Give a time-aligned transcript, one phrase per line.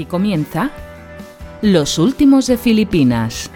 [0.00, 0.70] Aquí comienza
[1.60, 3.50] Los Últimos de Filipinas.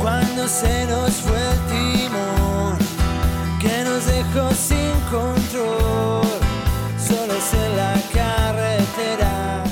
[0.00, 2.78] Cuando se nos fue el timón,
[3.60, 6.28] que nos dejó sin control,
[6.96, 9.64] solos en la carretera.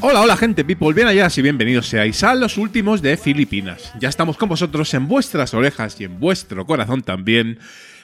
[0.00, 3.92] Hola, hola gente, people, bien allá y bienvenidos seáis a los últimos de Filipinas.
[4.00, 7.58] Ya estamos con vosotros en vuestras orejas y en vuestro corazón también,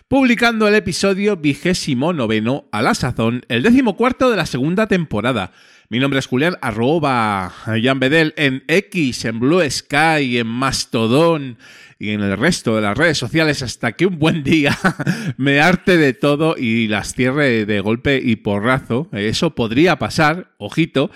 [0.08, 5.52] publicando el episodio vigésimo noveno a la sazón, el décimo cuarto de la segunda temporada.
[5.88, 11.58] Mi nombre es Julián, arroba Jan en X, en Blue Sky, en Mastodon
[11.98, 14.76] y en el resto de las redes sociales hasta que un buen día
[15.36, 19.08] me arte de todo y las cierre de golpe y porrazo.
[19.12, 21.10] Eso podría pasar, ojito,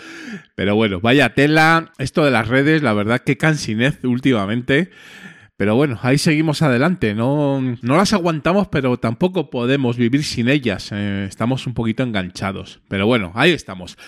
[0.55, 1.93] pero bueno, vaya tela.
[1.98, 4.91] Esto de las redes, la verdad que cansinez últimamente.
[5.59, 7.15] Pero bueno, ahí seguimos adelante.
[7.15, 10.91] No, no las aguantamos, pero tampoco podemos vivir sin ellas.
[10.93, 12.79] Eh, estamos un poquito enganchados.
[12.87, 13.99] Pero bueno, ahí estamos.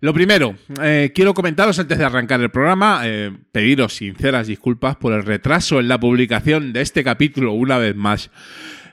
[0.00, 5.12] Lo primero, eh, quiero comentaros antes de arrancar el programa, eh, pediros sinceras disculpas por
[5.12, 8.32] el retraso en la publicación de este capítulo una vez más.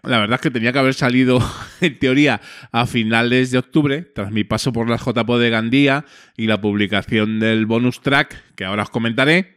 [0.03, 1.39] La verdad es que tenía que haber salido,
[1.81, 6.05] en teoría, a finales de octubre, tras mi paso por las JPO de Gandía
[6.37, 9.55] y la publicación del bonus track, que ahora os comentaré.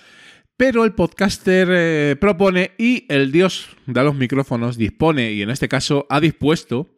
[0.56, 5.68] Pero el podcaster eh, propone y el dios de los micrófonos dispone, y en este
[5.68, 6.88] caso ha dispuesto,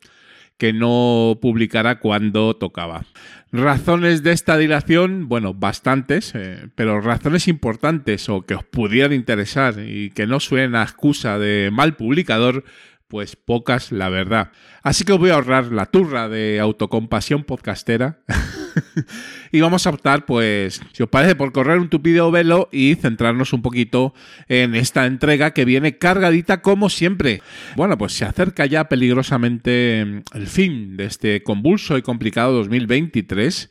[0.58, 3.04] que no publicara cuando tocaba.
[3.52, 9.76] Razones de esta dilación, bueno, bastantes, eh, pero razones importantes o que os pudieran interesar
[9.78, 12.64] y que no suenen a excusa de mal publicador,
[13.06, 14.50] pues pocas, la verdad.
[14.82, 18.18] Así que os voy a ahorrar la turra de autocompasión podcastera.
[19.52, 23.52] y vamos a optar, pues, si os parece, por correr un tupido velo y centrarnos
[23.52, 24.14] un poquito
[24.48, 27.42] en esta entrega que viene cargadita como siempre.
[27.76, 33.70] Bueno, pues se acerca ya peligrosamente el fin de este convulso y complicado 2023.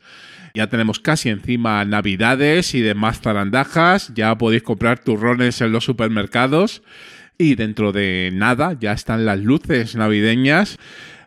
[0.53, 4.11] Ya tenemos casi encima Navidades y demás zarandajas.
[4.15, 6.81] Ya podéis comprar turrones en los supermercados.
[7.37, 10.79] Y dentro de nada ya están las luces navideñas.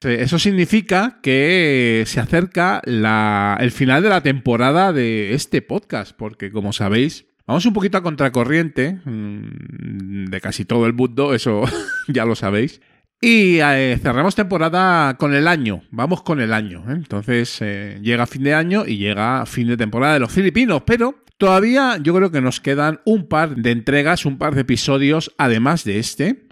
[0.03, 6.73] Eso significa que se acerca el final de la temporada de este podcast, porque como
[6.73, 11.65] sabéis, vamos un poquito a contracorriente mm, de casi todo el mundo, eso
[12.09, 12.81] ya lo sabéis.
[13.21, 16.83] Y eh, cerramos temporada con el año, vamos con el año.
[16.89, 16.95] ¿eh?
[16.95, 21.23] Entonces eh, llega fin de año y llega fin de temporada de los filipinos, pero
[21.37, 25.85] todavía yo creo que nos quedan un par de entregas, un par de episodios, además
[25.85, 26.49] de este.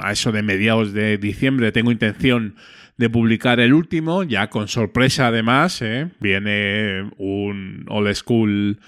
[0.00, 2.56] A eso de mediados de diciembre tengo intención
[3.00, 5.82] de publicar el último, ya con sorpresa además.
[6.20, 8.78] Viene un old school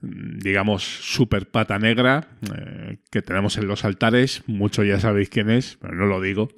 [0.00, 4.44] digamos, super pata negra eh, que tenemos en los altares.
[4.46, 6.50] Muchos ya sabéis quién es, pero no lo digo.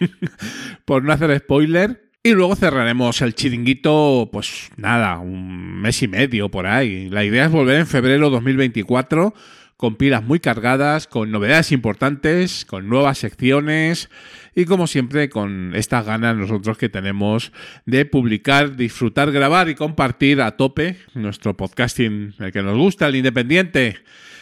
[0.84, 2.10] Por no hacer spoiler.
[2.22, 7.08] Y luego cerraremos el chiringuito, pues nada, un mes y medio por ahí.
[7.08, 9.32] La idea es volver en febrero 2024
[9.76, 14.08] con pilas muy cargadas, con novedades importantes, con nuevas secciones
[14.54, 17.52] y como siempre con estas ganas nosotros que tenemos
[17.84, 23.16] de publicar, disfrutar, grabar y compartir a tope nuestro podcasting, el que nos gusta, el
[23.16, 23.98] independiente,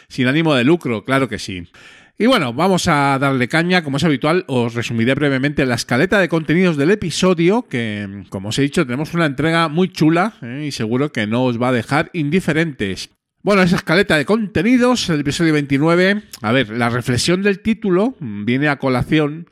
[0.09, 1.67] sin ánimo de lucro, claro que sí.
[2.17, 6.28] Y bueno, vamos a darle caña, como es habitual, os resumiré brevemente la escaleta de
[6.28, 10.67] contenidos del episodio, que como os he dicho tenemos una entrega muy chula ¿eh?
[10.69, 13.11] y seguro que no os va a dejar indiferentes.
[13.44, 16.22] Bueno, esa escaleta de contenidos, el episodio 29.
[16.41, 19.50] A ver, la reflexión del título viene a colación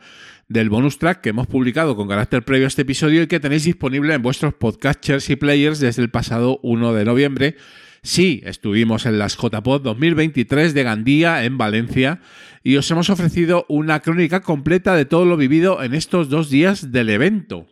[0.48, 3.64] del bonus track que hemos publicado con carácter previo a este episodio y que tenéis
[3.64, 7.56] disponible en vuestros podcasters y players desde el pasado 1 de noviembre.
[8.02, 12.22] Sí, estuvimos en las JPod 2023 de Gandía, en Valencia,
[12.62, 16.92] y os hemos ofrecido una crónica completa de todo lo vivido en estos dos días
[16.92, 17.66] del evento.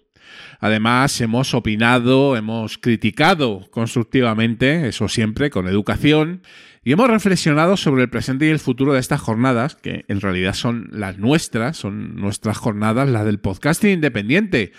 [0.60, 6.42] Además, hemos opinado, hemos criticado constructivamente, eso siempre, con educación,
[6.84, 10.52] y hemos reflexionado sobre el presente y el futuro de estas jornadas, que en realidad
[10.52, 14.72] son las nuestras, son nuestras jornadas, las del podcasting independiente.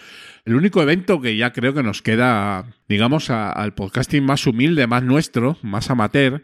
[0.46, 5.04] El único evento que ya creo que nos queda, digamos, al podcasting más humilde, más
[5.04, 6.44] nuestro, más amateur,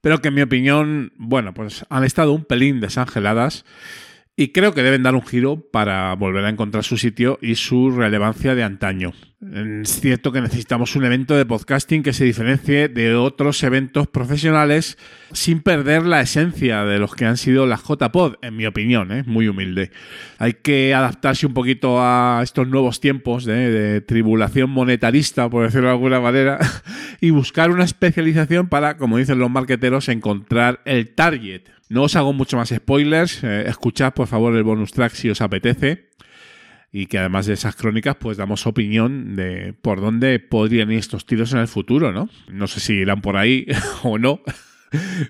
[0.00, 3.64] pero que en mi opinión, bueno, pues han estado un pelín desangeladas
[4.38, 7.90] y creo que deben dar un giro para volver a encontrar su sitio y su
[7.90, 9.14] relevancia de antaño.
[9.82, 14.98] Es cierto que necesitamos un evento de podcasting que se diferencie de otros eventos profesionales
[15.32, 19.24] sin perder la esencia de los que han sido las JPod, en mi opinión, ¿eh?
[19.26, 19.90] muy humilde.
[20.38, 25.88] Hay que adaptarse un poquito a estos nuevos tiempos de, de tribulación monetarista, por decirlo
[25.88, 26.58] de alguna manera,
[27.22, 32.32] y buscar una especialización para, como dicen los marqueteros, encontrar el target no os hago
[32.32, 33.42] mucho más spoilers.
[33.44, 36.10] Eh, escuchad por favor el bonus track si os apetece.
[36.92, 41.26] y que además de esas crónicas, pues damos opinión de por dónde podrían ir estos
[41.26, 42.30] tiros en el futuro, ¿no?
[42.48, 43.66] No sé si irán por ahí
[44.02, 44.40] o no.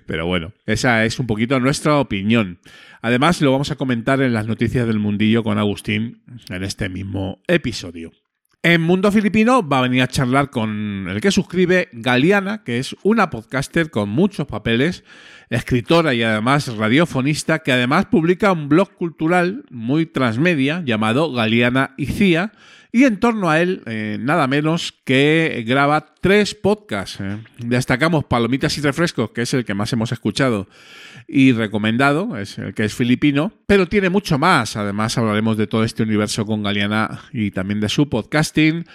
[0.05, 2.59] Pero bueno, esa es un poquito nuestra opinión.
[3.01, 7.41] Además, lo vamos a comentar en las noticias del mundillo con Agustín en este mismo
[7.47, 8.11] episodio.
[8.63, 12.95] En Mundo Filipino va a venir a charlar con el que suscribe Galiana, que es
[13.03, 15.03] una podcaster con muchos papeles,
[15.49, 22.07] escritora y además radiofonista, que además publica un blog cultural muy transmedia llamado Galiana y
[22.07, 22.51] Cía,
[22.91, 27.19] y en torno a él, eh, nada menos que graba tres podcasts.
[27.19, 27.37] Eh.
[27.59, 30.67] Destacamos Palomitas y Refrescos, que es el que más hemos escuchado
[31.27, 34.77] y recomendado, es el que es filipino, pero tiene mucho más.
[34.77, 38.85] Además, hablaremos de todo este universo con Galeana y también de su podcasting,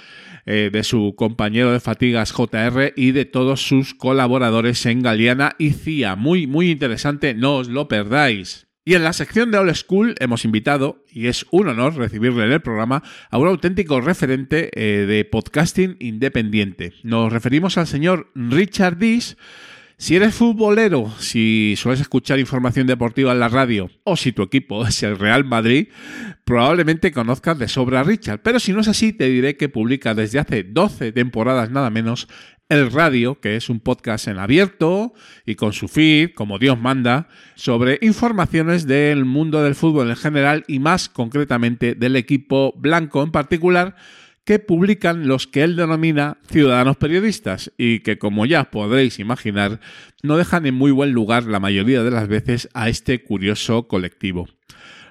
[0.46, 5.70] eh, de su compañero de fatigas JR y de todos sus colaboradores en Galeana y
[5.70, 6.16] CIA.
[6.16, 8.66] Muy, muy interesante, no os lo perdáis.
[8.84, 12.52] Y en la sección de Old School hemos invitado, y es un honor recibirle en
[12.52, 16.92] el programa, a un auténtico referente eh, de podcasting independiente.
[17.04, 19.36] Nos referimos al señor Richard Dis.
[19.98, 24.84] Si eres futbolero, si sueles escuchar información deportiva en la radio o si tu equipo
[24.84, 25.86] es el Real Madrid,
[26.44, 28.40] probablemente conozcas de sobra a Richard.
[28.42, 32.26] Pero si no es así, te diré que publica desde hace 12 temporadas nada menos
[32.68, 35.12] el Radio, que es un podcast en abierto
[35.44, 40.64] y con su feed, como Dios manda, sobre informaciones del mundo del fútbol en general
[40.68, 43.96] y más concretamente del equipo blanco en particular,
[44.44, 49.80] que publican los que él denomina ciudadanos periodistas y que, como ya podréis imaginar,
[50.22, 54.48] no dejan en muy buen lugar la mayoría de las veces a este curioso colectivo.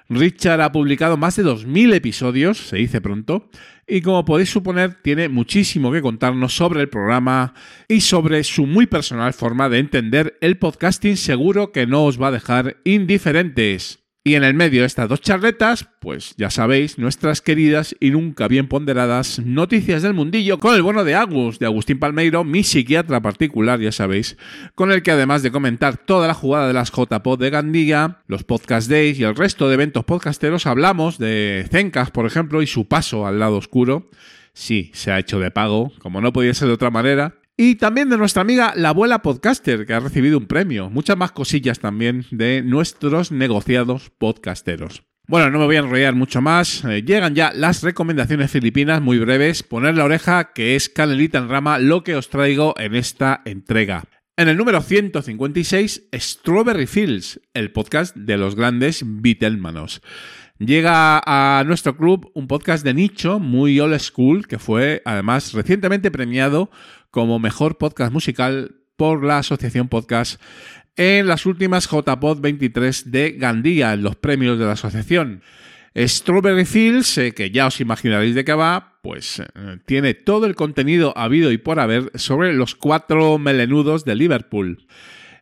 [0.08, 3.48] Richard ha publicado más de 2.000 episodios, se dice pronto,
[3.92, 7.52] y como podéis suponer tiene muchísimo que contarnos sobre el programa
[7.88, 12.28] y sobre su muy personal forma de entender el podcasting seguro que no os va
[12.28, 14.01] a dejar indiferentes.
[14.24, 18.46] Y en el medio de estas dos charletas, pues ya sabéis, nuestras queridas y nunca
[18.46, 23.20] bien ponderadas noticias del mundillo con el bono de Agus, de Agustín Palmeiro, mi psiquiatra
[23.20, 24.36] particular, ya sabéis,
[24.76, 28.44] con el que además de comentar toda la jugada de las JPod de Gandía, los
[28.44, 32.86] Podcast Days y el resto de eventos podcasteros, hablamos de Zencas, por ejemplo, y su
[32.86, 34.08] paso al lado oscuro.
[34.52, 38.08] Sí, se ha hecho de pago, como no podía ser de otra manera, y también
[38.08, 40.90] de nuestra amiga la abuela podcaster, que ha recibido un premio.
[40.90, 45.02] Muchas más cosillas también de nuestros negociados podcasteros.
[45.28, 46.84] Bueno, no me voy a enrollar mucho más.
[46.84, 49.62] Eh, llegan ya las recomendaciones filipinas muy breves.
[49.62, 54.04] Poner la oreja, que es canelita en rama, lo que os traigo en esta entrega.
[54.36, 60.00] En el número 156, Strawberry Fields, el podcast de los grandes Beatlemanos.
[60.58, 66.10] Llega a nuestro club un podcast de nicho muy old school que fue además recientemente
[66.10, 66.70] premiado
[67.12, 70.40] como mejor podcast musical por la Asociación Podcast
[70.96, 75.42] en las últimas JPod 23 de Gandía, en los premios de la asociación.
[75.94, 79.44] Strawberry Fields, eh, que ya os imaginaréis de qué va, pues eh,
[79.84, 84.86] tiene todo el contenido habido y por haber sobre los cuatro melenudos de Liverpool.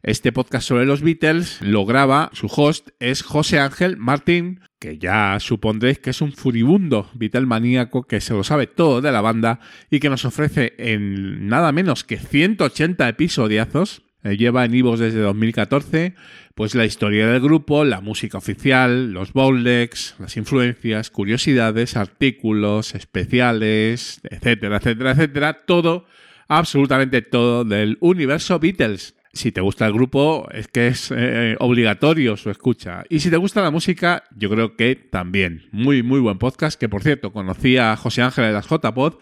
[0.02, 5.38] Este podcast sobre los Beatles lo graba, su host es José Ángel Martín, que ya
[5.40, 9.60] supondréis que es un furibundo Beatle maníaco que se lo sabe todo de la banda
[9.90, 14.02] y que nos ofrece en nada menos que 180 episodiazos.
[14.24, 16.14] Eh, lleva en Ivos desde 2014,
[16.54, 24.20] pues la historia del grupo, la música oficial, los bowlegs, las influencias, curiosidades, artículos, especiales,
[24.24, 25.62] etcétera, etcétera, etcétera.
[25.66, 26.06] Todo,
[26.48, 32.36] absolutamente todo del universo Beatles si te gusta el grupo, es que es eh, obligatorio
[32.36, 33.04] su escucha.
[33.08, 35.68] Y si te gusta la música, yo creo que también.
[35.72, 39.14] Muy, muy buen podcast, que por cierto, conocí a José Ángel de las JPod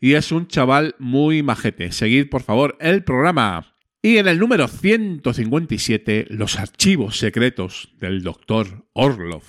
[0.00, 1.92] y es un chaval muy majete.
[1.92, 3.74] Seguid, por favor, el programa.
[4.02, 9.42] Y en el número 157, los archivos secretos del doctor Orlov.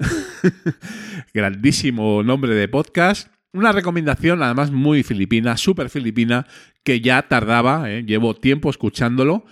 [1.34, 6.46] Grandísimo nombre de podcast una recomendación, además muy filipina, súper filipina,
[6.84, 8.04] que ya tardaba, ¿eh?
[8.04, 9.44] llevo tiempo escuchándolo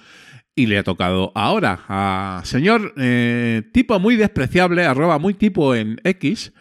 [0.54, 6.00] y le ha tocado ahora a señor eh, tipo muy despreciable, arroba muy tipo en
[6.04, 6.52] X.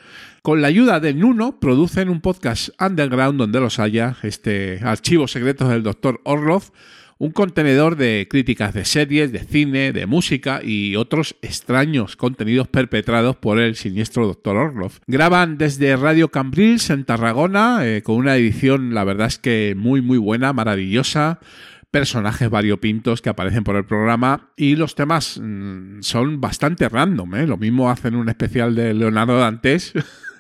[0.41, 5.69] Con la ayuda de Nuno producen un podcast underground donde los haya, este archivo secretos
[5.69, 6.72] del doctor Orlov,
[7.19, 13.35] un contenedor de críticas de series, de cine, de música y otros extraños contenidos perpetrados
[13.35, 14.55] por el siniestro Dr.
[14.55, 14.93] Orlov.
[15.05, 20.01] Graban desde Radio Cambrils en Tarragona eh, con una edición, la verdad es que muy
[20.01, 21.39] muy buena, maravillosa
[21.91, 27.35] personajes variopintos que aparecen por el programa y los temas mm, son bastante random.
[27.35, 27.47] ¿eh?
[27.47, 29.93] Lo mismo hacen un especial de Leonardo Dantes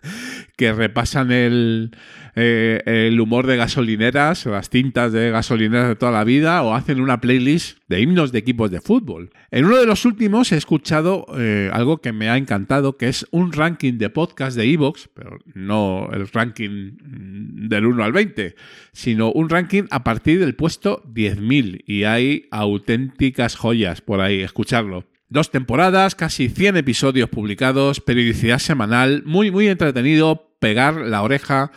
[0.57, 1.91] que repasan el,
[2.41, 7.01] eh, el humor de gasolineras, las cintas de gasolineras de toda la vida, o hacen
[7.01, 9.31] una playlist de himnos de equipos de fútbol.
[9.51, 13.27] En uno de los últimos he escuchado eh, algo que me ha encantado, que es
[13.31, 16.91] un ranking de podcast de Evox, pero no el ranking
[17.67, 18.55] del 1 al 20,
[18.93, 25.05] sino un ranking a partir del puesto 10.000 y hay auténticas joyas por ahí, escucharlo.
[25.27, 31.71] Dos temporadas, casi 100 episodios publicados, periodicidad semanal, muy muy entretenido, pegar la oreja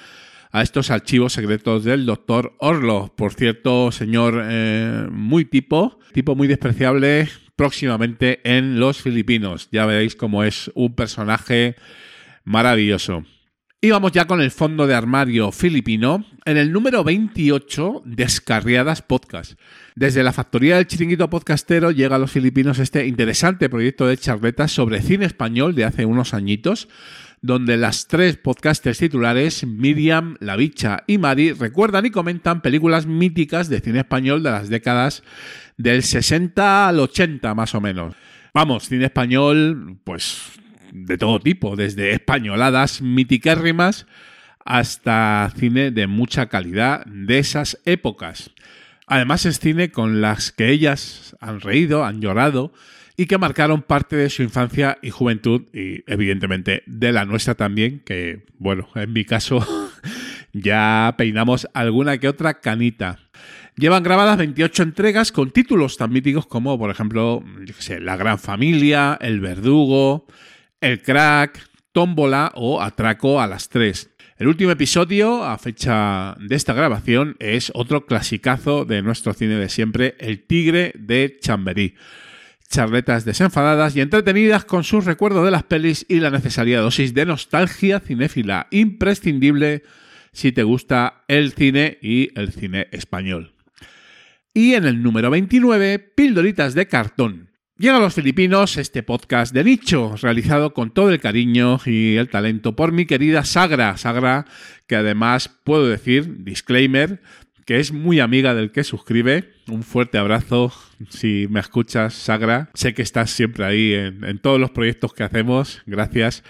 [0.53, 3.15] a estos archivos secretos del doctor Orlov.
[3.17, 9.69] Por cierto, señor eh, muy tipo, tipo muy despreciable, próximamente en Los Filipinos.
[9.73, 11.77] Ya veréis cómo es un personaje
[12.45, 13.25] maravilloso.
[13.85, 19.55] Y vamos ya con el fondo de armario filipino en el número 28, Descarriadas Podcast.
[19.97, 24.71] Desde la factoría del chiringuito podcastero llega a los filipinos este interesante proyecto de charletas
[24.71, 26.89] sobre cine español de hace unos añitos,
[27.43, 33.69] donde las tres podcasters titulares, Miriam, La Bicha y Mari, recuerdan y comentan películas míticas
[33.69, 35.25] de cine español de las décadas
[35.77, 38.15] del 60 al 80 más o menos.
[38.55, 40.53] Vamos, cine español, pues
[40.93, 44.07] de todo tipo, desde españoladas mitiquérrimas
[44.65, 48.53] hasta cine de mucha calidad de esas épocas.
[49.09, 52.73] Además es cine con las que ellas han reído, han llorado
[53.17, 58.01] y que marcaron parte de su infancia y juventud y evidentemente de la nuestra también,
[58.01, 59.67] que bueno, en mi caso
[60.53, 63.19] ya peinamos alguna que otra canita.
[63.77, 67.43] Llevan grabadas 28 entregas con títulos tan míticos como, por ejemplo,
[68.01, 70.27] La Gran Familia, El Verdugo,
[70.81, 71.59] el Crack,
[71.93, 74.11] Tómbola o Atraco a las 3.
[74.39, 79.69] El último episodio, a fecha de esta grabación, es otro clasicazo de nuestro cine de
[79.69, 81.95] siempre, El Tigre de Chamberí.
[82.73, 87.27] Charletas desenfadadas y entretenidas con sus recuerdos de las pelis y la necesaria dosis de
[87.27, 89.83] nostalgia cinéfila imprescindible
[90.33, 93.53] si te gusta el cine y el cine español.
[94.55, 97.51] Y en el número 29, Pildoritas de cartón.
[97.77, 102.31] Llega a los filipinos este podcast de nicho, realizado con todo el cariño y el
[102.31, 103.99] talento por mi querida Sagra.
[103.99, 104.47] Sagra,
[104.87, 107.21] que además puedo decir, disclaimer,
[107.65, 109.55] que es muy amiga del que suscribe.
[109.69, 110.73] Un fuerte abrazo
[111.09, 112.71] si me escuchas, Sagra.
[112.75, 115.83] Sé que estás siempre ahí en, todos los proyectos que hacemos.
[115.87, 116.43] Gracias.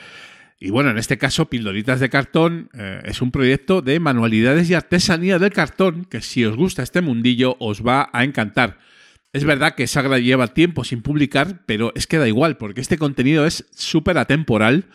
[0.59, 4.75] Y bueno, en este caso, Pildoritas de Cartón eh, es un proyecto de manualidades y
[4.75, 8.79] artesanía del cartón que si os gusta este mundillo os va a encantar.
[9.33, 12.99] Es verdad que Sagra lleva tiempo sin publicar, pero es que da igual, porque este
[12.99, 14.87] contenido es súper atemporal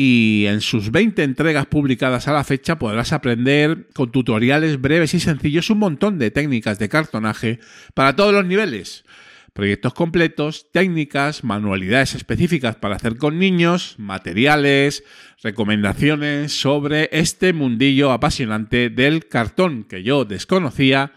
[0.00, 5.18] y en sus 20 entregas publicadas a la fecha podrás aprender con tutoriales breves y
[5.18, 7.58] sencillos un montón de técnicas de cartonaje
[7.94, 9.04] para todos los niveles.
[9.52, 15.02] Proyectos completos, técnicas, manualidades específicas para hacer con niños, materiales,
[15.42, 21.10] recomendaciones sobre este mundillo apasionante del cartón que yo desconocía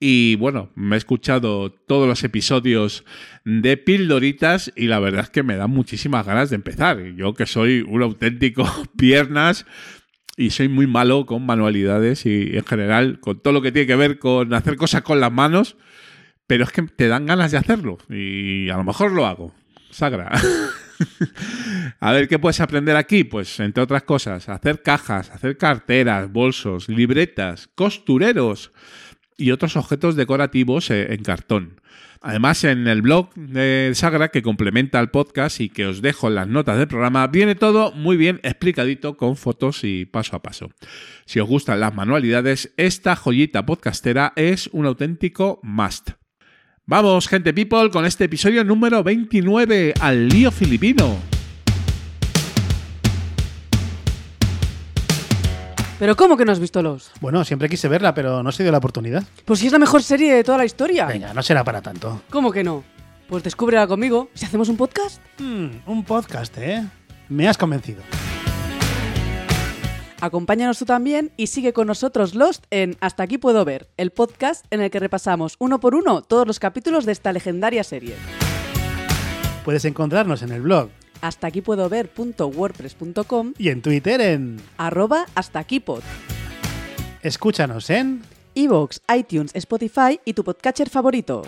[0.00, 3.04] y bueno, me he escuchado todos los episodios
[3.44, 7.02] de Pildoritas y la verdad es que me dan muchísimas ganas de empezar.
[7.16, 8.64] Yo que soy un auténtico
[8.96, 9.66] piernas
[10.36, 13.96] y soy muy malo con manualidades y en general con todo lo que tiene que
[13.96, 15.76] ver con hacer cosas con las manos,
[16.46, 19.54] pero es que te dan ganas de hacerlo y a lo mejor lo hago.
[19.90, 20.32] Sagra.
[22.00, 23.24] A ver, ¿qué puedes aprender aquí?
[23.24, 28.72] Pues, entre otras cosas, hacer cajas, hacer carteras, bolsos, libretas, costureros,
[29.36, 31.80] y otros objetos decorativos eh, en cartón.
[32.20, 36.36] Además, en el blog de Sagra, que complementa el podcast y que os dejo en
[36.36, 40.70] las notas del programa, viene todo muy bien explicadito con fotos y paso a paso.
[41.26, 46.12] Si os gustan las manualidades, esta joyita podcastera es un auténtico must.
[46.86, 51.33] Vamos, gente people, con este episodio número 29 al lío filipino.
[55.98, 57.12] ¿Pero cómo que no has visto los?
[57.20, 59.22] Bueno, siempre quise verla, pero no se dio la oportunidad.
[59.44, 61.06] Pues si es la mejor serie de toda la historia.
[61.06, 62.22] Venga, no será para tanto.
[62.30, 62.82] ¿Cómo que no?
[63.28, 64.28] Pues descúbrela conmigo.
[64.34, 65.22] ¿Si hacemos un podcast?
[65.38, 66.84] Hmm, un podcast, ¿eh?
[67.28, 68.02] Me has convencido.
[70.20, 74.64] Acompáñanos tú también y sigue con nosotros Lost en Hasta aquí puedo ver, el podcast
[74.70, 78.14] en el que repasamos uno por uno todos los capítulos de esta legendaria serie.
[79.64, 80.88] Puedes encontrarnos en el blog
[81.24, 86.02] hasta aquí puedo ver.wordpress.com y en Twitter en arroba hasta aquí pod.
[87.22, 88.22] Escúchanos en
[88.54, 91.42] Evox, iTunes, Spotify y tu podcatcher favorito.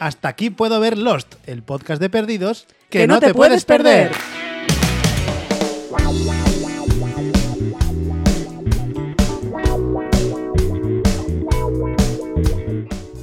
[0.00, 4.12] Hasta aquí puedo ver Lost, el podcast de perdidos que, no, te, puedes perder.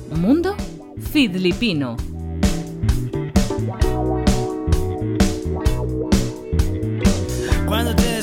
[0.10, 0.56] Mundo
[1.12, 1.98] Fidlipino.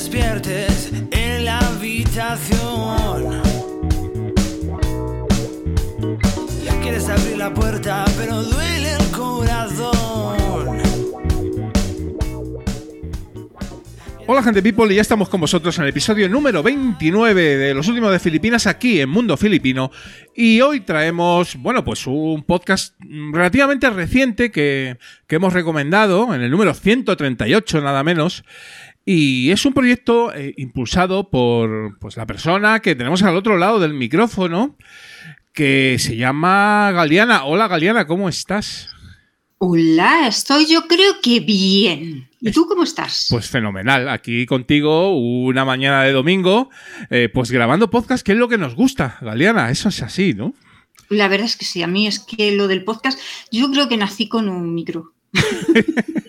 [0.09, 3.41] despiertes en la habitación.
[6.81, 10.79] Quieres abrir la puerta, pero duele el corazón.
[14.25, 17.87] Hola gente people y ya estamos con vosotros en el episodio número 29 de Los
[17.87, 19.91] Últimos de Filipinas aquí en Mundo Filipino
[20.35, 26.51] y hoy traemos, bueno, pues un podcast relativamente reciente que, que hemos recomendado en el
[26.51, 28.43] número 138 nada menos
[29.11, 33.79] y es un proyecto eh, impulsado por pues, la persona que tenemos al otro lado
[33.79, 34.77] del micrófono
[35.51, 37.45] que se llama Galeana.
[37.45, 38.87] Hola Galeana, ¿cómo estás?
[39.57, 42.29] Hola, estoy yo creo que bien.
[42.39, 43.25] ¿Y tú cómo estás?
[43.31, 46.69] Pues fenomenal, aquí contigo una mañana de domingo,
[47.09, 50.53] eh, pues grabando podcast, que es lo que nos gusta, Galeana, eso es así, ¿no?
[51.09, 53.19] La verdad es que sí, a mí es que lo del podcast,
[53.51, 55.15] yo creo que nací con un micro.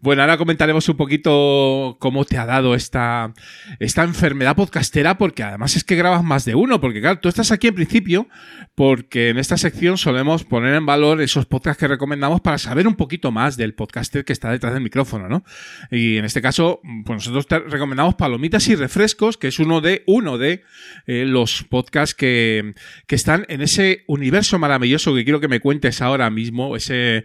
[0.00, 3.32] Bueno, ahora comentaremos un poquito cómo te ha dado esta,
[3.78, 7.52] esta enfermedad podcastera, porque además es que grabas más de uno, porque claro, tú estás
[7.52, 8.28] aquí en principio,
[8.74, 12.94] porque en esta sección solemos poner en valor esos podcasts que recomendamos para saber un
[12.94, 15.44] poquito más del podcaster que está detrás del micrófono, ¿no?
[15.90, 20.02] Y en este caso, pues nosotros te recomendamos Palomitas y Refrescos, que es uno de,
[20.06, 20.62] uno de
[21.06, 22.74] eh, los podcasts que,
[23.06, 27.24] que están en ese universo maravilloso que quiero que me cuentes ahora mismo, ese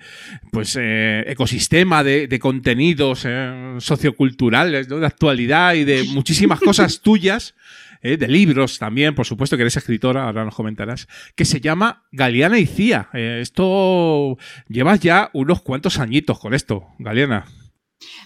[0.51, 7.53] pues eh, ecosistema de de, contenidos eh, socioculturales, de actualidad y de muchísimas cosas tuyas,
[8.01, 12.05] eh, de libros también, por supuesto que eres escritora, ahora nos comentarás, que se llama
[12.11, 13.09] Galeana y Cía.
[13.13, 17.45] Eh, esto llevas ya unos cuantos añitos con esto, Galeana.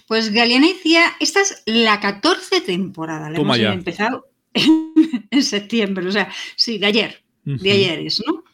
[0.06, 6.12] Pues Galeana y Cía, esta es la 14 temporada, la hemos empezado en, septiembre, o
[6.12, 8.44] sea, sí, de ayer, de ayer es, ¿no?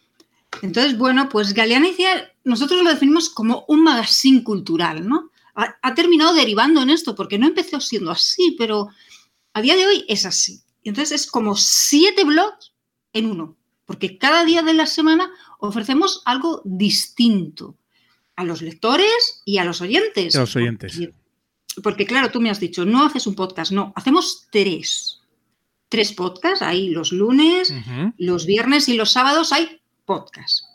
[0.62, 5.30] Entonces, bueno, pues Galeana y Cía nosotros lo definimos como un magazine cultural, ¿no?
[5.54, 8.88] Ha, terminado derivando en esto, porque no empezó siendo así, pero
[9.52, 10.62] a día de hoy es así.
[10.84, 12.72] Y entonces es como siete blogs
[13.12, 15.28] en uno, porque cada día de la semana
[15.58, 17.76] ofrecemos algo distinto
[18.36, 20.36] a los lectores y a los oyentes.
[20.36, 21.00] A los oyentes.
[21.82, 25.20] Porque, claro, tú me has dicho, no haces un podcast, no, hacemos tres.
[25.88, 27.72] Tres podcasts, ahí los lunes,
[28.16, 30.67] los viernes y los sábados hay podcast.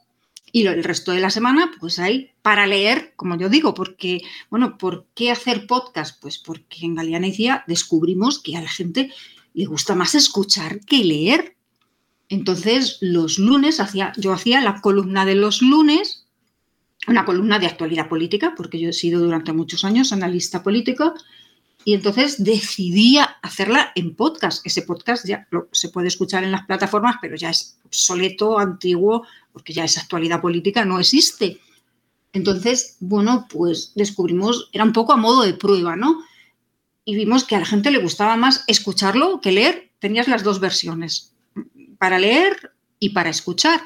[0.56, 4.78] Y el resto de la semana, pues hay para leer, como yo digo, porque, bueno,
[4.78, 6.22] ¿por qué hacer podcast?
[6.22, 9.12] Pues porque en Galeana y descubrimos que a la gente
[9.56, 11.58] le gusta más escuchar que leer.
[12.30, 16.28] Entonces, los lunes hacía, yo hacía la columna de los lunes,
[17.08, 21.16] una columna de actualidad política, porque yo he sido durante muchos años analista político,
[21.84, 24.66] y entonces decidí hacerla en podcast.
[24.66, 29.74] Ese podcast ya se puede escuchar en las plataformas, pero ya es obsoleto, antiguo, porque
[29.74, 31.60] ya esa actualidad política no existe.
[32.34, 36.22] Entonces, bueno, pues descubrimos, era un poco a modo de prueba, ¿no?
[37.06, 39.92] Y vimos que a la gente le gustaba más escucharlo que leer.
[40.00, 41.34] Tenías las dos versiones,
[41.98, 43.82] para leer y para escuchar.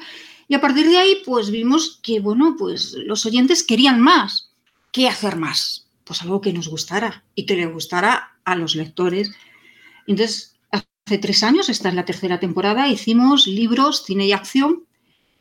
[0.48, 4.50] Y a partir de ahí, pues vimos que, bueno, pues los oyentes querían más.
[4.90, 5.88] ¿Qué hacer más?
[6.08, 9.30] pues algo que nos gustara y que le gustara a los lectores.
[10.06, 14.86] Entonces, hace tres años, esta es la tercera temporada, hicimos libros, cine y acción,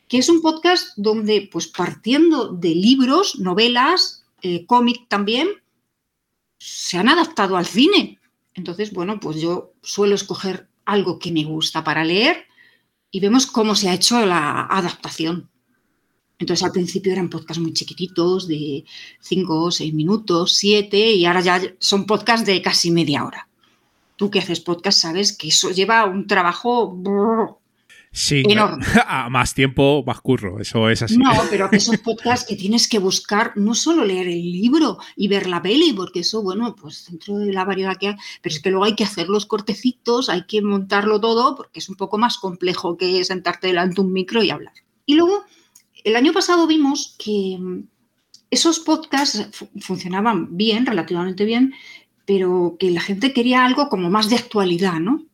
[0.07, 5.47] que es un podcast donde, pues partiendo de libros, novelas, eh, cómic también,
[6.57, 8.19] se han adaptado al cine.
[8.53, 12.45] Entonces, bueno, pues yo suelo escoger algo que me gusta para leer
[13.11, 15.49] y vemos cómo se ha hecho la adaptación.
[16.39, 18.85] Entonces al principio eran podcasts muy chiquititos, de
[19.21, 23.47] 5, 6 minutos, 7, y ahora ya son podcasts de casi media hora.
[24.15, 26.95] Tú que haces podcast sabes que eso lleva un trabajo
[28.11, 28.85] sí, enorme.
[29.07, 31.17] A más tiempo, más curro, eso es así.
[31.17, 35.27] No, pero que son podcasts que tienes que buscar, no solo leer el libro y
[35.27, 38.61] ver la peli, porque eso, bueno, pues dentro de la variedad que hay, pero es
[38.61, 42.17] que luego hay que hacer los cortecitos, hay que montarlo todo, porque es un poco
[42.17, 44.73] más complejo que sentarte delante de un micro y hablar.
[45.05, 45.43] Y luego
[46.03, 47.83] el año pasado vimos que mm,
[48.49, 51.73] esos podcasts funcionaban bien, relativamente bien,
[52.25, 55.26] pero que la gente quería algo como más de actualidad, ¿no?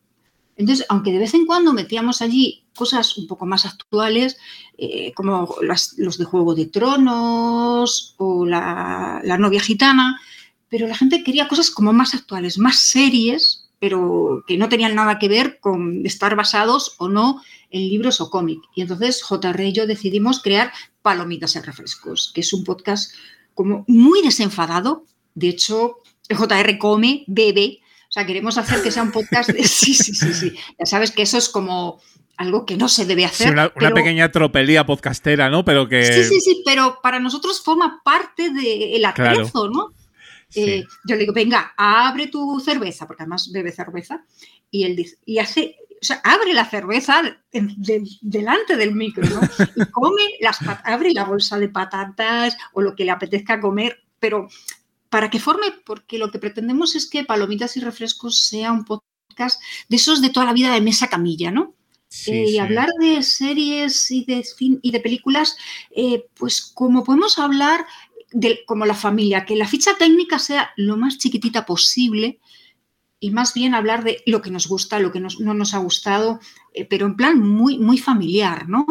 [0.56, 4.36] Entonces, aunque de vez en cuando metíamos allí cosas un poco más actuales,
[4.78, 10.20] eh, como los de Juego de Tronos o la, novia gitana,
[10.68, 15.18] pero la gente quería cosas como más actuales, más series, pero que no tenían nada
[15.18, 18.60] que ver con estar basados o no en libros o cómic.
[18.74, 23.12] Y entonces JR y yo decidimos crear Palomitas y Refrescos, que es un podcast
[23.54, 25.04] como muy desenfadado.
[25.34, 25.98] De hecho,
[26.30, 27.80] JR come, bebe.
[28.14, 29.64] O sea, queremos hacer que sea un podcast de...
[29.64, 30.54] Sí, sí, sí, sí.
[30.78, 32.00] Ya sabes que eso es como
[32.36, 33.50] algo que no se debe hacer.
[33.50, 35.64] una, pequeña tropelía podcastera, ¿no?
[35.64, 36.04] Pero que...
[36.04, 39.88] Sí, sí, sí, pero para nosotros forma parte del de atrezo, ¿no?
[40.54, 44.24] Eh, yo le digo, venga, abre tu cerveza, porque además bebe cerveza,
[44.70, 49.40] y él dice, y hace o sea, abre la cerveza de- delante del micro, ¿no?
[49.74, 54.48] Y come, las, abre la bolsa de patatas o lo que le apetezca comer, pero
[55.14, 59.60] para que forme, porque lo que pretendemos es que Palomitas y Refrescos sea un podcast
[59.88, 61.72] de esos de toda la vida de mesa camilla, ¿no?
[62.08, 62.58] Sí, Eh, y sí.
[62.58, 65.56] hablar de series y de, fin- y de películas,
[65.94, 67.86] eh, pues como podemos hablar
[68.32, 72.40] de como la familia, que la ficha técnica sea lo más chiquitita posible
[73.20, 75.78] y más bien hablar de lo que nos gusta, lo que nos- no nos ha
[75.78, 76.40] gustado,
[76.72, 78.84] eh, pero en plan muy, muy familiar, ¿no?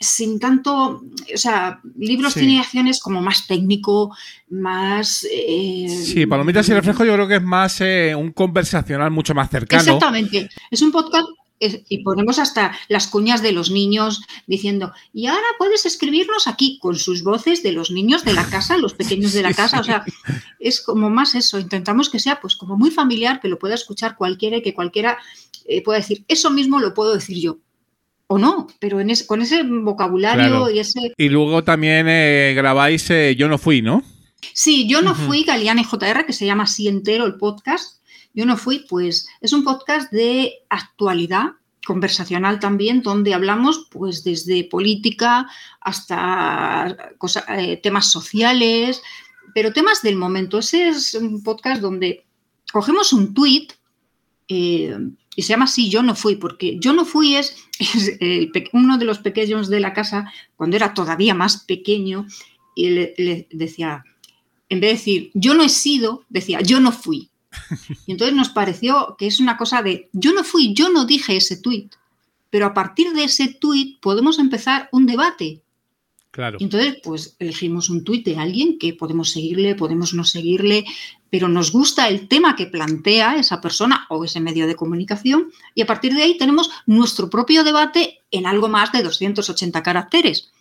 [0.00, 1.02] Sin tanto,
[1.34, 2.40] o sea, libros Sí.
[2.40, 4.14] tienen acciones como más técnico,
[4.50, 5.26] más...
[5.30, 9.50] eh, Sí, Palomitas y Refresco yo creo que es más eh, un conversacional mucho más
[9.50, 9.80] cercano.
[9.82, 10.48] Exactamente.
[10.70, 11.26] Es un podcast
[11.58, 16.96] y ponemos hasta las cuñas de los niños diciendo, y ahora puedes escribirnos aquí con
[16.96, 19.80] sus voces de los niños de la casa, los pequeños de la casa.
[19.80, 20.04] O sea,
[20.60, 21.58] es como más eso.
[21.58, 25.16] Intentamos que sea pues como muy familiar, que lo pueda escuchar cualquiera y que cualquiera
[25.64, 27.58] eh, pueda decir, eso mismo lo puedo decir yo.
[28.28, 30.70] O no, pero en con ese vocabulario Claro.
[30.70, 31.12] y ese...
[31.16, 34.02] Y luego también eh, grabáis eh, Yo no fui, ¿no?
[34.52, 35.22] Sí, yo no Ujú.
[35.26, 38.02] fui Galeana y JR, que se llama así entero el podcast.
[38.34, 41.52] Yo no fui, pues es un podcast de actualidad
[41.86, 45.46] conversacional también, donde hablamos pues desde política
[45.80, 49.02] hasta cosa- eh, temas sociales,
[49.54, 50.58] pero temas del momento.
[50.58, 52.26] Ese es un podcast donde
[52.72, 53.72] cogemos un tuit
[54.48, 54.90] y
[55.38, 57.65] se llama así Yo no fui, porque yo no fui es,
[58.72, 62.26] uno de los pequeños de la casa, cuando era todavía más pequeño,
[62.76, 64.04] le, le decía,
[64.68, 67.30] en vez de decir yo no he sido, decía yo no fui.
[68.06, 71.36] Y entonces nos pareció que es una cosa de yo no fui, yo no dije
[71.36, 71.94] ese tuit,
[72.50, 75.62] pero a partir de ese tuit podemos empezar un debate.
[76.36, 76.58] Claro.
[76.60, 80.84] Y entonces, pues elegimos un tuit de alguien que podemos seguirle, podemos no seguirle,
[81.30, 85.80] pero nos gusta el tema que plantea esa persona o ese medio de comunicación y
[85.80, 90.52] a partir de ahí tenemos nuestro propio debate en algo más de 280 caracteres.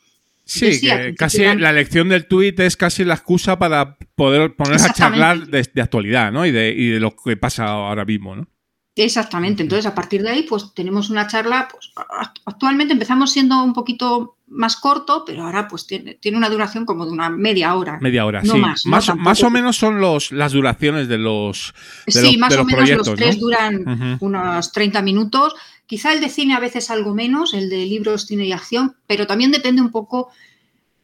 [0.45, 4.55] Sí, decía que que casi la elección del tuit es casi la excusa para poder
[4.55, 6.45] ponerse a charlar de, de actualidad, ¿no?
[6.45, 8.47] Y de, y de lo que pasa ahora mismo, ¿no?
[8.95, 9.61] Exactamente.
[9.61, 11.67] Entonces, a partir de ahí, pues tenemos una charla.
[11.69, 16.49] Pues, act- actualmente empezamos siendo un poquito más corto, pero ahora pues tiene, tiene una
[16.49, 17.97] duración como de una media hora.
[18.01, 18.59] Media hora, No sí.
[18.59, 21.73] más, más, o menos son los, las duraciones de los,
[22.05, 23.41] de sí, los- más de o los menos los tres ¿no?
[23.41, 25.55] duran unos 30 minutos.
[25.87, 29.25] Quizá el de cine a veces algo menos, el de libros, cine y acción, pero
[29.27, 30.29] también depende un poco.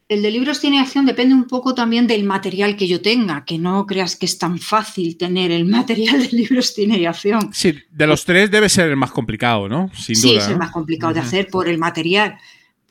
[0.08, 3.46] El de libros, cine y acción depende un poco también del material que yo tenga,
[3.46, 7.50] que no creas que es tan fácil tener el material de libros, cine y acción.
[7.54, 9.90] Sí, de los tres debe ser el más complicado, ¿no?
[9.96, 10.42] Sin sí, duda.
[10.44, 12.38] es el más complicado de hacer por el material,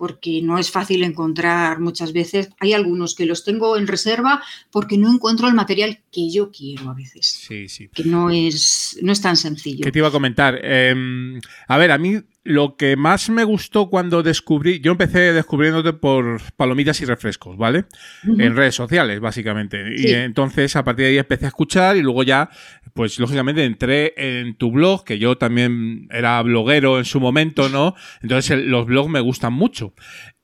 [0.01, 2.49] porque no es fácil encontrar muchas veces.
[2.59, 6.89] Hay algunos que los tengo en reserva porque no encuentro el material que yo quiero
[6.89, 7.91] a veces, Sí, sí.
[7.93, 9.85] que no es, no es tan sencillo.
[9.85, 10.59] ¿Qué te iba a comentar?
[10.63, 15.93] Eh, a ver, a mí lo que más me gustó cuando descubrí, yo empecé descubriéndote
[15.93, 17.85] por palomitas y refrescos, ¿vale?
[18.25, 19.97] En redes sociales, básicamente.
[19.99, 20.09] Sí.
[20.09, 22.49] Y entonces a partir de ahí empecé a escuchar y luego ya,
[22.95, 27.95] pues lógicamente entré en tu blog, que yo también era bloguero en su momento, ¿no?
[28.23, 29.93] Entonces el- los blogs me gustan mucho.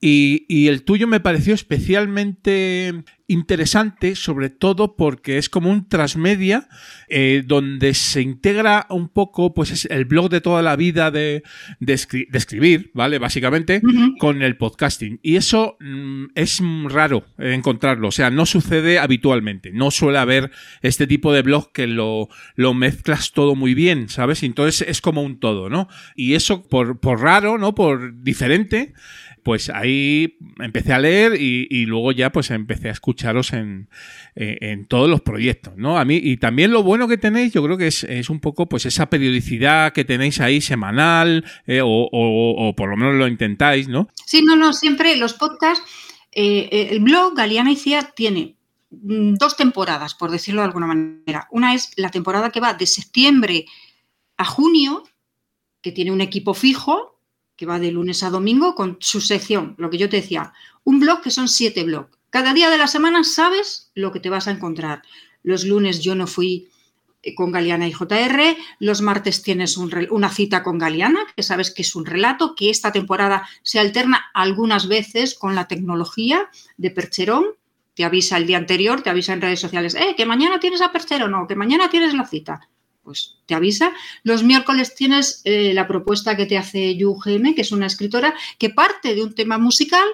[0.01, 2.93] Y, y el tuyo me pareció especialmente
[3.29, 6.69] interesante, sobre todo porque es como un transmedia
[7.09, 11.43] eh, donde se integra un poco, pues es el blog de toda la vida de,
[11.81, 13.19] de, escri- de escribir, ¿vale?
[13.19, 13.81] Básicamente,
[14.21, 15.19] con el podcasting.
[15.23, 19.73] Y eso mm, es raro encontrarlo, o sea, no sucede habitualmente.
[19.73, 24.43] No suele haber este tipo de blog que lo, lo mezclas todo muy bien, ¿sabes?
[24.45, 25.89] Entonces es como un todo, ¿no?
[26.15, 27.75] Y eso por, por raro, ¿no?
[27.75, 28.93] Por diferente,
[29.47, 33.89] pues ahí empecé a leer y, luego ya pues empecé a escucharos en,
[34.35, 36.01] eh, en todos los proyectos, ¿no?
[36.01, 38.69] A mí, y también lo bueno que tenéis, yo creo que es, es un poco
[38.69, 43.87] pues esa periodicidad que tenéis ahí semanal, eh, o, o- por lo menos lo intentáis,
[43.87, 44.09] ¿no?
[44.27, 45.85] Sí, no, no, siempre los podcasts,
[46.33, 48.57] eh, el blog Galeana y Cía tiene
[48.91, 51.47] mm, dos temporadas, por decirlo de alguna manera.
[51.53, 53.65] Una es la temporada que va de septiembre
[54.39, 55.05] a junio,
[55.83, 57.16] que tiene un equipo fijo,
[57.57, 60.53] que va de lunes a domingo con su sección, lo que yo te decía,
[60.85, 62.17] un blog que son siete blogs.
[62.31, 65.03] Cada día de la semana sabes lo que te vas a encontrar.
[65.43, 66.69] Los lunes yo no fui
[67.23, 71.83] eh, con Galeana y JR, los martes tienes una cita con Galeana, que sabes que
[71.83, 77.45] es un relato, que esta temporada se alterna algunas veces con la tecnología de Percherón,
[77.95, 80.93] te avisa el día anterior, te avisa en redes sociales, eh, que mañana tienes a
[80.93, 82.69] Percherón o que mañana tienes la cita.
[83.07, 83.93] Pues te avisa.
[84.25, 88.35] Los miércoles tienes eh, la propuesta que te hace Yu GM, que es una escritora
[88.59, 90.09] que parte de un tema musical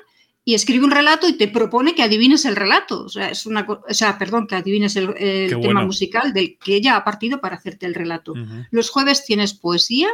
[0.44, 3.04] y escribe un relato y te propone que adivines el relato.
[3.04, 5.14] O sea, es una, o sea perdón, que adivines el,
[5.48, 5.86] tema bueno.
[5.86, 8.34] musical del que ella ha partido para hacerte el relato.
[8.70, 10.10] Los jueves tienes poesía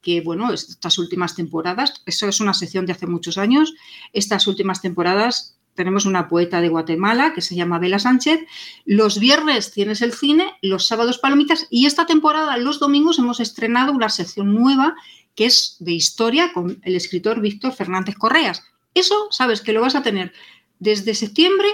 [0.00, 3.74] que, bueno, estas últimas temporadas, eso es una sección de hace muchos años,
[4.12, 8.40] estas últimas temporadas tenemos una poeta de Guatemala que se llama Bela Sánchez.
[8.84, 13.92] Los viernes tienes el cine, los sábados palomitas y esta temporada, los domingos, hemos estrenado
[13.92, 14.94] una sección nueva
[15.34, 18.62] que es de historia con el escritor Víctor Fernández Correas.
[18.94, 20.32] Eso, sabes, que lo vas a tener
[20.78, 21.68] desde septiembre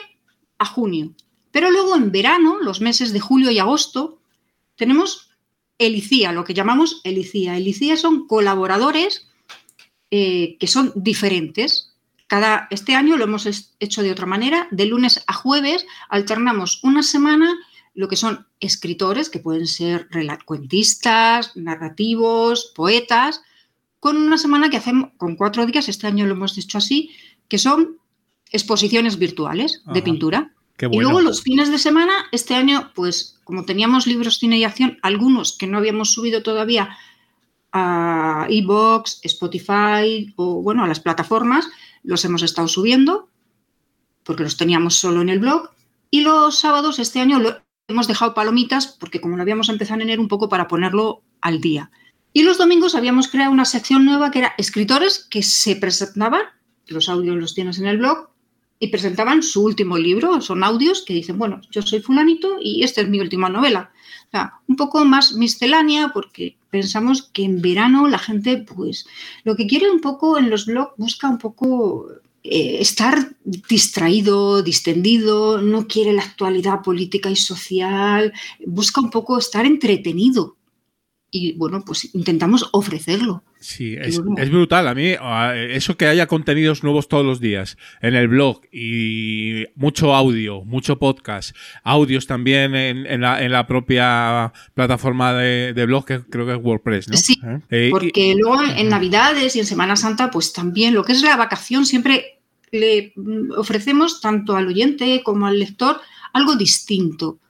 [0.58, 1.14] a junio.
[1.50, 4.20] Pero luego en verano, los meses de julio y agosto,
[4.76, 5.30] tenemos
[5.78, 7.56] Elicía, lo que llamamos Elicía.
[7.56, 9.28] Elicía son colaboradores
[10.10, 11.85] eh, que son diferentes.
[12.26, 13.46] Cada, este año lo hemos
[13.78, 14.68] hecho de otra manera.
[14.70, 17.56] De lunes a jueves alternamos una semana
[17.94, 20.08] lo que son escritores, que pueden ser
[20.44, 23.40] cuentistas, narrativos, poetas,
[24.00, 27.10] con una semana que hacemos, con cuatro días, este año lo hemos hecho así,
[27.48, 27.98] que son
[28.52, 30.52] exposiciones virtuales de pintura.
[30.78, 34.98] Y luego los fines de semana, este año, pues como teníamos libros, cine y acción,
[35.02, 36.96] algunos que no habíamos subido todavía
[37.72, 41.68] a iBox, Spotify o bueno, a las plataformas,
[42.06, 43.28] los hemos estado subiendo
[44.22, 45.70] porque los teníamos solo en el blog.
[46.10, 50.02] Y los sábados este año lo hemos dejado palomitas porque como lo habíamos empezado en
[50.02, 51.90] enero un poco para ponerlo al día.
[52.32, 56.42] Y los domingos habíamos creado una sección nueva que era escritores que se presentaban,
[56.86, 58.28] los audios los tienes en el blog,
[58.78, 60.40] y presentaban su último libro.
[60.40, 63.90] Son audios que dicen, bueno, yo soy fulanito y esta es mi última novela.
[64.26, 69.06] O sea, un poco más miscelánea porque pensamos que en verano la gente, pues,
[69.44, 72.08] lo que quiere un poco en los blogs busca un poco
[72.42, 78.32] eh, estar distraído, distendido, no quiere la actualidad política y social,
[78.66, 80.55] busca un poco estar entretenido
[81.36, 83.42] y bueno, pues intentamos ofrecerlo.
[83.60, 84.20] Sí, es,
[84.50, 84.88] brutal.
[84.88, 85.14] A mí,
[85.70, 90.98] eso que haya contenidos nuevos todos los días en el blog y mucho audio, mucho
[90.98, 97.16] podcast, audios también en, la, propia plataforma de, blog que creo que es WordPress, ¿no?
[97.16, 97.38] Sí,
[97.70, 97.88] ¿Eh?
[97.90, 101.86] Porque luego en Navidades y en Semana Santa, pues también lo que es la vacación
[101.86, 102.40] siempre
[102.72, 103.12] le
[103.56, 106.00] ofrecemos tanto al oyente como al lector
[106.32, 107.40] algo distinto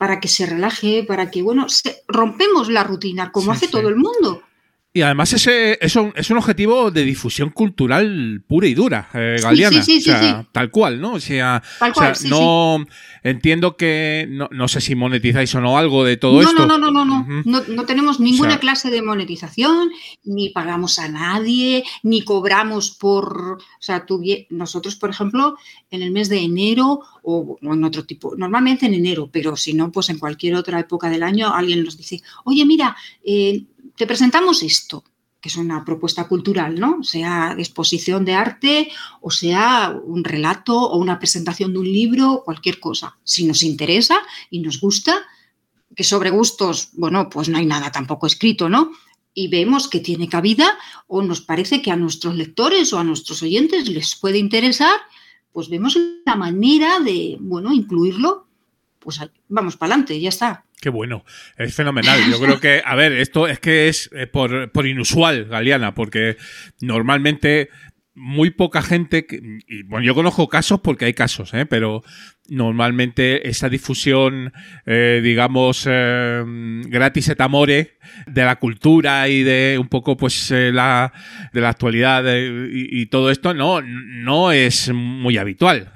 [0.00, 1.66] para que se relaje, para que, bueno,
[2.08, 4.42] rompemos la rutina, como hace todo el mundo.
[4.92, 9.36] Y además ese es un, es un objetivo de difusión cultural pura y dura, eh,
[9.40, 9.84] Galeana.
[9.84, 11.12] Sí, sí, o sea, tal cual, ¿no?
[11.12, 11.62] O sea,
[12.28, 12.84] no
[13.22, 16.66] entiendo que no, sé si monetizáis o no algo de todo esto.
[16.66, 17.44] No, no, no, no, no.
[17.44, 19.90] no, tenemos ninguna clase de monetización,
[20.24, 23.58] ni pagamos a nadie, ni cobramos por.
[23.58, 24.04] O sea,
[24.48, 25.56] nosotros, por ejemplo,
[25.92, 29.92] en el mes de enero o, en otro tipo, normalmente en enero, pero si no,
[29.92, 33.62] pues en cualquier otra época del año, alguien nos dice, oye, mira, eh,
[34.00, 35.04] te presentamos esto,
[35.42, 37.02] que es una propuesta cultural, ¿no?
[37.02, 42.80] Sea exposición de arte o sea un relato o una presentación de un libro, cualquier
[42.80, 43.18] cosa.
[43.24, 44.16] Si nos interesa
[44.48, 45.18] y nos gusta,
[45.94, 48.90] que sobre gustos, bueno, pues no hay nada tampoco escrito, ¿no?
[49.34, 53.42] Y vemos que tiene cabida o nos parece que a nuestros lectores o a nuestros
[53.42, 54.98] oyentes les puede interesar,
[55.52, 58.46] pues vemos la manera de, bueno, incluirlo,
[59.00, 60.64] pues vamos para adelante, ya está.
[60.80, 61.24] Qué bueno,
[61.58, 62.18] es fenomenal.
[62.30, 66.36] Yo creo que, a ver, esto es que es eh, por, por inusual, Galeana, porque
[66.80, 67.68] normalmente
[68.14, 69.26] muy poca gente,
[69.66, 71.64] y bueno, yo conozco casos porque hay casos, ¿eh?
[71.64, 72.02] pero
[72.48, 74.52] normalmente esa difusión,
[74.84, 76.42] eh, digamos, eh,
[76.88, 81.12] gratis et amore de la cultura y de un poco, pues, la,
[81.52, 85.92] de la actualidad y, todo esto, no, no es muy habitual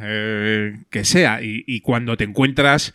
[0.90, 1.40] que sea.
[1.42, 2.94] Y, cuando te encuentras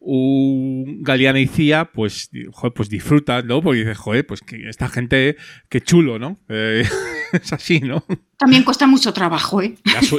[0.00, 3.62] un Galeana y Cía, pues, joder, pues disfruta, ¿no?
[3.62, 5.36] Porque dices, joder, pues que esta gente,
[5.68, 6.40] qué chulo, ¿no?
[6.48, 6.84] Eh,
[7.32, 8.04] es así, ¿no?
[8.40, 9.74] También cuesta mucho trabajo, ¿eh?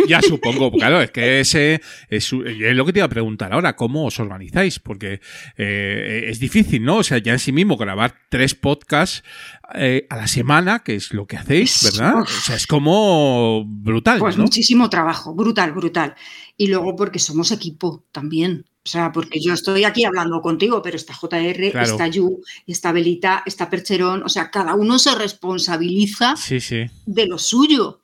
[0.08, 4.06] Ya, supongo, claro, es que ese es, lo que te iba a preguntar ahora, ¿cómo
[4.06, 4.78] os organizáis?
[4.78, 5.22] Porque
[5.58, 6.98] eh, es difícil, ¿no?
[6.98, 9.24] O sea, ya en sí mismo grabar tres podcasts
[9.74, 12.22] eh, a la semana, que es lo que hacéis, ¿verdad?
[12.22, 14.20] O sea, es como brutal.
[14.20, 16.14] Pues muchísimo trabajo, brutal, brutal.
[16.58, 18.66] Y luego porque somos equipo también.
[18.86, 23.42] O sea, porque yo estoy aquí hablando contigo, pero está JR, está Yu, está Belita,
[23.48, 26.36] está Percherón, o sea, cada uno se responsabiliza
[27.08, 28.02] de lo suyo.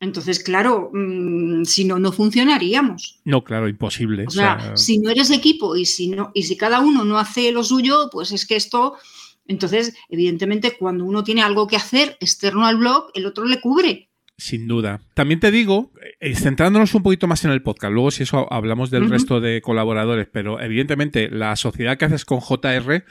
[0.00, 3.20] Entonces, claro, mm, si no, no funcionaríamos.
[3.24, 4.26] No, claro, imposible.
[4.26, 7.52] O sea, si no eres equipo y si no, y si cada uno no hace
[7.52, 8.96] lo suyo, pues es que esto.
[9.46, 14.10] Entonces, evidentemente, cuando uno tiene algo que hacer externo al blog, el otro le cubre.
[14.36, 15.00] Sin duda.
[15.14, 18.90] También te digo, eh, centrándonos un poquito más en el podcast, luego si eso hablamos
[18.90, 23.04] del resto de colaboradores, pero evidentemente la sociedad que haces con JR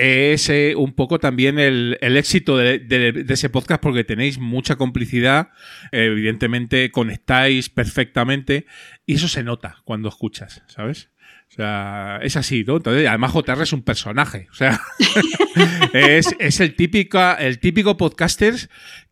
[0.00, 5.50] es eh, un poco también el, éxito de, ese podcast porque tenéis mucha complicidad,
[5.92, 8.64] evidentemente conectáis perfectamente
[9.04, 11.10] y eso se nota cuando escuchas, ¿sabes?
[11.50, 12.76] O sea, es así, ¿no?
[12.76, 14.46] Entonces, además JR es un personaje.
[14.52, 14.80] O sea,
[15.92, 18.54] es, el, típico, el típico podcaster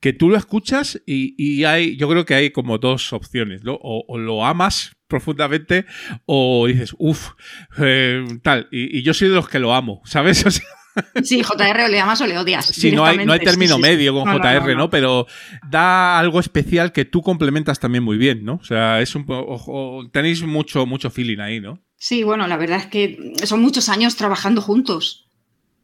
[0.00, 3.74] que tú lo escuchas y, hay, yo creo que hay como dos opciones, ¿no?
[3.74, 5.84] O, o lo amas profundamente
[6.26, 7.30] o dices, uff,
[7.78, 8.68] eh, tal.
[8.70, 10.46] Y, y yo soy de los que lo amo, ¿sabes?
[10.46, 10.64] O sea,
[11.22, 12.66] Sí, JR o le amas o le odias.
[12.66, 13.96] Sí, no hay, no hay término Sí, sí, sí.
[13.96, 14.90] medio con No, JR, no, ¿no, no.
[14.90, 15.26] Pero
[15.68, 18.54] da algo especial que tú complementas también muy bien, ¿no?
[18.54, 21.80] O sea, es un tenéis mucho, mucho feeling ahí, ¿no?
[21.96, 25.28] Sí, bueno, la verdad es que son muchos años trabajando juntos.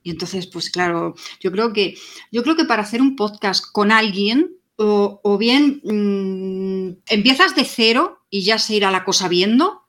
[0.03, 1.97] Y entonces, pues claro, yo creo que,
[2.31, 7.65] yo creo que para hacer un podcast con alguien, o, o bien mm, empiezas de
[7.65, 9.83] cero y ya se irá la cosa viendo,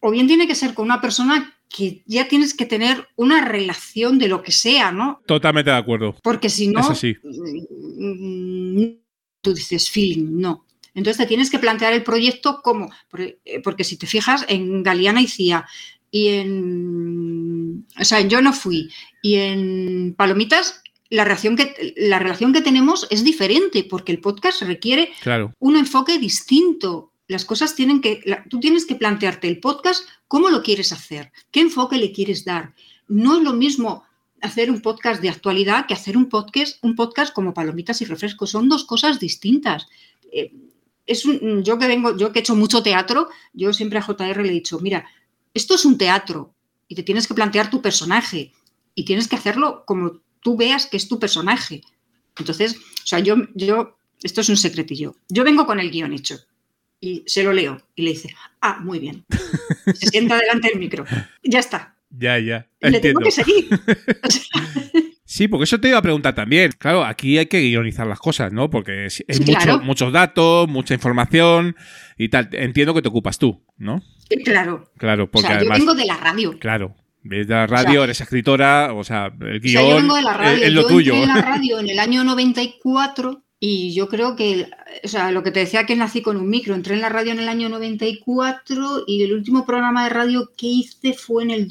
[0.00, 4.18] o bien tiene que ser con una persona que ya tienes que tener una relación
[4.18, 5.20] de lo que sea, ¿no?
[5.26, 6.16] Totalmente de acuerdo.
[6.22, 7.16] Porque si no, así.
[7.22, 8.84] mm,
[9.40, 10.64] tú dices feeling, no.
[10.94, 14.82] Entonces te tienes que plantear el proyecto como, porque, eh, porque si te fijas, en
[14.82, 15.66] Galeana y Cía
[16.10, 18.90] y en, o sea, en Yo no fui
[19.22, 24.62] y en Palomitas, la relación que, la relación que tenemos es diferente porque el podcast
[24.62, 25.54] requiere Claro.
[25.58, 27.12] un enfoque distinto.
[27.28, 31.32] Las cosas tienen que, la- tú tienes que plantearte el podcast, cómo lo quieres hacer,
[31.50, 32.74] qué enfoque le quieres dar.
[33.08, 34.04] No es lo mismo
[34.40, 38.50] hacer un podcast de actualidad que hacer un podcast, un podcast como palomitas y refrescos.
[38.50, 39.86] Son dos cosas distintas.
[40.30, 40.52] Eh,
[41.06, 44.50] es yo que vengo, yo que he hecho mucho teatro, yo siempre a JR le
[44.50, 45.06] he dicho, mira,
[45.54, 46.54] esto es un teatro
[46.86, 48.52] y te tienes que plantear tu personaje
[48.94, 51.80] y tienes que hacerlo como tú veas que es tu personaje.
[52.36, 55.16] Entonces, o sea, yo, yo, esto es un secretillo.
[55.30, 56.38] Yo vengo con el guion hecho
[57.00, 59.24] y se lo leo y le dice, ah, muy bien.
[59.94, 61.04] Se sienta delante del micro.
[61.42, 61.94] Ya está.
[62.10, 62.66] Ya, ya.
[62.80, 63.20] Le Entiendo.
[63.20, 63.68] tengo que seguir.
[64.22, 64.62] O sea,
[65.24, 66.72] Sí, porque eso te iba a preguntar también.
[66.78, 68.70] Claro, aquí hay que guionizar las cosas, ¿no?
[68.70, 71.76] Porque es, mucho- muchos datos, mucha información
[72.16, 72.48] y tal.
[72.52, 74.02] Entiendo que te ocupas tú, ¿no?
[74.44, 74.90] claro.
[74.96, 75.78] Claro, O porque sea, yo además.
[75.80, 76.58] vengo de la radio.
[76.58, 76.96] Claro.
[77.22, 79.96] Ves de la radio, O sea, eres escritora, o sea, el O guion sea, yo
[79.96, 80.56] vengo de la radio.
[80.56, 81.14] es, es lo yo tuyo.
[81.14, 84.66] entré en la radio en el año 94 y yo creo que,
[85.02, 87.32] o sea, lo que te decía que nací con un micro, entré en la radio
[87.32, 91.66] en el año 94 y el último programa de radio que hice fue en el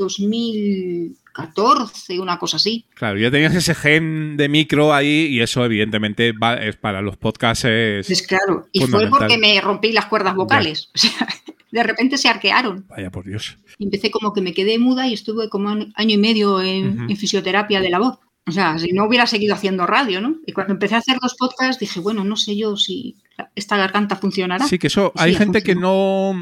[1.34, 2.86] 2014, una cosa así.
[2.94, 7.18] Claro, ya tenías ese gen de micro ahí y eso evidentemente va, es para los
[7.18, 7.66] podcasts.
[7.66, 10.90] es- Pues claro, y fue porque me rompí las cuerdas vocales.
[10.96, 11.28] O sea,
[11.70, 12.86] de repente se arquearon.
[12.88, 13.58] Vaya por Dios.
[13.78, 17.14] Y empecé como que me quedé muda y estuve como un año y medio en
[17.18, 18.20] fisioterapia de la voz.
[18.48, 20.38] O sea, si no hubiera seguido haciendo radio, ¿no?
[20.46, 23.18] Y cuando empecé a hacer los podcasts dije, bueno, no sé yo si
[23.56, 24.66] esta garganta funcionará.
[24.66, 26.34] Sí, que eso, hay ha gente que no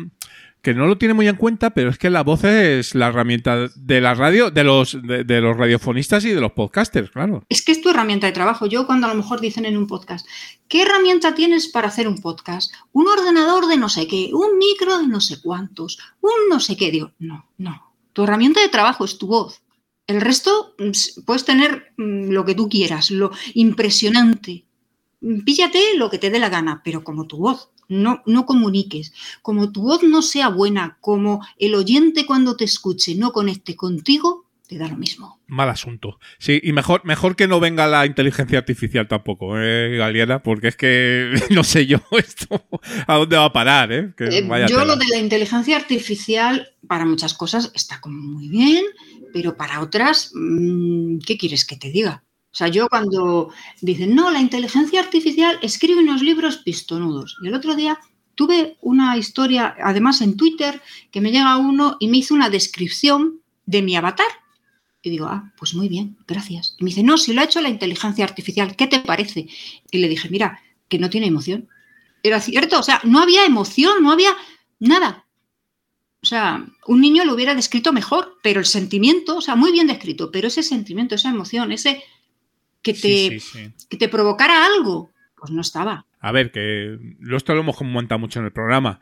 [0.66, 3.68] que no lo tiene muy en cuenta, pero es que la voz es la herramienta
[3.76, 7.44] de la radio, de los, de, de los radiofonistas y de los podcasters, claro.
[7.50, 8.66] Es que es tu herramienta de trabajo.
[8.66, 10.28] Yo cuando a lo mejor dicen en un podcast,
[10.68, 12.74] ¿qué herramienta tienes para hacer un podcast?
[12.94, 16.76] Un ordenador de no sé qué, un micro de no sé cuántos, un no sé
[16.76, 16.90] qué.
[16.90, 17.94] Digo, no, no.
[18.14, 19.62] Tu herramienta de trabajo es tu voz.
[20.08, 24.66] El resto mm, puedes tener mm, lo que tú quieras, lo impresionante.
[25.22, 27.70] Mm, Píllate lo que te dé la gana, pero como tu voz.
[27.88, 29.14] No, no comuniques.
[29.44, 34.45] Como tu voz no sea buena, como el oyente cuando te escuche no conecte contigo,
[34.68, 35.40] te da lo mismo.
[35.48, 36.20] Mal asunto.
[36.40, 40.42] Sí, y mejor, mejor que no venga la inteligencia artificial tampoco, ¿eh, Galiana?
[40.44, 42.64] Porque es que no sé yo esto
[43.08, 44.14] a dónde va a parar, ¿eh?
[44.18, 44.86] Que Eh, yo tela.
[44.86, 48.84] lo de la inteligencia artificial para muchas cosas está como muy bien,
[49.34, 52.24] pero para otras, mm, ¿qué quieres que te diga?
[52.52, 53.52] O sea, yo cuando
[53.82, 57.38] dicen, no, la inteligencia artificial escribe unos libros pistonudos.
[57.44, 58.00] Y el otro día
[58.36, 63.42] tuve una historia, además en Twitter, que me llega uno y me hizo una descripción
[63.66, 64.28] de mi avatar.
[65.06, 66.76] Y digo, ah, pues muy bien, gracias.
[66.80, 69.48] Y me dice, no, si lo ha hecho la inteligencia artificial, ¿qué te parece?
[69.92, 71.70] Y le dije, mira, que no tiene emoción.
[72.24, 74.36] Era cierto, o sea, no había emoción, no había
[74.80, 75.28] nada.
[76.24, 79.86] O sea, un niño lo hubiera descrito mejor, pero el sentimiento, o sea, muy bien
[79.86, 82.04] descrito, pero ese sentimiento, esa emoción, ese
[82.82, 83.88] que te, Sí, sí, sí.
[83.88, 86.08] que te provocara algo, pues no estaba.
[86.20, 86.98] A ver, que
[87.32, 89.00] esto lo hemos comentado mucho en el programa.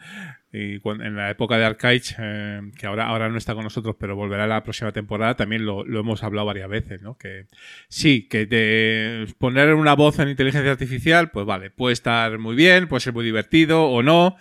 [0.55, 3.95] Y cuan- en la época de Arcade, eh, que ahora, ahora no está con nosotros,
[3.99, 7.17] pero volverá la próxima temporada, también lo, lo hemos hablado varias veces, ¿no?
[7.17, 7.47] Que
[7.89, 12.87] sí, que te poner una voz en inteligencia artificial, pues vale, puede estar muy bien,
[12.87, 14.35] puede ser muy divertido o no,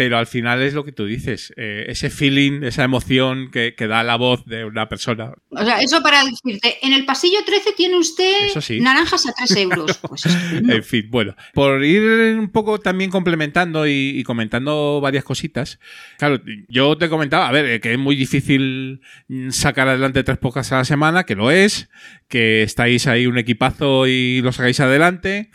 [0.00, 3.86] pero al final es lo que tú dices, eh, ese feeling, esa emoción que, que
[3.86, 5.34] da la voz de una persona.
[5.50, 8.80] O sea, eso para decirte, en el pasillo 13 tiene usted sí.
[8.80, 10.00] naranjas a 3 euros.
[10.08, 10.24] Pues.
[10.26, 12.02] En fin, bueno, por ir
[12.38, 15.78] un poco también complementando y, y comentando varias cositas.
[16.18, 19.02] Claro, yo te comentaba, a ver, eh, que es muy difícil
[19.50, 21.90] sacar adelante tres podcasts a la semana, que lo es,
[22.28, 25.50] que estáis ahí un equipazo y lo sacáis adelante.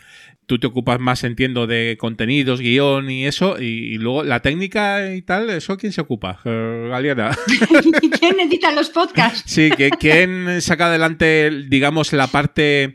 [0.46, 5.12] Tú te ocupas más, entiendo, de contenidos, guion y eso, y, y luego la técnica
[5.14, 6.38] y tal, ¿eso quién se ocupa?
[6.44, 7.36] Eh, Galiana.
[8.20, 9.42] ¿Quién edita los podcasts?
[9.50, 12.94] Sí, que quién saca adelante, digamos, la parte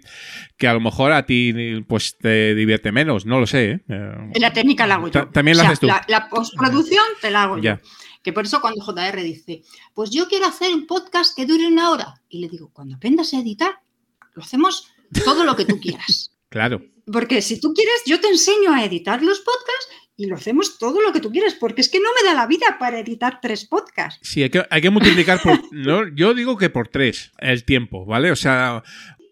[0.57, 1.53] que a lo mejor a ti
[1.87, 3.71] pues te divierte menos, no lo sé.
[3.71, 3.79] ¿eh?
[3.89, 5.11] Eh, La técnica la hago yo.
[5.11, 5.87] Ta- también la O sea, haces tú.
[5.87, 7.79] La, la postproducción te la hago Ya.
[7.81, 7.87] yo.
[8.23, 9.63] Que por eso cuando JR dice,
[9.95, 12.13] pues yo quiero hacer un podcast que dure una hora.
[12.29, 13.79] Y le digo, cuando aprendas a editar,
[14.35, 14.91] lo hacemos
[15.25, 16.27] todo lo que tú quieras.
[16.51, 16.81] Claro.
[17.11, 19.87] Porque si tú quieres, yo te enseño a editar los podcasts
[20.17, 22.45] y lo hacemos todo lo que tú quieres, porque es que no me da la
[22.47, 24.19] vida para editar tres podcasts.
[24.21, 25.59] Sí, hay que, hay que multiplicar por.
[25.73, 28.31] no, yo digo que por tres el tiempo, ¿vale?
[28.31, 28.83] O sea,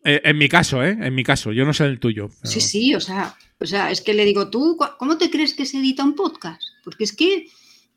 [0.04, 0.98] eh, en mi caso, ¿eh?
[1.00, 2.30] En mi caso, yo no sé el tuyo.
[2.42, 5.54] pero- Sí, sí, o sea, o sea, es que le digo, ¿tú cómo te crees
[5.54, 6.62] que se edita un podcast?
[6.84, 7.48] Porque es que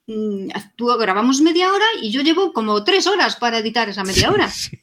[0.09, 4.31] mm, tú grabamos media hora y yo llevo como tres horas para editar esa media
[4.31, 4.49] hora.
[4.51, 4.79] Sí.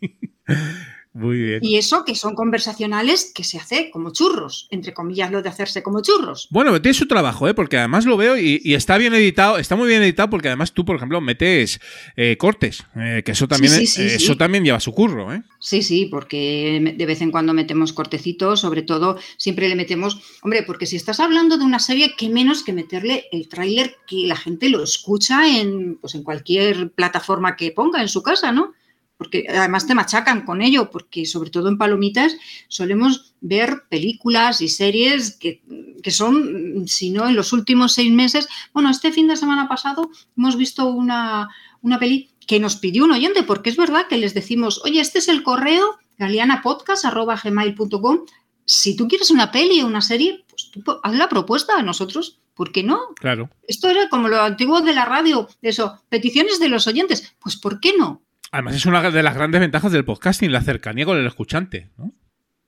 [1.14, 1.60] Muy bien.
[1.64, 5.82] Y eso que son conversacionales que se hace como churros, entre comillas lo de hacerse
[5.82, 6.48] como churros.
[6.52, 7.56] Bueno, tiene su trabajo, ¿eh?
[7.56, 10.72] Porque además lo veo y, y está bien editado, está muy bien editado porque además
[10.72, 11.80] tú, por ejemplo, metes
[12.16, 14.24] eh, cortes, eh, que eso también, sí, sí, eh, sí.
[14.24, 15.42] eso también lleva su curro, ¿eh?
[15.60, 20.64] Sí, sí, porque de vez en cuando metemos cortecitos, sobre todo siempre le metemos, hombre,
[20.64, 24.36] porque si estás hablando de una serie, qué menos que meterle el tráiler que la
[24.36, 28.74] gente lo escucha en, pues en cualquier plataforma que ponga en su casa, ¿no?
[29.20, 32.38] Porque además te machacan con ello, porque sobre todo en Palomitas
[32.70, 35.62] solemos ver películas y series que,
[36.02, 40.10] que son, si no en los últimos seis meses, bueno, este fin de semana pasado
[40.38, 41.50] hemos visto una,
[41.82, 45.20] una peli que nos pidió un oyente, porque es verdad que les decimos, oye, este
[45.20, 48.20] es el correo galianapodcast.gmail.com.
[48.66, 52.40] Si tú quieres una peli o una serie, pues tú haz la propuesta a nosotros.
[52.54, 53.00] ¿Por qué no?
[53.16, 53.50] Claro.
[53.68, 57.34] Esto era como lo antiguo de la radio, eso, peticiones de los oyentes.
[57.40, 58.22] Pues ¿por qué no?
[58.52, 62.14] Además, es una de las grandes ventajas del podcasting, la cercanía con el escuchante, ¿no?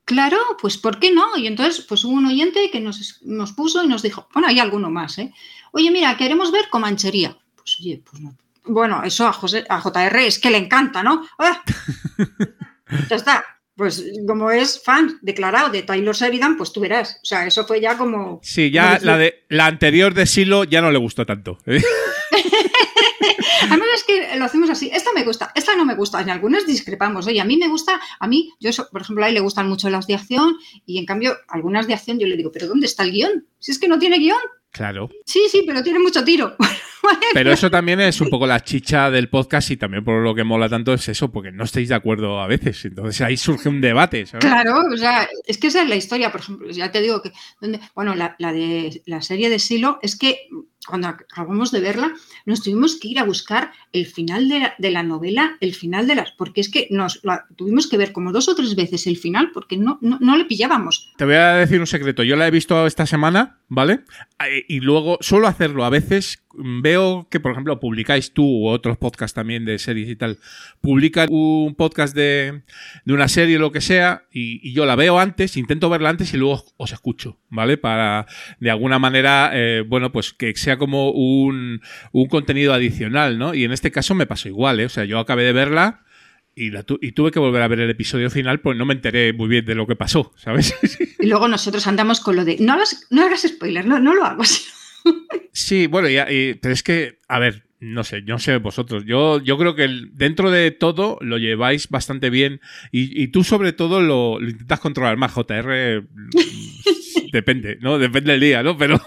[0.04, 1.36] Claro, pues ¿por qué no?
[1.36, 4.58] Y entonces, pues hubo un oyente que nos, nos puso y nos dijo, bueno, hay
[4.58, 5.32] alguno más, ¿eh?
[5.72, 7.36] Oye, mira, queremos ver Comanchería.
[7.56, 8.36] Pues oye, pues no.
[8.64, 11.26] Bueno, eso a, José, a JR es que le encanta, ¿no?
[11.38, 11.62] ¡Ah!
[13.08, 13.44] ya está.
[13.74, 17.18] Pues como es fan declarado de Taylor Sheridan, pues tú verás.
[17.22, 18.38] O sea, eso fue ya como...
[18.42, 21.58] Sí, ya la, de, la anterior de Silo ya no le gustó tanto.
[21.66, 21.82] ¿eh?
[23.62, 24.90] Además es que lo hacemos así.
[24.92, 26.20] Esta me gusta, esta no me gusta.
[26.20, 27.26] En algunas discrepamos.
[27.26, 29.90] Oye, a mí me gusta, a mí, yo, por ejemplo, a él le gustan mucho
[29.90, 30.56] las de acción
[30.86, 33.46] y en cambio, algunas de acción yo le digo, ¿pero dónde está el guion?
[33.58, 34.38] Si es que no tiene guion.
[34.72, 35.10] Claro.
[35.26, 36.56] Sí, sí, pero tiene mucho tiro.
[37.34, 40.44] Pero eso también es un poco la chicha del podcast y también por lo que
[40.44, 42.84] mola tanto es eso, porque no estáis de acuerdo a veces.
[42.84, 44.44] Entonces ahí surge un debate, ¿sabes?
[44.44, 47.32] Claro, o sea, es que esa es la historia, por ejemplo, ya te digo que,
[47.60, 50.48] donde, bueno, la, la de la serie de Silo es que
[50.86, 52.12] cuando acabamos de verla,
[52.44, 56.06] nos tuvimos que ir a buscar el final de la, de la novela, el final
[56.06, 59.06] de las, porque es que nos la tuvimos que ver como dos o tres veces
[59.06, 61.12] el final, porque no, no, no le pillábamos.
[61.16, 62.22] Te voy a decir un secreto.
[62.22, 64.00] Yo la he visto esta semana, ¿vale?
[64.48, 66.42] Eh, Y luego suelo hacerlo a veces.
[66.54, 70.38] Veo que, por ejemplo, publicáis tú u otros podcasts también de series y tal.
[70.82, 72.62] Publican un podcast de,
[73.06, 76.10] de una serie o lo que sea y, y yo la veo antes, intento verla
[76.10, 77.78] antes y luego os escucho, ¿vale?
[77.78, 78.26] Para,
[78.60, 81.80] de alguna manera, eh, bueno, pues que sea como un,
[82.12, 83.54] un contenido adicional, ¿no?
[83.54, 84.84] Y en este caso me pasó igual, ¿eh?
[84.84, 86.02] O sea, yo acabé de verla
[86.54, 88.94] y, la tu- y tuve que volver a ver el episodio final, pues no me
[88.94, 90.74] enteré muy bien de lo que pasó, ¿sabes?
[91.18, 94.24] Y luego nosotros andamos con lo de, no hagas, no hagas spoiler, no, no lo
[94.24, 94.42] hago.
[95.54, 99.04] Sí, bueno, y, y- pero es que, a ver, no sé, yo no sé vosotros.
[99.04, 102.60] Yo, yo creo que el- dentro de todo lo lleváis bastante bien
[102.92, 105.32] y, y tú sobre todo lo, lo intentas controlar más.
[105.32, 106.04] JR
[107.32, 107.98] depende, ¿no?
[107.98, 108.78] Depende del día, ¿no?
[108.78, 109.00] Pero,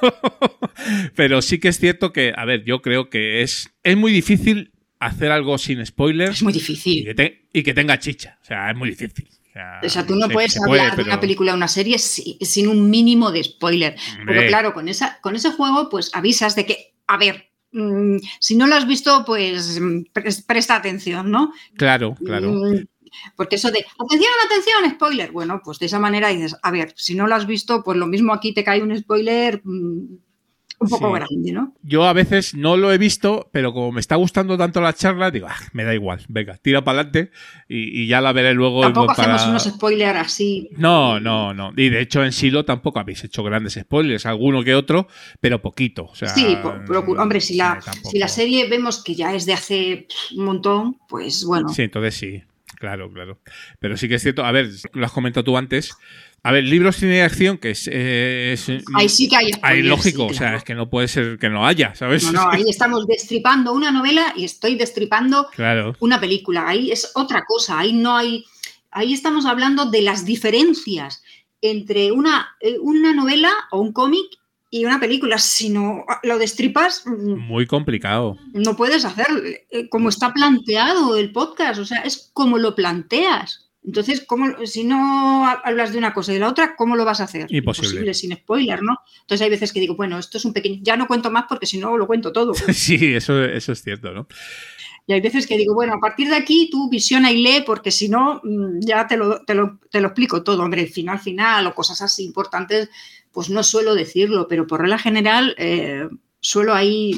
[1.16, 4.72] pero sí que es cierto que, a ver, yo creo que es, es muy difícil
[5.06, 7.04] hacer algo sin spoilers Es muy y difícil.
[7.06, 8.38] que, te- y que tenga chicha.
[8.42, 9.28] O sea, es muy difícil.
[9.84, 12.68] O sea, tú no puedes hablar puede, de una película o una serie si- sin
[12.68, 13.96] un mínimo de spoiler.
[14.20, 14.36] Hombre.
[14.36, 18.58] Pero claro, con, esa, con ese juego, pues avisas de que, a ver, mm, si
[18.58, 19.80] no lo has visto, pues
[20.14, 21.54] pres- presta atención, ¿no?
[21.78, 22.52] Claro, claro.
[22.52, 22.86] Mm,
[23.38, 25.32] Porque eso de, atención, atención, spoiler.
[25.32, 28.08] Bueno, pues de esa manera dices, a ver, si no lo has visto, pues lo
[28.08, 30.18] mismo aquí te cae un spoiler mm,
[30.80, 31.14] un poco Sí.
[31.16, 31.74] grande, ¿no?
[31.84, 35.32] Yo a veces no lo he visto, pero como me está gustando tanto la charla,
[35.32, 37.32] digo, "Ah, me da igual, venga, tira para adelante
[37.68, 38.82] y, y ya la veré luego.
[38.82, 40.70] Tampoco para- hacemos unos spoilers así.
[40.78, 41.72] No, no, no.
[41.78, 45.08] Y de hecho en Silo tampoco habéis hecho grandes spoilers, alguno que otro,
[45.40, 46.06] pero poquito.
[46.06, 46.58] O sea, Sí,
[47.18, 51.46] hombre, si la, si la serie vemos que ya es de hace un montón, pues
[51.46, 51.70] bueno.
[51.70, 52.44] Sí, entonces sí,
[52.80, 53.40] claro, claro.
[53.80, 55.96] Pero sí que es cierto, a ver, lo has comentado tú antes.
[56.48, 57.90] A ver, libros cine de acción, que es.
[57.92, 60.90] eh, es- Ahí sí que hay Ahí spoilers, lógico, sí, o sea, es que no
[60.90, 62.24] puede ser que no haya, ¿sabes?
[62.26, 65.96] No, no, ahí estamos destripando una novela y estoy destripando Claro.
[66.00, 66.68] una película.
[66.68, 67.80] Ahí es otra cosa.
[67.80, 68.46] Ahí no hay.
[68.92, 71.24] Ahí estamos hablando de las diferencias
[71.62, 74.26] entre una, eh, una novela o un cómic
[74.70, 75.40] y una película.
[75.40, 78.38] Si no lo destripas, mm, Muy complicado.
[78.54, 79.26] no puedes hacer
[79.72, 81.80] eh, como está planteado el podcast.
[81.80, 83.65] O sea, es como lo planteas.
[83.86, 87.06] Entonces, ¿cómo, si no ha- hablas de una cosa y de la otra, ¿cómo lo
[87.06, 87.48] vas a hacer?
[87.54, 88.14] Imposible.
[88.14, 88.98] sin spoiler, ¿no?
[89.22, 90.80] Entonces hay veces que digo, bueno, esto es un pequeño...
[90.82, 92.54] Ya no cuento más porque si no lo cuento todo.
[92.74, 94.28] Sí, eso, eso es cierto, ¿no?
[95.08, 97.92] Y hay veces que digo, bueno, a partir de aquí tú visiona y lee, porque
[97.92, 100.64] si no, mm, ya te lo, te, lo, te lo explico todo.
[100.64, 102.90] Hombre, final, final o cosas así importantes,
[103.32, 106.08] pues no suelo decirlo, pero por regla general eh,
[106.40, 107.12] suelo ahí.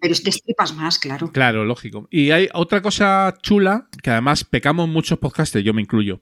[0.00, 1.30] Pero es que estripas más, claro.
[1.30, 2.08] Claro, lógico.
[2.10, 6.20] Y hay otra cosa chula, que además pecamos muchos podcasters, yo me incluyo,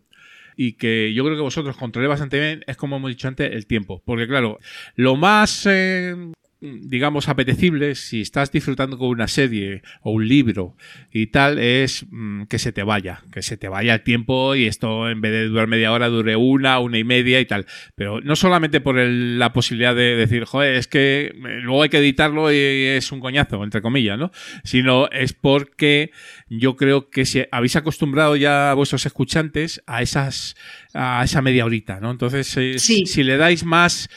[0.56, 3.66] y que yo creo que vosotros controléis bastante bien, es como hemos dicho antes, el
[3.66, 4.02] tiempo.
[4.04, 4.58] Porque claro,
[4.96, 6.16] lo más, eh,
[6.60, 10.76] digamos, apetecible, si estás disfrutando con una serie o un libro
[11.12, 14.66] y tal, es mm, que se te vaya, que se te vaya el tiempo y
[14.66, 17.66] esto en vez de durar media hora dure una, una y media y tal.
[17.94, 21.32] Pero no solamente por el- la posibilidad de decir, joder, es que eh,
[21.62, 24.32] luego hay que editarlo y es un coñazo, entre comillas, ¿no?
[24.64, 26.10] Sino es porque
[26.48, 30.56] yo creo que si habéis acostumbrado ya a vuestros escuchantes a esas
[30.94, 32.10] a esa media horita, ¿no?
[32.10, 34.08] Entonces, eh, si le dais más,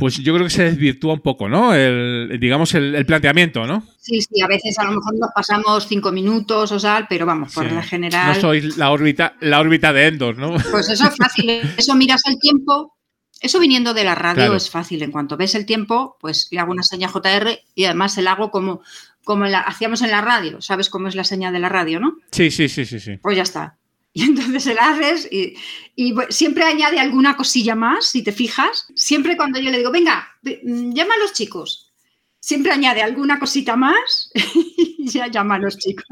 [0.00, 1.72] pues yo creo que se desvirtúa un poco, ¿no?
[1.74, 3.84] El, digamos, el, el planteamiento, ¿no?
[4.00, 7.54] Sí, sí, a veces a lo mejor nos pasamos cinco minutos o tal, pero vamos,
[7.54, 7.68] por Sí.
[7.68, 8.34] regla general.
[8.34, 10.54] No sois la órbita, la órbita de Endor, ¿no?
[10.72, 11.50] Pues eso es fácil.
[11.76, 12.96] Eso miras el tiempo.
[13.40, 14.56] Eso viniendo de la radio Claro.
[14.56, 15.02] es fácil.
[15.02, 18.32] En cuanto ves el tiempo, pues le hago una seña JR y además se la
[18.32, 18.82] hago como,
[19.24, 20.60] como la, hacíamos en la radio.
[20.60, 22.16] ¿Sabes cómo es la señal de la radio, no?
[22.32, 23.16] Sí, sí, sí, sí, sí.
[23.22, 23.78] Pues ya está.
[24.14, 25.54] Y entonces se la haces y,
[25.94, 28.86] y, siempre añade alguna cosilla más, si te fijas.
[28.94, 31.92] Siempre cuando yo le digo, venga, ve- mm, llama a los chicos.
[32.40, 36.06] Siempre añade alguna cosita más y ya llama a los chicos.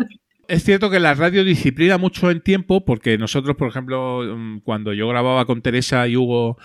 [0.49, 4.94] Es cierto que la radio disciplina mucho en tiempo, porque nosotros, por ejemplo, mm, cuando
[4.94, 6.57] yo grababa con Teresa y Hugo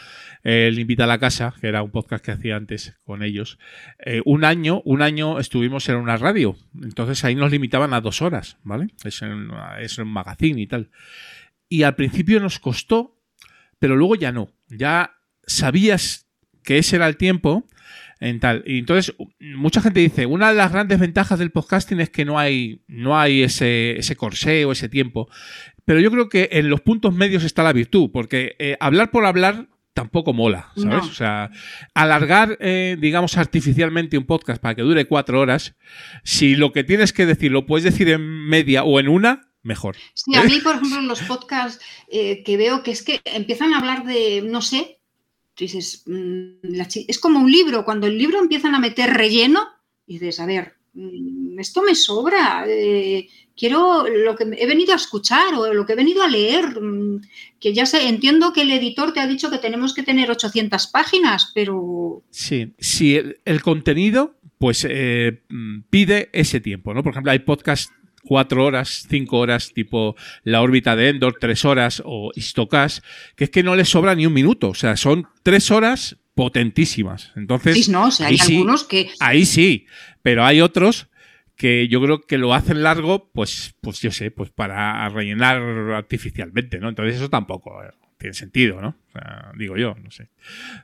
[0.44, 3.60] el Invita a la Casa, que era un podcast que hacía antes con ellos,
[4.06, 6.56] eh, un año, un año estuvimos en una radio.
[6.82, 8.88] Entonces ahí nos limitaban a dos horas, ¿vale?
[9.04, 9.50] Es en,
[9.82, 10.90] es un magazine y tal.
[11.68, 13.20] Y al principio nos costó,
[13.80, 14.50] pero luego ya no.
[14.70, 16.30] Ya sabías
[16.64, 17.68] que ese era el tiempo.
[18.24, 18.64] En tal.
[18.66, 22.40] Y entonces, mucha gente dice, una de las grandes ventajas del podcasting es que no
[22.40, 25.28] hay, no hay ese, ese corsé o ese tiempo.
[25.84, 29.26] Pero yo creo que en los puntos medios está la virtud, porque eh, hablar por
[29.26, 31.04] hablar tampoco mola, ¿sabes?
[31.04, 31.10] No.
[31.10, 31.52] O sea,
[31.94, 35.76] alargar, eh, digamos, artificialmente un podcast para que dure cuatro horas,
[36.24, 39.98] si lo que tienes que decir lo puedes decir en media o en una, mejor.
[40.14, 43.74] Sí, a mí, por ejemplo, en los podcasts eh, que veo que es que empiezan
[43.74, 45.00] a hablar de, no sé,
[45.58, 49.68] dices, mm, es como un libro, cuando el libro empiezan a meter relleno,
[50.06, 55.54] dices, a ver, mm, esto me sobra, eh, quiero lo que he venido a escuchar
[55.56, 57.22] o lo que he venido a leer, mm,
[57.60, 60.88] que ya sé, entiendo que el editor te ha dicho que tenemos que tener 800
[60.88, 65.44] páginas, pero Sí, si el, contenido, pues eh,
[65.90, 67.04] pide ese tiempo, ¿no?
[67.04, 67.94] Por ejemplo, hay podcasts
[68.26, 73.02] cuatro horas, cinco horas, tipo La órbita de Endor, tres horas, o Istocas,
[73.36, 74.70] que es que no les sobra ni un minuto.
[74.70, 77.32] O sea, son tres horas potentísimas.
[77.36, 79.86] Entonces, sí, no, o sea, hay ahí sí, algunos que ahí sí,
[80.22, 81.08] pero hay otros
[81.56, 85.62] que yo creo que lo hacen largo, pues, pues yo sé, pues para rellenar
[85.94, 86.90] artificialmente, ¿no?
[86.90, 88.98] Entonces eso tampoco eh, tiene sentido, ¿no?
[89.10, 90.30] O sea, digo yo, no sé.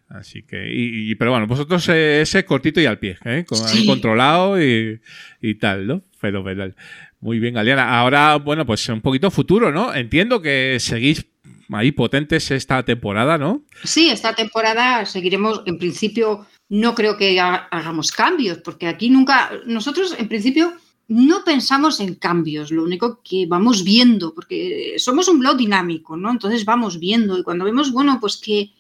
[0.07, 3.45] Así que, y, y- pero bueno, vosotros eh, ese cortito y al pie, ¿eh?
[3.47, 3.85] Con- Sí.
[3.85, 5.01] controlado y,
[5.41, 6.03] y tal, ¿no?
[6.19, 6.75] Fenomenal.
[7.21, 7.99] Muy bien, Galeana.
[7.99, 9.93] Ahora, bueno, pues un poquito futuro, ¿no?
[9.93, 11.25] Entiendo que seguís
[11.71, 13.63] ahí potentes esta temporada, ¿no?
[13.83, 19.51] Sí, esta temporada seguiremos, en principio, no creo que ha- hagamos cambios, porque aquí nunca,
[19.65, 20.73] nosotros en principio
[21.09, 26.31] no pensamos en cambios, lo único que vamos viendo, porque somos un blog dinámico, ¿no?
[26.31, 28.71] Entonces vamos viendo y cuando vemos, bueno, pues que,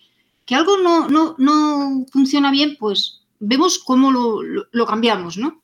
[0.45, 5.61] que algo no, no, no funciona bien, pues vemos cómo lo- lo cambiamos, ¿no?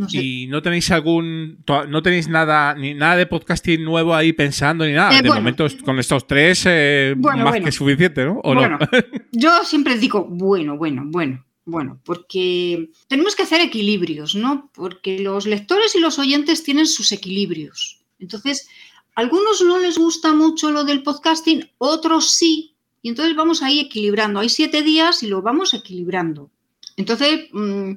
[0.00, 0.22] No sé.
[0.22, 1.62] Y no tenéis algún.
[1.88, 5.12] No tenéis nada, ni nada de podcasting nuevo ahí pensando ni nada.
[5.12, 5.42] Eh, de bueno.
[5.42, 7.64] momento, est- con estos tres, eh, Bueno, más bueno.
[7.66, 8.40] que suficiente, ¿no?
[8.42, 8.86] ¿O bueno, no?
[9.32, 14.70] yo siempre digo, bueno, bueno, bueno, bueno, porque tenemos que hacer equilibrios, ¿no?
[14.74, 18.00] Porque los lectores y los oyentes tienen sus equilibrios.
[18.18, 18.68] Entonces,
[19.14, 23.80] a algunos no les gusta mucho lo del podcasting, otros sí, y entonces vamos ahí
[23.80, 24.40] equilibrando.
[24.40, 26.50] Hay siete días y lo vamos equilibrando.
[26.96, 27.92] Entonces, mm,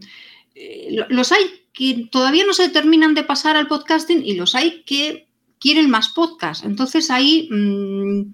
[0.56, 1.42] eh, lo- los hay
[1.74, 5.28] que todavía no se terminan de pasar al podcasting y los hay que
[5.60, 6.64] quieren más podcast.
[6.66, 8.34] Entonces ahí mm,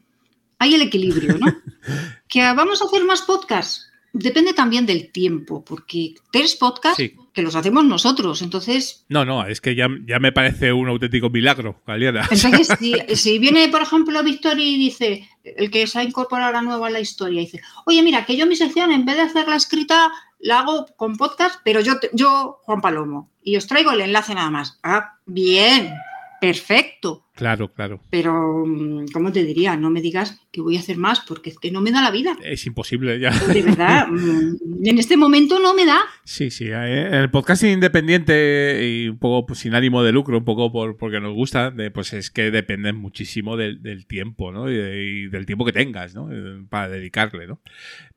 [0.59, 1.47] hay el equilibrio, ¿no?
[2.27, 3.85] que vamos a hacer más podcasts.
[4.11, 7.13] depende también del tiempo, porque tres podcasts Sí.
[7.31, 8.41] que los hacemos nosotros.
[8.41, 12.27] Entonces, No, no, es que ya, ya me parece un auténtico milagro, Galiana.
[12.31, 16.61] entonces si, si viene, por ejemplo, Víctor y dice, el que se ha incorporado ahora
[16.63, 19.55] nuevo a la historia, dice, oye, mira, que yo mi sección, en vez de hacerla
[19.55, 24.33] escrita, la hago con podcast, pero yo, yo Juan Palomo, y os traigo el enlace
[24.33, 24.79] nada más.
[24.83, 25.93] Ah, bien,
[26.41, 27.25] perfecto.
[27.39, 28.01] Claro, claro.
[28.09, 29.77] Pero, mm, ¿cómo te diría?
[29.77, 32.11] No me digas que voy a hacer más, porque es que no me da la
[32.11, 32.35] vida.
[32.43, 33.31] Es imposible ya.
[33.31, 35.99] De verdad, mm, en este momento no me da.
[36.25, 36.65] Sí, sí.
[36.67, 40.97] eh, El podcasting independiente y un poco pues, sin ánimo de lucro, un poco por,
[40.97, 44.69] porque nos gusta, pues es que depende muchísimo del, del tiempo, ¿no?
[44.69, 46.29] Y del tiempo que tengas, ¿no?
[46.33, 47.61] Eh, Para dedicarle, ¿no?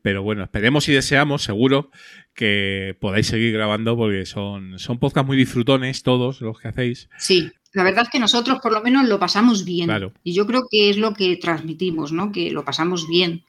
[0.03, 1.93] Pero bueno, esperemos y deseamos, seguro,
[2.35, 7.09] que podáis seguir grabando porque son, son podcasts muy disfrutones todos los que hacéis.
[7.19, 9.87] Sí, la verdad es que nosotros por lo menos lo pasamos bien.
[9.87, 10.13] Claro.
[10.23, 12.33] Y yo creo que es lo que transmitimos, ¿no?
[12.33, 13.45] Que lo pasamos bien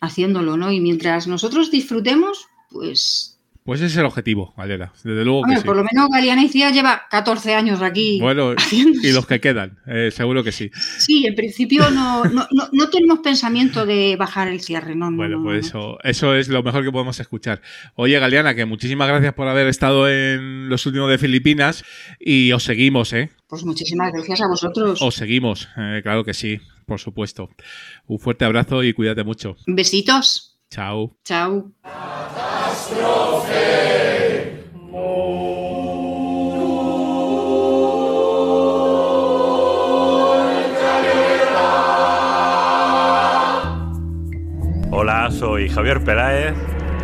[0.00, 0.70] haciéndolo, ¿no?
[0.70, 3.35] Y mientras nosotros disfrutemos, pues...
[3.66, 4.92] Pues ese es el objetivo, Valera.
[5.02, 5.64] Desde luego que sí.
[5.64, 8.20] por lo menos Galeana y Cía lleva 14 años aquí.
[8.20, 10.70] Bueno, haciendo- y los que quedan, eh, seguro que sí.
[10.98, 15.16] Sí, en principio no, no, no, no tenemos pensamiento de bajar el cierre, no, no,
[15.16, 17.60] Bueno, no, pues eso, eso es lo mejor que podemos escuchar.
[17.96, 21.84] Oye, Galeana, que muchísimas gracias por haber estado en los últimos de Filipinas
[22.20, 23.30] y os seguimos, ¿eh?
[23.48, 25.02] Pues muchísimas gracias a vosotros.
[25.02, 27.50] Os seguimos, eh, claro que sí, por supuesto.
[28.06, 29.56] Un fuerte abrazo y cuídate mucho.
[29.66, 30.56] Besitos.
[30.70, 31.16] Chao.
[31.24, 31.72] Chao.
[44.92, 46.54] Hola, soy Javier Peláez.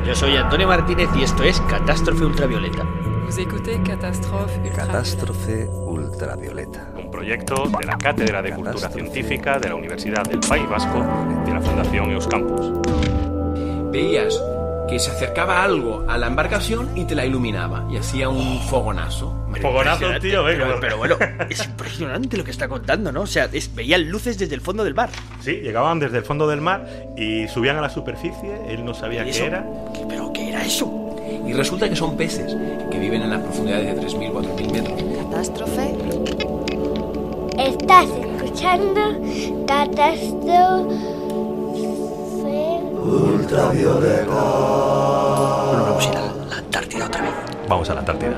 [0.07, 2.85] Yo soy Antonio Martínez y esto es Catástrofe Ultravioleta.
[3.24, 4.87] Vous écoutez Catastrophe Ultra.
[4.87, 6.93] Catástrofe ultravioleta.
[6.97, 11.01] Un proyecto de la Cátedra de Cultura Científica de la Universidad del País Vasco
[11.45, 12.72] de la Fundación Euskampus.
[13.91, 14.41] Veías
[14.93, 19.47] que se acercaba algo a la embarcación y te la iluminaba y hacía un fogonazo.
[19.61, 20.64] Fogonazo, tío, venga.
[20.66, 21.16] Pero, pero bueno,
[21.51, 23.22] es impresionante lo que está contando, ¿no?
[23.22, 25.09] O sea, es- veían luces desde el fondo del bar.
[25.40, 26.86] Sí, llegaban desde el fondo del mar
[27.16, 28.51] y subían a la superficie.
[28.68, 29.64] Él no sabía ¿Y qué era.
[29.95, 31.16] ¿Qué- ¿Pero qué era eso?
[31.47, 32.55] Y resulta que son peces
[32.90, 35.03] que viven en las profundidades de 3.000, 4.000 metros.
[35.30, 35.95] Catástrofe
[37.59, 39.01] Estás escuchando
[39.66, 41.12] Catástrofe
[43.05, 43.42] Bueno,
[45.86, 47.32] vamos a ir a la Antártida otra vez.
[47.68, 48.36] Vamos a la Antártida.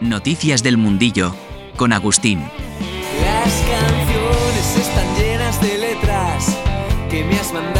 [0.00, 1.34] Noticias del Mundillo
[1.76, 2.40] con Agustín.
[3.22, 6.56] Las canciones están llenas de letras
[7.10, 7.79] que me has mandado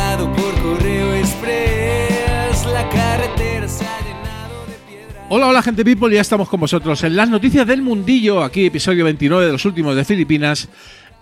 [5.33, 9.05] Hola, hola, gente people, ya estamos con vosotros en las noticias del mundillo, aquí episodio
[9.05, 10.69] 29 de los últimos de Filipinas.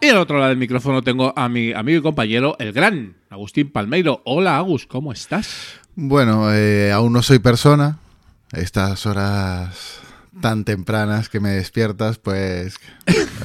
[0.00, 3.70] Y al otro lado del micrófono tengo a mi amigo y compañero, el gran Agustín
[3.70, 4.22] Palmeiro.
[4.24, 5.78] Hola, Agus, ¿cómo estás?
[5.94, 7.98] Bueno, eh, aún no soy persona.
[8.50, 10.00] Estas horas
[10.40, 12.76] tan tempranas que me despiertas, pues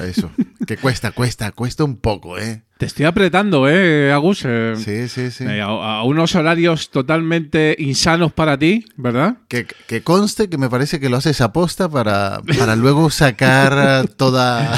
[0.06, 0.30] eso.
[0.66, 2.62] Que cuesta, cuesta, cuesta un poco, ¿eh?
[2.78, 4.42] Te estoy apretando, ¿eh, Agus?
[4.44, 5.44] Eh, Sí, sí, sí.
[5.44, 9.36] eh, a, a unos horarios totalmente insanos para ti, ¿verdad?
[9.48, 14.72] Que, que conste que me parece que lo haces aposta para, para luego sacar toda...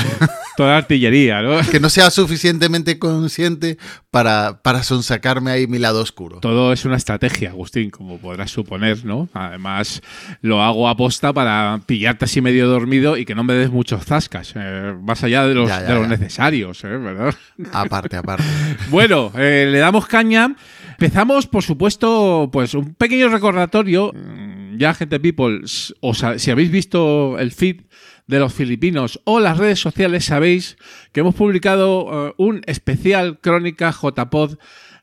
[0.56, 1.58] Toda artillería, ¿no?
[1.70, 3.76] que no sea suficientemente consciente
[4.10, 6.40] para, para sonsacarme ahí mi lado oscuro.
[6.40, 9.28] Todo es una estrategia, Agustín, como podrás suponer, ¿no?
[9.34, 10.02] Además,
[10.40, 14.54] lo hago aposta para pillarte así medio dormido y que no me des muchos zascas,
[14.56, 16.08] eh, más allá de los, Ya, ya, de los ya.
[16.08, 16.88] necesarios, ¿eh?
[16.88, 17.34] ¿verdad?
[17.72, 18.44] Aparte, aparte.
[18.90, 20.54] Bueno, eh, le damos caña.
[20.92, 24.12] Empezamos, por supuesto, pues un pequeño recordatorio.
[24.14, 25.60] Mm, Ya, gente people,
[26.00, 27.85] os si habéis visto el feed
[28.26, 29.20] de los filipinos.
[29.24, 30.76] O las redes sociales, sabéis
[31.12, 34.58] que hemos publicado eh, un especial crónica JPod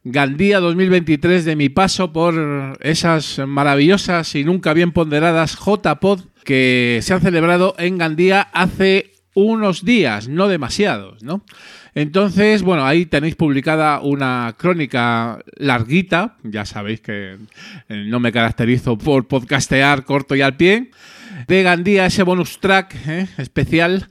[0.06, 7.14] Gandía 2023 de mi paso por esas maravillosas y nunca bien ponderadas JPod que se
[7.14, 11.44] han celebrado en Gandía hace unos días, no demasiados, ¿no?
[11.96, 17.38] Entonces, bueno, ahí tenéis publicada una crónica larguita, ya sabéis que
[17.90, 20.92] eh, no me caracterizo por podcastear corto y al pie,
[21.48, 23.28] de Gandía, ese bonus track ¿eh?
[23.38, 24.10] especial.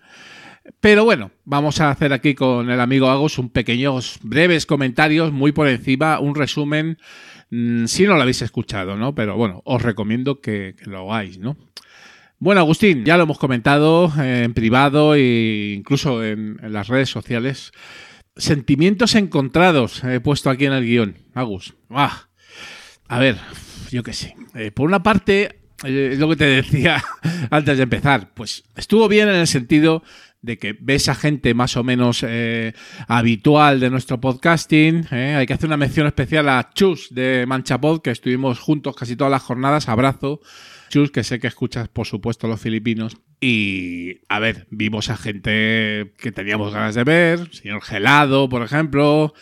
[0.80, 5.53] Pero bueno, vamos a hacer aquí con el amigo Agos un pequeños, breves comentarios, muy
[5.53, 6.99] por encima, un resumen,
[7.51, 9.14] mm, si no lo habéis escuchado, ¿no?
[9.14, 11.57] Pero bueno, os recomiendo que, lo hagáis, ¿no?
[12.39, 17.72] Bueno, Agustín, ya lo hemos comentado eh, en privado e incluso en, las redes sociales.
[18.37, 21.74] Sentimientos encontrados he puesto aquí en el guion, Agus.
[21.91, 22.28] Ah,
[23.09, 23.37] a ver,
[23.91, 24.35] yo qué sé.
[24.55, 27.03] Eh, por una parte, es lo que te decía
[27.51, 28.33] antes de empezar.
[28.35, 30.03] Pues estuvo bien en el sentido
[30.43, 32.74] de que ves a gente más o menos eh,
[33.07, 35.07] habitual de nuestro podcasting.
[35.12, 35.37] ¿eh?
[35.39, 39.30] Hay que hacer una mención especial a Chus de Manchapod, que estuvimos juntos casi todas
[39.30, 39.89] las jornadas.
[39.89, 40.41] Abrazo.
[40.91, 43.16] Chus, que sé que escuchas, por supuesto, los filipinos.
[43.41, 47.49] Y, a ver, vimos a gente que teníamos ganas de ver.
[47.55, 49.33] Señor Gelado, por ejemplo.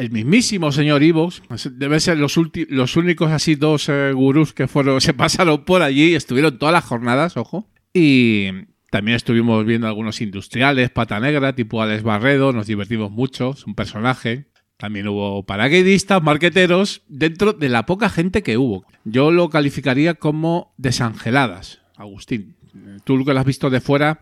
[0.00, 1.42] El mismísimo señor Ivos.
[1.72, 2.34] Deben ser los,
[2.70, 6.14] los únicos así dos eh, gurús que fueron, se pasaron por allí.
[6.14, 7.68] Estuvieron todas las jornadas, ojo.
[7.92, 8.48] Y
[8.90, 13.74] también estuvimos viendo algunos industriales, pata negra, tipo Alex Barredo, nos divertimos mucho, es un
[13.74, 14.46] personaje.
[14.78, 18.86] También hubo paracaidistas, marqueteros, dentro de la poca gente que hubo.
[19.04, 22.56] Yo lo calificaría como desangeladas, Agustín.
[23.04, 24.20] Tú que lo has visto de fuera,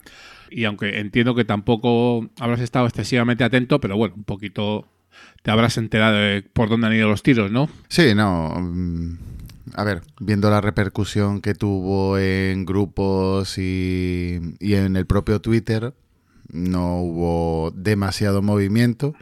[0.51, 4.89] y aunque entiendo que tampoco habrás estado excesivamente atento, pero bueno, un poquito
[5.43, 7.69] te habrás enterado de por dónde han ido los tiros, ¿no?
[7.89, 8.55] Sí, no.
[8.59, 9.19] mm,
[9.75, 15.95] A ver, viendo la repercusión que tuvo en grupos y, y en el propio Twitter,
[16.51, 19.15] no hubo demasiado movimiento,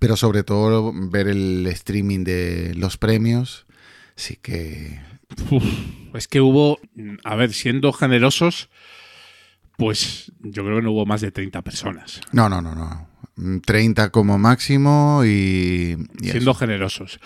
[0.00, 3.66] pero sobre todo ver el streaming de los premios,
[4.16, 5.00] sí que...
[5.50, 5.64] Uf,
[6.14, 6.78] es que hubo,
[7.24, 8.68] a ver, siendo generosos,
[9.76, 12.20] pues yo creo que no hubo más de 30 personas.
[12.32, 13.07] No, no, no, no.
[13.64, 15.96] 30 como máximo y...
[16.20, 16.54] y siendo eso.
[16.54, 17.20] generosos.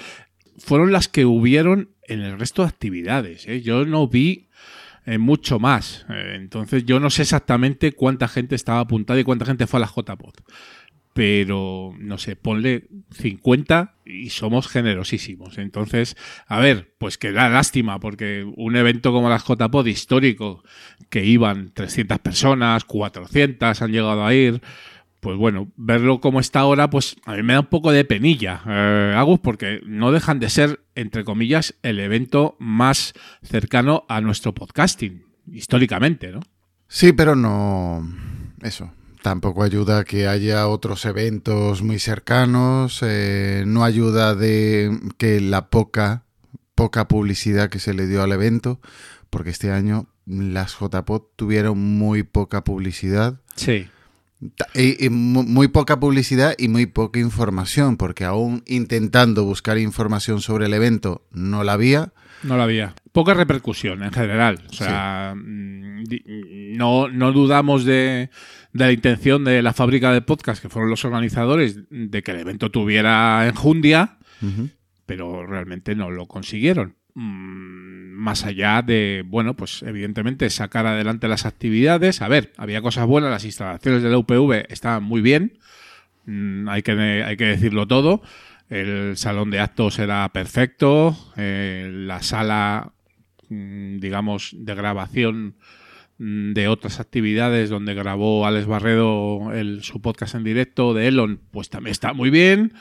[0.59, 3.47] Fueron las que hubieron en el resto de actividades.
[3.49, 3.63] ¿eh?
[3.63, 4.49] Yo no vi
[5.05, 6.07] eh, mucho más.
[6.11, 9.83] Eh, entonces yo no sé exactamente cuánta gente estaba apuntada y cuánta gente fue a
[9.83, 10.35] la JPod.
[11.15, 15.59] Pero, no sé, ponle 50 y somos generosísimos.
[15.59, 20.65] Entonces, a ver, pues que da lástima, porque un evento como la JPod histórico,
[21.11, 24.63] que iban 300 personas, 400 han llegado a ir,
[25.23, 28.61] pues bueno, verlo como está ahora, pues a mí me da un poco de penilla,
[28.67, 34.53] eh, Agus, porque no dejan de ser, entre comillas, el evento más cercano a nuestro
[34.53, 36.41] podcasting, históricamente, ¿no?
[36.89, 38.05] Sí, pero no...
[38.63, 38.93] Eso.
[39.23, 46.25] Tampoco ayuda que haya otros eventos muy cercanos, eh, no ayuda de que la poca,
[46.75, 48.81] poca publicidad que se le dio al evento,
[49.31, 53.41] porque este año las JPod tuvieron muy poca publicidad.
[53.55, 53.87] Sí.
[54.75, 60.41] Y, y mu- muy poca publicidad y muy poca información, porque aún intentando buscar información
[60.41, 62.13] sobre el evento no la había.
[62.43, 62.95] No la había.
[63.13, 64.61] Poca repercusión en general.
[64.69, 66.05] O sea, mm,
[66.77, 68.31] no, no dudamos de,
[68.73, 72.41] de la intención de la fábrica de podcast, que fueron los organizadores, de que el
[72.41, 74.19] evento tuviera enjundia,
[75.07, 76.97] pero realmente no lo consiguieron.
[77.15, 82.23] Mm, Más allá de, bueno, pues evidentemente sacar adelante las actividades.
[82.23, 85.59] A ver, había cosas buenas, las instalaciones de la UPV estaban muy bien,
[86.25, 88.23] Mm, hay, que, hay que decirlo todo.
[88.69, 92.93] El salón de actos era perfecto, eh, la sala,
[93.49, 95.57] mm, digamos, de grabación
[96.19, 101.69] de otras actividades donde grabó Alex Barredo el, su podcast en directo de Elon, pues
[101.69, 102.75] también está muy bien.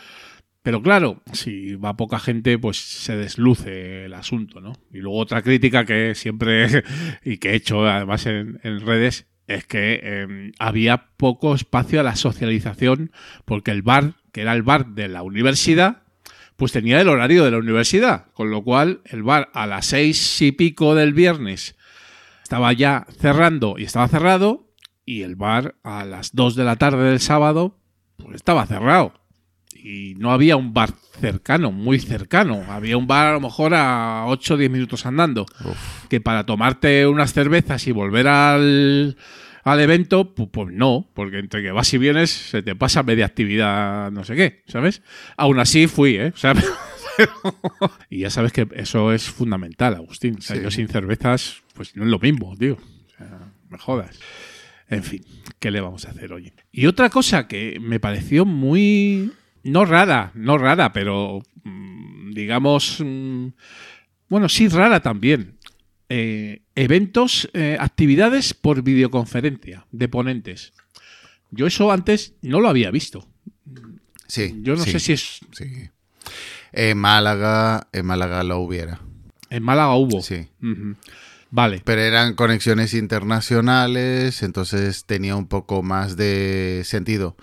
[0.64, 4.74] Pero claro, si va poca gente, pues se desluce el asunto, ¿no?
[4.92, 6.84] Y luego otra crítica que siempre
[7.26, 12.16] y que he hecho además en, redes es que eh, había poco espacio a la
[12.16, 13.12] socialización
[13.46, 16.04] porque el bar, que era el bar de la universidad,
[16.58, 20.42] pues tenía el horario de la universidad, con lo cual el bar a las seis
[20.44, 21.76] y pico del viernes
[22.44, 24.70] estaba ya cerrando y estaba cerrado
[25.06, 27.80] y el bar a las dos de la tarde del sábado
[28.18, 29.21] pues estaba cerrado
[29.84, 32.64] y no había un bar cercano, muy cercano.
[32.70, 35.46] Había un bar a lo mejor a 8 o 10 minutos andando.
[36.10, 39.18] Que para tomarte unas cervezas y volver al,
[39.64, 43.26] al evento, pues, pues no, porque entre que vas y vienes se te pasa media
[43.26, 45.02] actividad, no sé qué, ¿sabes?
[45.38, 46.32] Aún así fui, ¿eh?
[46.34, 46.54] O sea,
[48.10, 50.36] y ya sabes que eso es fundamental, Agustín.
[50.40, 50.64] O sea, Sí.
[50.64, 52.74] yo sin cervezas, pues no es lo mismo, tío.
[52.76, 54.18] O sea, me jodas.
[54.90, 55.24] En fin,
[55.60, 56.52] ¿qué le vamos a hacer hoy?
[56.72, 59.32] Y otra cosa que me pareció muy...
[59.64, 62.98] No rara, no rara, pero mm, digamos...
[63.00, 63.48] mm,
[64.30, 65.58] bueno, sí rara también.
[66.08, 70.74] Eh, eventos, eh, actividades por videoconferencia de ponentes.
[71.52, 73.28] Yo eso antes no lo había visto.
[74.28, 74.60] Sí.
[74.62, 75.40] Yo no sí, sé si es...
[75.52, 75.90] Sí.
[76.72, 79.02] En Málaga, en Málaga lo hubiera.
[79.50, 80.22] En Málaga hubo.
[80.22, 80.48] Sí.
[81.50, 81.82] Vale.
[81.84, 87.36] Pero eran conexiones internacionales, entonces tenía un poco más de sentido.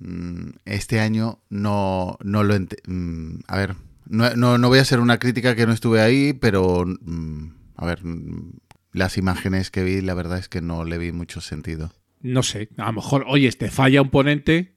[0.00, 3.74] Mm, Este año no, no lo mm, A ver,
[4.06, 7.86] no, no, no voy a hacer una crítica que no estuve ahí, pero mm, a
[7.86, 8.00] ver,
[8.92, 11.92] las imágenes que vi, la verdad es que no le vi mucho sentido.
[12.20, 14.74] No sé, a lo mejor, oye, te falla un ponente,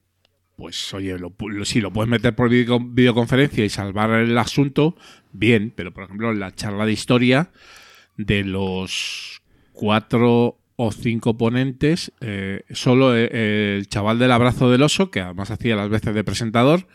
[0.57, 1.15] pues oye,
[1.63, 4.95] si lo puedes meter por video- videoconferencia y salvar el asunto,
[5.32, 7.51] bien, pero por ejemplo la charla de historia,
[8.17, 9.41] de los
[9.74, 15.52] cuatro o cinco ponentes, eh, solo eh, el chaval del abrazo del oso, que además
[15.52, 16.88] hacía las veces de presentador,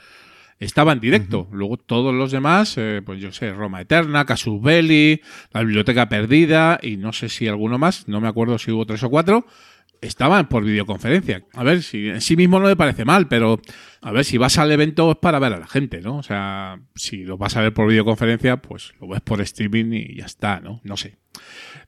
[0.58, 1.46] estaba en directo.
[1.52, 5.20] Luego todos los demás, eh, pues yo sé, Roma Eterna, Casus Belli,
[5.52, 9.04] La Biblioteca Perdida y no sé si alguno más, no me acuerdo si hubo tres
[9.04, 9.46] o cuatro,
[10.00, 11.44] estaban por videoconferencia.
[11.52, 13.60] A ver, si en sí mismo no me parece mal, pero
[14.00, 16.16] a ver, si vas al evento es para ver a la gente, ¿no?
[16.16, 20.16] O sea, si lo vas a ver por videoconferencia, pues lo ves por streaming y
[20.16, 20.80] ya está, ¿no?
[20.82, 21.18] No sé.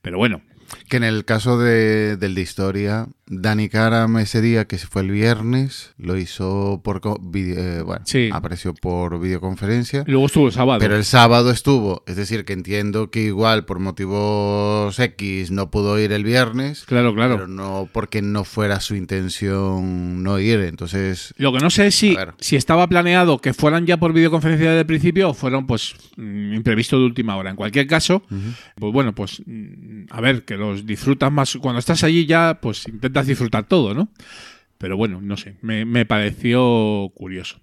[0.00, 0.42] Pero bueno,
[0.88, 5.02] Que en el caso de, del de historia, Dani Karam ese día, que se fue
[5.02, 7.00] el viernes, lo hizo por...
[7.00, 8.30] co- vide- eh, bueno, Sí.
[8.32, 10.04] apareció por videoconferencia.
[10.06, 10.78] y luego estuvo el sábado.
[10.80, 15.98] Pero el sábado estuvo, es decir, que entiendo que igual por motivos X no pudo
[16.00, 17.34] ir el viernes, Claro, claro.
[17.36, 21.34] pero no porque no fuera su intención no ir, entonces...
[21.36, 24.80] Lo que no sé es si, si estaba planeado que fueran ya por videoconferencia desde
[24.80, 27.50] el principio o fueron pues mm, imprevisto de última hora.
[27.50, 28.22] En cualquier caso,
[28.76, 31.56] pues bueno, pues mm, a ver, que los disfrutas más.
[31.60, 32.84] Cuando estás allí ya, pues
[33.26, 34.08] disfrutar todo, ¿no?
[34.78, 37.60] Pero bueno, no sé, me, pareció curioso.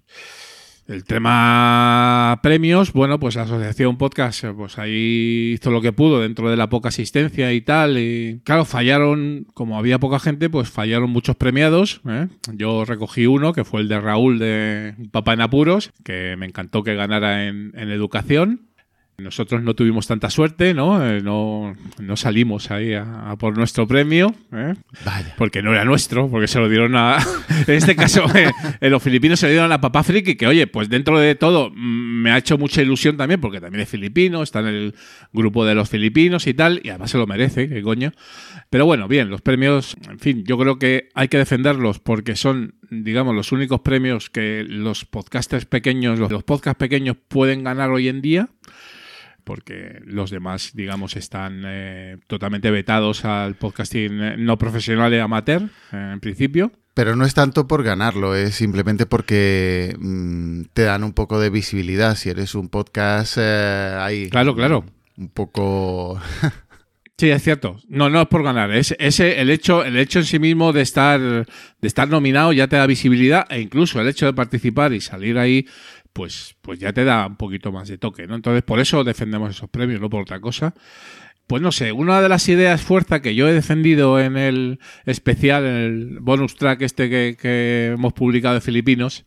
[0.86, 6.20] El tema premios, bueno, pues la asociación podcast, eh, pues ahí hizo lo que pudo
[6.20, 7.98] dentro de la poca asistencia y tal.
[7.98, 12.02] Y claro, fallaron, como había poca gente, pues fallaron muchos premiados.
[12.08, 12.28] ¿eh?
[12.52, 16.84] Yo recogí uno, que fue el de Raúl de Papá en Apuros, que me encantó
[16.84, 18.66] que ganara en educación.
[19.18, 21.02] Nosotros no tuvimos tanta suerte, ¿no?
[21.06, 24.74] Eh, no, no salimos ahí a, a por nuestro premio, ¿eh?
[25.38, 27.16] porque no era nuestro, porque se lo dieron a...
[27.66, 30.66] en este caso, eh, en los filipinos se lo dieron a Papá Friki, que oye,
[30.66, 34.42] pues dentro de todo mm, me ha hecho mucha ilusión también, porque también es filipino,
[34.42, 34.94] está en el
[35.32, 38.12] grupo de los filipinos y tal, y además se lo merece, qué coño.
[38.68, 42.74] Pero bueno, bien, los premios, en fin, yo creo que hay que defenderlos porque son,
[42.90, 48.08] digamos, los únicos premios que los podcasters pequeños, los, los podcasts pequeños pueden ganar hoy
[48.08, 48.50] en día
[49.46, 55.62] porque los demás, digamos, están eh, totalmente vetados al podcasting eh, no profesional y amateur,
[55.92, 56.72] eh, en principio.
[56.94, 61.50] Pero no es tanto por ganarlo, es simplemente porque mm, te dan un poco de
[61.50, 62.16] visibilidad.
[62.16, 64.30] Si eres un podcast eh, ahí.
[64.30, 64.84] Claro, claro.
[65.16, 66.20] Un poco.
[67.18, 67.80] Sí, es cierto.
[67.88, 68.70] No, no es por ganar.
[68.72, 71.46] Es, ese, el hecho, el hecho en sí mismo de estar, de
[71.80, 75.66] estar nominado ya te da visibilidad e incluso el hecho de participar y salir ahí,
[76.16, 78.36] pues, pues ya te da un poquito más de toque, ¿no?
[78.36, 80.72] Entonces, por eso defendemos esos premios, no por otra cosa.
[81.46, 85.66] Pues no sé, una de las ideas fuerza que yo he defendido en el especial,
[85.66, 89.26] en el bonus track este que, que hemos publicado de Filipinos,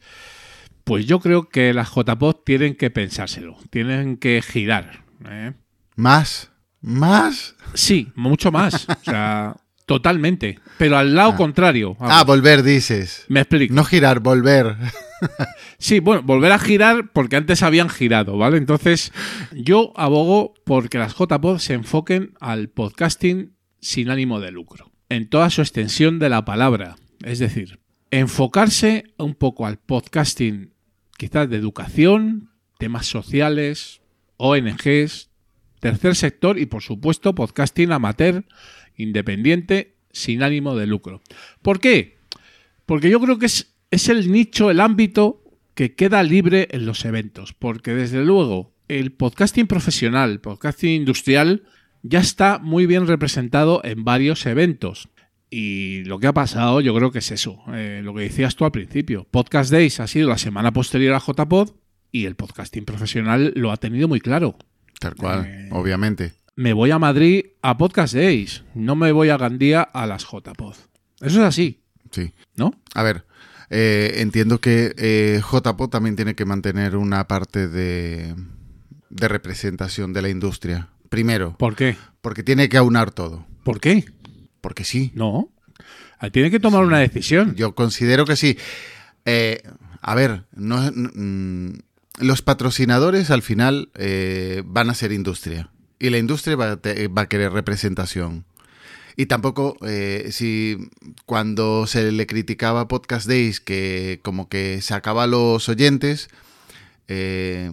[0.84, 5.04] pues yo creo que las JPod tienen que pensárselo, tienen que girar.
[5.30, 5.54] ¿eh?
[5.96, 6.52] ¿Más?
[6.82, 7.56] ¿Más?
[7.76, 8.88] Sí, mucho más.
[8.90, 9.58] O sea,
[9.90, 10.60] totalmente.
[10.78, 11.98] Pero al lado contrario.
[12.00, 13.26] Ah, volver, dices.
[13.28, 13.74] Me explico.
[13.74, 14.76] No girar, volver.
[15.78, 18.58] Sí, bueno, volver a girar porque antes habían girado, ¿vale?
[18.58, 19.12] Entonces,
[19.54, 25.50] yo abogo porque las JPod se enfoquen al podcasting sin ánimo de lucro, en toda
[25.50, 26.96] su extensión de la palabra.
[27.24, 27.82] Es decir,
[28.12, 30.74] enfocarse un poco al podcasting
[31.18, 34.02] quizás de educación, temas sociales,
[34.38, 35.30] ONGs,
[35.80, 38.46] tercer sector y por supuesto podcasting amateur,
[39.00, 41.22] independiente, sin ánimo de lucro.
[41.64, 42.18] ¿Por qué?
[42.86, 45.44] Porque yo creo que es, es el nicho, el ámbito
[45.74, 47.54] que queda libre en los eventos.
[47.54, 51.64] Porque desde luego el podcasting profesional, el podcasting industrial,
[52.04, 55.10] ya está muy bien representado en varios eventos.
[55.50, 58.66] Y lo que ha pasado yo creo que es eso, eh, lo que decías tú
[58.66, 59.26] al principio.
[59.32, 61.72] Podcast Days ha sido la semana posterior a JPod
[62.12, 64.58] y el podcasting profesional lo ha tenido muy claro.
[65.00, 66.34] Tal cual, obviamente.
[66.60, 70.76] Me voy a Madrid a Podcast Days, no me voy a Gandía a las JPod.
[71.22, 71.80] Eso es así.
[72.12, 72.34] Sí.
[72.58, 72.74] ¿No?
[72.94, 73.24] A ver,
[73.70, 78.36] eh, entiendo que eh, JPO también tiene que mantener una parte de,
[79.10, 80.90] de representación de la industria.
[81.08, 81.56] Primero.
[81.58, 81.96] ¿Por qué?
[82.20, 83.48] Porque tiene que aunar todo.
[83.64, 84.04] ¿Por qué?
[84.60, 85.14] Porque sí.
[85.16, 85.54] No.
[86.34, 87.56] Tiene que tomar una decisión.
[87.56, 88.58] Yo considero que sí.
[89.24, 89.64] Eh,
[90.02, 91.80] a ver, no, mm,
[92.18, 95.72] los patrocinadores al final eh, van a ser industria.
[96.00, 98.46] Y la industria va a, te- va a querer representación.
[99.18, 100.90] Y tampoco, eh, si
[101.26, 106.30] cuando se le criticaba Podcast Days que como que sacaba a los oyentes,
[107.10, 107.70] eh,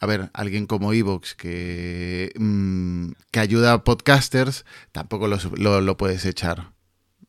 [0.00, 5.96] a ver, alguien como Evox que, mm, que ayuda a podcasters, tampoco los- lo, lo
[5.96, 6.72] puedes echar.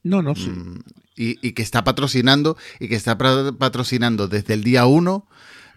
[0.03, 0.49] No, no, sí.
[0.49, 0.79] Mm,
[1.15, 5.27] Y, y que está patrocinando, y que está patrocinando desde el día uno,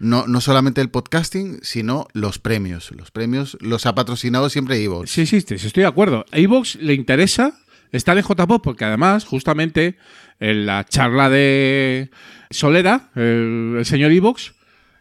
[0.03, 2.91] no, no solamente el podcasting, sino los premios.
[2.91, 5.09] Los premios los ha patrocinado siempre Evox.
[5.09, 6.25] Sí, sí, sí, estoy de acuerdo.
[6.31, 7.57] A Evox le interesa
[7.91, 9.97] estar en JPOP porque además, justamente,
[10.39, 12.09] en la charla de
[12.49, 14.53] Solera, el, el señor Evox,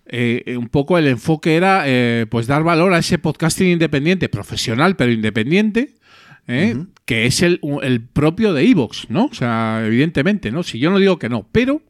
[0.07, 4.97] eh, un poco el enfoque era eh, pues dar valor a ese podcasting independiente, profesional
[4.97, 5.95] pero independiente,
[6.49, 6.77] ¿eh?
[7.07, 9.27] que es el, el propio de Evox, ¿no?
[9.27, 10.63] O sea, evidentemente, ¿no?
[10.63, 11.83] Si yo no digo que no, pero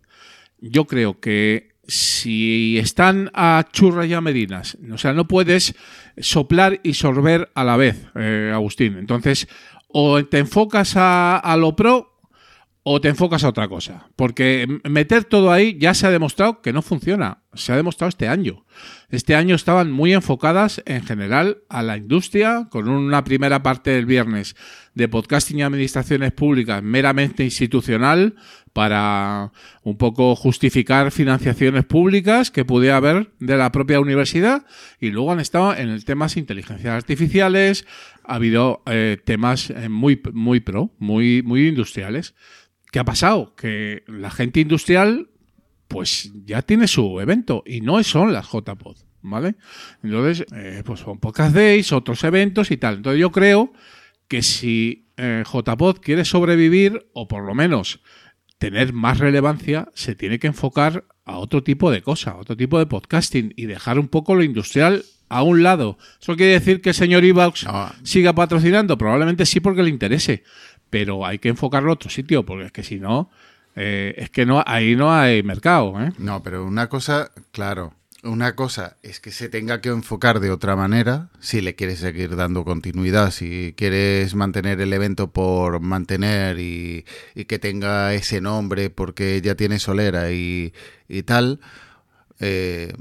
[0.61, 5.75] yo creo que si están a churras y a medinas, o sea, no puedes
[6.17, 8.97] soplar y sorber a la vez, eh, Agustín.
[8.97, 9.47] Entonces,
[9.89, 12.12] o te enfocas a, a lo pro
[12.85, 14.09] o te enfocas a otra cosa.
[14.17, 17.43] Porque meter todo ahí ya se ha demostrado que no funciona.
[17.55, 18.65] Se ha demostrado este año.
[19.11, 24.07] Este año estaban muy enfocadas en general a la industria, con una primera parte del
[24.07, 24.57] viernes
[24.95, 28.35] de podcasting y administraciones públicas meramente institucional
[28.73, 29.53] para
[29.83, 34.65] un poco justificar financiaciones públicas que pudiera haber de la propia universidad
[34.99, 37.87] y luego han estado en el temas inteligencias artificiales,
[38.25, 42.35] ha habido eh, temas eh, muy, muy pro, muy, muy industriales.
[42.93, 43.57] ¿Qué ha pasado?
[43.57, 45.31] Que la gente industrial
[45.89, 49.57] pues ya tiene su evento y no son las JPod, ¿vale?
[50.03, 52.97] Entonces, eh, pues son podcast days, otros eventos y tal.
[52.97, 53.73] Entonces yo creo
[54.29, 58.01] que si eh, JPod quiere sobrevivir o por lo menos
[58.59, 62.79] tener más relevancia, se tiene que enfocar a otro tipo de cosa, a otro tipo
[62.79, 65.97] de podcasting y dejar un poco lo industrial a un lado.
[66.21, 67.67] ¿Eso quiere decir que el señor Ivox
[68.03, 68.99] siga patrocinando?
[68.99, 70.45] Probablemente sí porque le interese,
[70.93, 73.31] pero hay que enfocarlo a otro sitio, porque es que si no,
[73.77, 75.99] eh, es que no ahí no hay mercado.
[76.03, 76.13] ¿eh?
[76.19, 80.77] No, pero una cosa, claro, una cosa es que se tenga que enfocar de otra
[80.77, 87.07] manera, si le quieres seguir dando continuidad, si quieres mantener el evento por mantener y,
[87.49, 90.75] que tenga ese nombre porque ya tiene solera y,
[91.09, 91.61] y tal,
[92.39, 92.93] eh,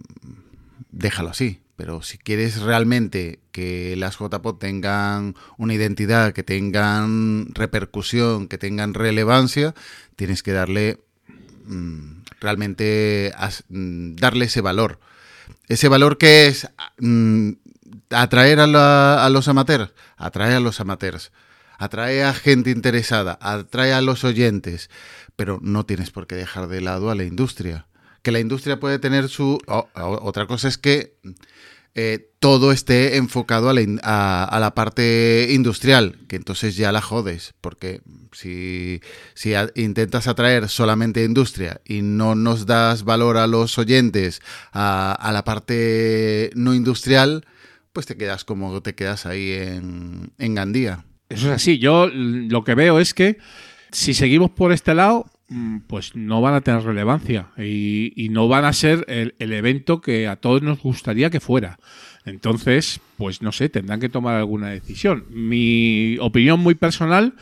[0.91, 1.59] déjalo así.
[1.81, 8.93] Pero si quieres realmente que las JPOD tengan una identidad, que tengan repercusión, que tengan
[8.93, 9.73] relevancia,
[10.15, 10.99] tienes que darle
[11.65, 13.33] mm, realmente
[13.69, 14.99] mm, darle ese valor.
[15.69, 16.69] Ese valor que es
[16.99, 17.53] mm,
[18.11, 21.31] atraer a, a los amateurs, atrae a los amateurs,
[21.79, 24.91] atrae a gente interesada, atrae a los oyentes,
[25.35, 27.87] pero no tienes por qué dejar de lado a la industria.
[28.21, 29.57] Que la industria puede tener su...
[29.67, 31.17] otra cosa es que
[31.93, 38.01] eh, todo esté enfocado a la, parte industrial, que entonces ya la jodes, porque
[38.31, 39.01] si,
[39.33, 44.41] si intentas atraer solamente industria y no nos das valor a los oyentes,
[44.71, 47.45] a, la parte no industrial,
[47.91, 51.03] pues te quedas como te quedas ahí en, en Gandía.
[51.27, 53.37] Eso es así, yo lo que veo es que
[53.91, 55.25] si seguimos por este lado,
[55.87, 60.37] pues no van a tener relevancia y, no van a ser el, evento que a
[60.37, 61.77] todos nos gustaría que fuera.
[62.25, 65.25] Entonces, pues no sé, tendrán que tomar alguna decisión.
[65.29, 67.35] Mi opinión muy personal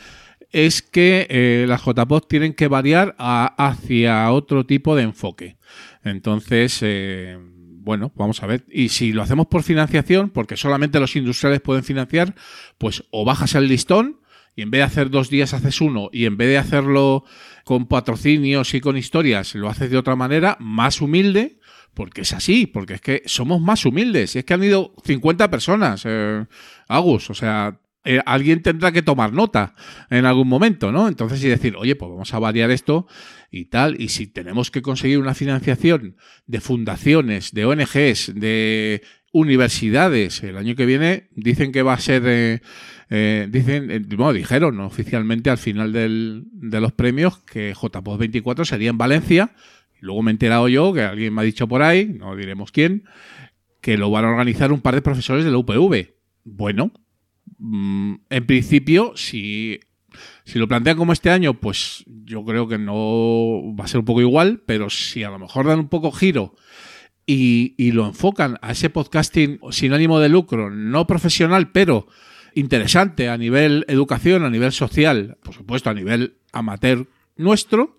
[0.50, 5.56] es que eh, las JPOD tienen que variar hacia otro tipo de enfoque.
[6.02, 7.38] Entonces, eh,
[7.82, 8.64] bueno, vamos a ver.
[8.70, 12.34] Y si lo hacemos por financiación, porque solamente los industriales pueden financiar,
[12.78, 14.20] pues o bajas el listón
[14.56, 17.24] y en vez de hacer dos días haces uno y en vez de hacerlo
[17.70, 21.60] con patrocinios y con historias lo haces de otra manera, más humilde,
[21.94, 24.34] porque es así, porque es que somos más humildes.
[24.34, 26.46] Y es que han ido 50 personas, eh,
[26.88, 29.76] Agus, o sea, eh, alguien tendrá que tomar nota
[30.10, 31.06] en algún momento, ¿no?
[31.06, 33.06] Entonces, y decir, oye, pues vamos a variar esto
[33.52, 34.00] y tal.
[34.00, 36.16] Y si tenemos que conseguir una financiación
[36.46, 42.24] de fundaciones, de ONGs, de universidades, el año que viene dicen que va a ser.
[42.26, 42.62] Eh,
[43.12, 48.90] eh, dicen, eh, bueno, dijeron oficialmente al final de los premios que JPOD 24 sería
[48.90, 49.50] en Valencia.
[49.98, 53.04] Luego me he enterado yo, que alguien me ha dicho por ahí, no diremos quién,
[53.80, 56.14] que lo van a organizar un par de profesores de la UPV.
[56.44, 56.92] Bueno,
[57.58, 59.80] mm, en principio, si,
[60.44, 64.06] si lo plantean como este año, pues yo creo que no va a ser un
[64.06, 66.54] poco igual, pero si a lo mejor dan un poco giro
[67.26, 72.08] y lo enfocan a ese podcasting sin ánimo de lucro, no profesional, pero
[72.54, 77.96] interesante a nivel educación, a nivel social, por supuesto a nivel amateur nuestro,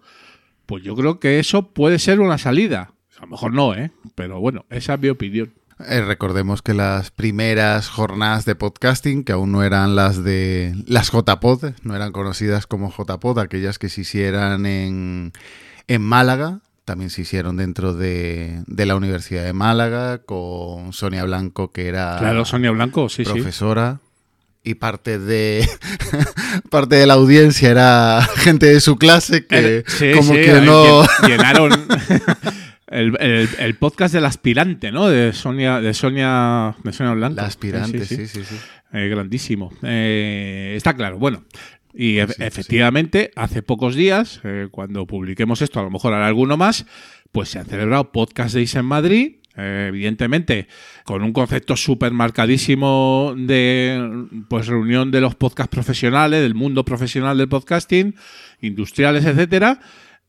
[0.66, 2.94] pues yo creo que eso puede ser una salida.
[3.18, 3.92] A lo mejor no, ¿eh?
[4.16, 5.54] Pero bueno, esa es mi opinión.
[5.88, 11.12] Eh, recordemos que las primeras jornadas de podcasting, que aún no eran las de las
[11.12, 15.34] JPod, no eran conocidas como JPod, aquellas que se hicieran en,
[15.88, 21.72] en Málaga, también se hicieron dentro de, de, la Universidad de Málaga, con Sonia Blanco,
[21.72, 24.00] que era claro, Sonia Blanco, sí, profesora
[24.64, 25.68] y parte de
[26.70, 29.84] parte de la audiencia era gente de su clase que
[30.16, 31.72] como que no llenaron
[32.88, 37.38] el, podcast del aspirante no de Sonia de Sonia de Sonia Blanco.
[37.38, 38.56] La aspirante sí sí sí,
[38.94, 39.72] eh, grandísimo.
[39.82, 41.46] Eh, está claro bueno.
[41.94, 46.86] Y efectivamente hace pocos días eh, cuando publiquemos esto a lo mejor hará alguno más
[47.34, 50.68] pues se han celebrado podcast days en Madrid Eh, evidentemente,
[51.04, 57.38] con un concepto súper marcadísimo de pues reunión de los podcast profesionales, del mundo profesional
[57.38, 58.16] del podcasting,
[58.62, 59.80] industriales, etcétera.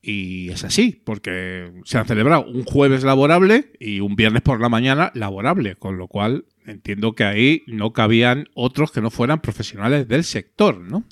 [0.05, 4.69] Y es así, porque se han celebrado un jueves laborable y un viernes por la
[4.69, 10.09] mañana laborable, con lo cual entiendo que ahí no cabían otros que no fueran profesionales
[10.09, 11.05] del sector, ¿no?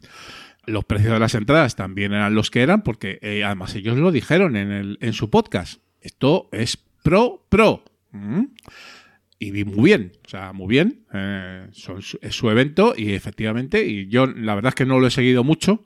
[0.66, 4.10] Los precios de las entradas también eran los que eran, porque eh, además ellos lo
[4.10, 5.80] dijeron en, el, en su podcast.
[6.00, 7.84] Esto es pro, pro.
[8.12, 8.44] ¿Mm?
[9.38, 11.06] Y vi muy bien, o sea, muy bien.
[11.14, 11.68] Eh,
[12.20, 15.44] es su evento y efectivamente, y yo la verdad es que no lo he seguido
[15.44, 15.84] mucho.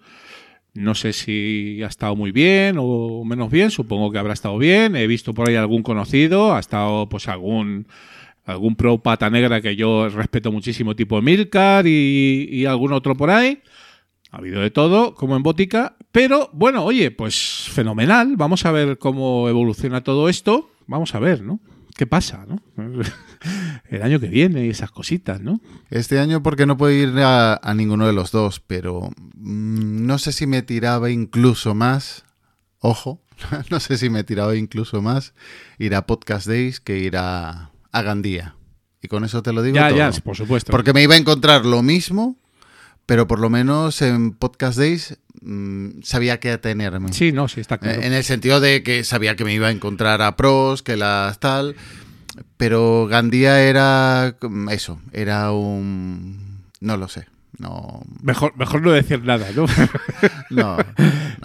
[0.74, 4.96] No sé si ha estado muy bien o menos bien, supongo que habrá estado bien.
[4.96, 7.86] He visto por ahí algún conocido, ha estado pues algún
[8.44, 13.30] algún pro pata negra que yo respeto muchísimo, tipo Milcar y, y algún otro por
[13.30, 13.62] ahí.
[14.32, 15.96] Ha habido de todo, como en Bótica.
[16.10, 18.34] Pero bueno, oye, pues fenomenal.
[18.36, 20.72] Vamos a ver cómo evoluciona todo esto.
[20.88, 21.60] Vamos a ver, ¿no?
[21.96, 22.60] ¿Qué pasa, no?
[23.88, 25.60] El año que viene y esas cositas, ¿no?
[25.90, 30.18] Este año porque no puedo ir a, a ninguno de los dos, pero mm, no
[30.18, 32.24] sé si me tiraba incluso más,
[32.80, 33.22] ojo,
[33.70, 35.34] no sé si me tiraba incluso más
[35.78, 38.56] ir a Podcast Days que ir a, a Gandía.
[39.00, 39.98] Y con eso te lo digo Ya, todo.
[39.98, 40.72] ya, por supuesto.
[40.72, 42.38] Porque me iba a encontrar lo mismo,
[43.06, 47.12] pero por lo menos en Podcast Days mm, sabía qué atenerme.
[47.12, 48.00] Sí, no, sí, está claro.
[48.00, 50.96] Eh, En el sentido de que sabía que me iba a encontrar a pros, que
[50.96, 51.76] las tal.
[52.56, 56.62] Pero Gandía era mm, eso, era un.
[56.80, 57.26] No lo sé.
[57.58, 58.02] No.
[58.22, 59.66] Mejor, mejor no decir nada, ¿no?
[60.50, 60.76] No.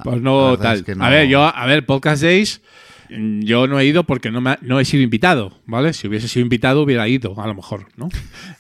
[0.04, 0.78] pues no tal.
[0.78, 1.06] es que no.
[1.06, 2.62] A ver, yo, a ver, Podcast Days,
[3.10, 5.94] yo no he ido porque no, me ha- no he sido invitado, ¿vale?
[5.94, 8.10] Si hubiese sido invitado hubiera ido, a lo mejor, ¿no?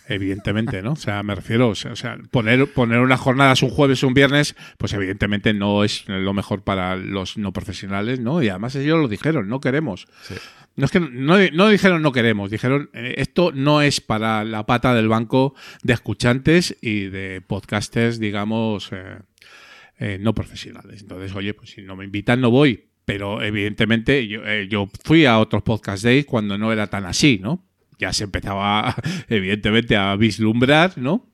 [0.08, 0.93] Evidentemente, ¿no?
[0.93, 4.56] O sea, me refiero, o sea, poner, poner unas jornadas un jueves o un viernes,
[4.78, 8.41] pues evidentemente no es lo mejor para los no profesionales, ¿no?
[8.41, 10.08] Y además ellos lo dijeron, no queremos.
[10.76, 14.66] No es que no, no dijeron no queremos, dijeron eh, esto no es para la
[14.66, 19.18] pata del banco de escuchantes y de podcasters, digamos, eh,
[20.00, 21.02] eh, no profesionales.
[21.02, 22.89] Entonces, oye, pues si no me invitan no voy.
[23.10, 27.39] Pero evidentemente yo, eh, yo fui a otros podcast days cuando no era tan así,
[27.41, 27.66] ¿no?
[27.97, 28.93] Ya se empezaba,
[29.30, 31.28] evidentemente, a vislumbrar, ¿no?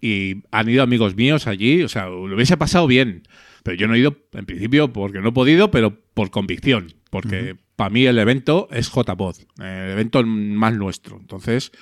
[0.00, 3.24] Y han ido amigos míos allí, o sea, lo hubiese pasado bien.
[3.62, 6.94] Pero yo no he ido, en principio, porque no he podido, pero por convicción.
[7.10, 11.18] Porque para mí el evento es JPod, el evento más nuestro.
[11.20, 11.72] Entonces,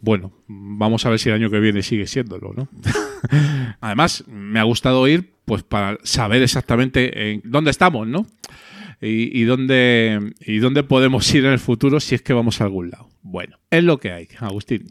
[0.00, 2.66] bueno, vamos a ver si el año que viene sigue siéndolo, ¿no?
[3.82, 8.26] Además, me ha gustado ir, pues para saber exactamente en dónde estamos, ¿no?
[9.00, 12.64] Y, y dónde, y dónde podemos ir en el futuro si es que vamos a
[12.64, 13.08] algún lado.
[13.22, 14.86] Bueno, es lo que hay, Agustín.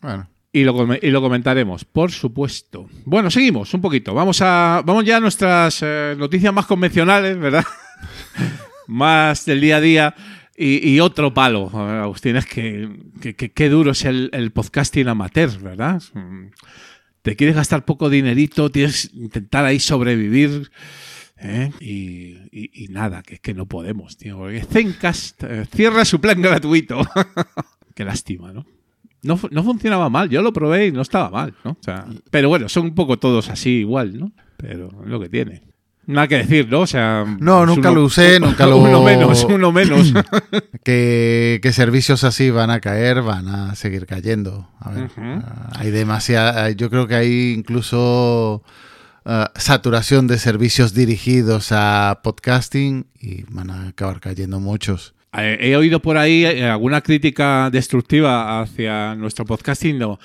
[0.00, 0.28] Bueno.
[0.52, 2.88] Y lo, y lo comentaremos, por supuesto.
[3.04, 4.14] Bueno, seguimos un poquito.
[4.14, 7.64] Vamos a vamos ya a nuestras eh, noticias más convencionales, ¿verdad?
[8.86, 10.14] más del día a día.
[10.56, 12.88] Y, y otro palo, Agustín, es que-
[13.54, 16.02] qué duro es el, el podcasting amateur, ¿verdad?
[16.14, 16.46] Mm,
[17.22, 20.70] Te quieres gastar poco dinerito, tienes que intentar ahí sobrevivir.
[21.40, 21.72] ¿Eh?
[21.80, 24.38] Y, y- y nada, que es que no podemos, tío.
[24.38, 27.00] Porque Zencast eh, cierra su plan gratuito.
[27.94, 28.66] qué lástima, ¿no?
[29.22, 31.72] No, no funcionaba mal, yo lo probé y no estaba mal, ¿no?
[31.72, 34.32] O sea, pero bueno, son un poco todos así igual, ¿no?
[34.56, 35.62] Pero es lo que tiene.
[36.06, 36.80] Nada que decir, ¿no?
[36.80, 37.24] O sea.
[37.40, 38.78] No, nunca uno- lo usé, nunca lo.
[38.78, 40.12] Uno menos, uno menos.
[40.84, 44.70] que, que servicios así van a caer, van a seguir cayendo.
[44.78, 46.70] A ver, ah, hay demasiada.
[46.70, 48.62] Yo creo que hay incluso
[49.24, 55.14] ah, saturación de servicios dirigidos a podcasting y van a acabar cayendo muchos.
[55.36, 59.98] Eh, He oído por ahí eh, alguna crítica destructiva hacia nuestro podcasting.
[59.98, 60.18] No,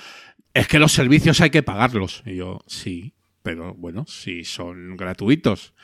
[0.52, 2.22] es que los servicios hay que pagarlos.
[2.24, 5.74] Y yo, sí, pero bueno, si son gratuitos,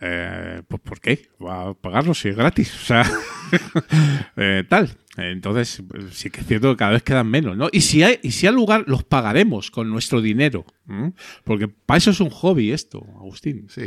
[0.00, 1.28] eh, pues ¿por qué?
[1.44, 2.74] Va a pagarlos si es gratis.
[2.74, 3.10] O sea,
[4.36, 4.90] eh, tal.
[5.16, 5.82] Entonces,
[6.12, 7.68] sí que es cierto que cada vez quedan menos, ¿no?
[7.72, 10.64] Y si hay, y si hay lugar, los pagaremos con nuestro dinero.
[10.88, 11.12] ¿m?
[11.44, 13.66] Porque para eso es un hobby esto, Agustín.
[13.68, 13.82] Sí.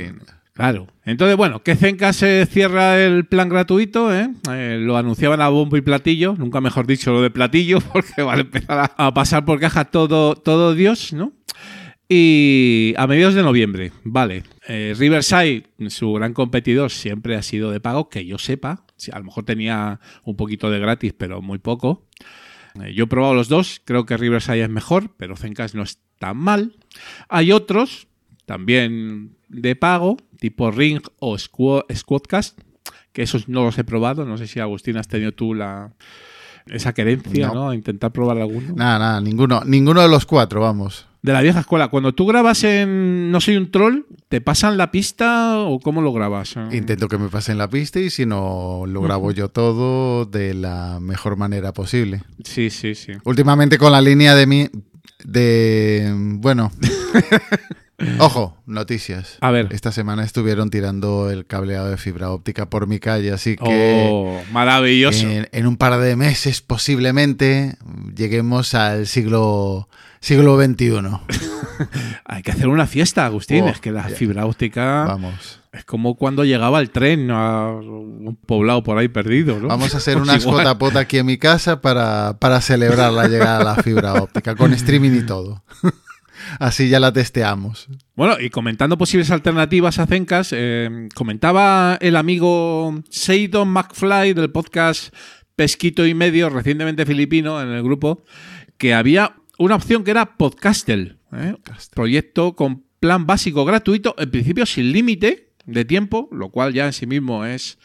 [0.54, 0.88] Claro.
[1.04, 4.30] Entonces, bueno, que Zenca se cierra el plan gratuito, ¿eh?
[4.52, 8.38] Eh, lo anunciaban a bombo y platillo, nunca mejor dicho lo de platillo, porque van
[8.38, 11.34] a empezar a, a pasar por caja todo, todo Dios, ¿no?
[12.10, 14.44] Y a mediados de noviembre, vale.
[14.68, 18.86] Eh, Riverside, su gran competidor, siempre ha sido de pago, que yo sepa.
[19.12, 22.06] A lo mejor tenía un poquito de gratis, pero muy poco.
[22.84, 26.00] Eh, yo he probado los dos, creo que Riverside es mejor, pero Zencast no es
[26.20, 26.76] tan mal.
[27.30, 28.08] Hay otros,
[28.46, 32.60] también de pago, tipo Ring o Squad- Squadcast,
[33.12, 34.26] que esos no los he probado.
[34.26, 35.94] No sé si Agustín has tenido tú la
[36.68, 37.74] esa querencia, No.
[37.74, 38.74] intentar probar alguno.
[38.76, 41.08] Nada, nada, ninguno, ninguno de los cuatro, vamos.
[41.24, 41.88] De la vieja escuela.
[41.88, 46.14] Cuando tú grabas en No soy un troll, ¿te pasan la pista o cómo lo
[46.14, 46.56] grabas?
[46.72, 51.00] Intento que me pasen la pista y si no, lo grabo yo todo de la
[51.02, 52.22] mejor manera posible.
[52.44, 53.14] Sí, sí, sí.
[53.24, 54.70] Últimamente con la línea de mi...
[55.24, 56.14] de...
[56.14, 56.72] bueno...
[58.20, 59.38] Ojo, noticias.
[59.40, 59.70] A ver.
[59.72, 64.10] Esta semana estuvieron tirando el cableado de fibra óptica por mi calle, así que.
[64.12, 65.26] Oh, maravilloso.
[65.26, 67.78] En, en, un par de meses, posiblemente,
[68.14, 69.88] lleguemos al siglo,
[70.24, 71.02] siglo XXI.
[72.26, 73.66] Hay que hacer una fiesta, Agustín.
[73.66, 75.04] Oh, es que la fibra óptica.
[75.06, 75.60] Vamos.
[75.74, 79.68] Es como cuando llegaba el tren a un poblado por ahí perdido, ¿no?
[79.68, 80.66] Vamos a hacer Pues una igual.
[80.66, 84.74] escota aquí en mi casa para, para celebrar la llegada de la fibra óptica, con
[84.74, 85.64] streaming y todo.
[86.60, 87.88] Así ya la testeamos.
[88.16, 95.14] Bueno, y comentando posibles alternativas a Zencas, eh, comentaba el amigo Seidon McFly del podcast
[95.56, 98.24] Pesquito y Medio, recientemente filipino, en el grupo,
[98.78, 101.56] que había una opción que era Podcastel, ¿eh?
[101.94, 106.94] proyecto con plan básico gratuito, en principio sin límite de tiempo, lo cual ya en
[106.94, 107.78] sí mismo es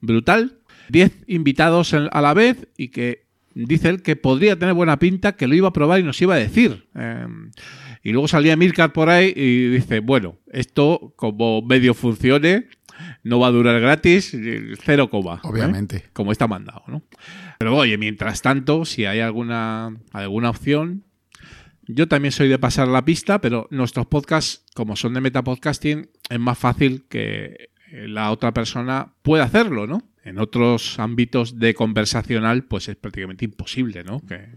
[0.00, 0.58] brutal.
[0.88, 5.46] 10 invitados a la vez y que dice él que podría tener buena pinta, que
[5.46, 6.88] lo iba a probar y nos iba a decir.
[6.94, 7.26] Eh,
[8.02, 12.66] y luego salía Milcar por ahí y dice, bueno, esto como medio funcione,
[13.22, 14.36] no va a durar gratis,
[14.84, 15.36] cero coma.
[15.36, 15.48] ¿eh?
[15.48, 16.04] Obviamente.
[16.12, 17.02] Como está mandado, ¿no?
[17.62, 21.04] Pero oye, mientras tanto, si hay alguna, alguna opción,
[21.86, 26.40] yo también soy de pasar la pista, pero nuestros podcasts, como son de metapodcasting, es
[26.40, 30.02] más fácil que eh, la otra persona pueda hacerlo, ¿no?
[30.24, 34.18] En otros ámbitos de conversacional, pues es prácticamente imposible, ¿no?
[34.26, 34.56] Que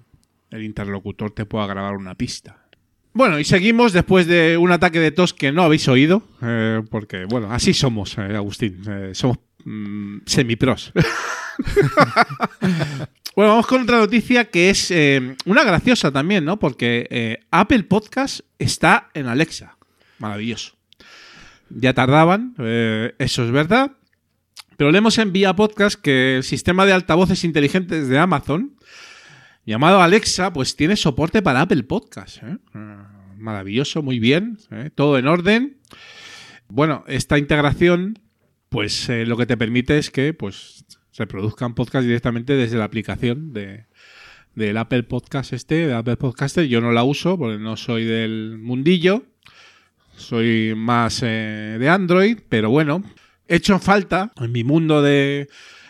[0.50, 2.66] el interlocutor te pueda grabar una pista.
[3.14, 7.26] Bueno, y seguimos después de un ataque de tos que no habéis oído, eh, porque,
[7.26, 8.82] bueno, así somos, eh, Agustín,
[9.14, 10.94] somos mm, semipros.
[13.36, 16.58] bueno, vamos con otra noticia que es eh, una graciosa también, ¿no?
[16.60, 19.78] Porque eh, Apple Podcast está en Alexa.
[20.20, 20.76] Maravilloso.
[21.70, 23.92] Ya tardaban, eh, eso es verdad.
[24.78, 28.76] Pero leemos en Vía Podcast que el sistema de altavoces inteligentes de Amazon,
[29.66, 32.40] llamado Alexa, pues tiene soporte para Apple Podcast.
[32.74, 34.58] Ah, Maravilloso, muy bien,
[34.96, 35.78] todo en orden.
[36.68, 38.20] Bueno, esta integración,
[38.70, 40.86] pues eh, lo que te permite es que pues
[41.18, 43.86] reproduzcan podcast directamente desde la aplicación de,
[44.56, 46.66] del Apple Podcast este, de Apple Podcaster.
[46.68, 49.24] Yo no la uso porque no soy del mundillo.
[50.18, 53.04] Soy más eh, de Android, pero bueno,
[53.48, 55.50] he hecho falta en mi mundo de,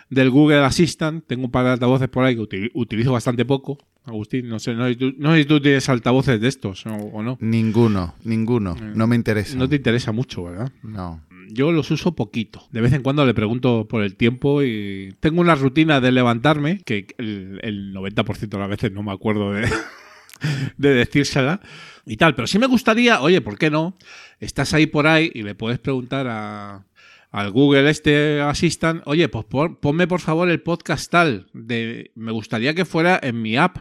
[0.09, 1.25] del Google Assistant.
[1.27, 3.77] Tengo un par de altavoces por ahí que uti- utilizo bastante poco.
[4.03, 6.93] Agustín, no sé, no sé, tú, no sé si tú tienes altavoces de estos o,
[6.95, 7.37] o no.
[7.41, 8.75] Ninguno, ninguno.
[8.75, 9.57] No me interesa.
[9.57, 10.71] No te interesa mucho, ¿verdad?
[10.83, 11.23] No.
[11.49, 12.67] Yo los uso poquito.
[12.71, 16.79] De vez en cuando le pregunto por el tiempo y tengo una rutina de levantarme
[16.85, 19.67] que el, el 90% de las veces no me acuerdo de,
[20.77, 21.61] de decírsela
[22.05, 22.35] y tal.
[22.35, 23.97] Pero sí me gustaría, oye, ¿por qué no?
[24.39, 26.85] Estás ahí por ahí y le puedes preguntar a,
[27.31, 31.47] al Google este Assistant, oye, pues pon- ponme por favor el podcast tal.
[31.53, 33.77] De, me gustaría que fuera en mi app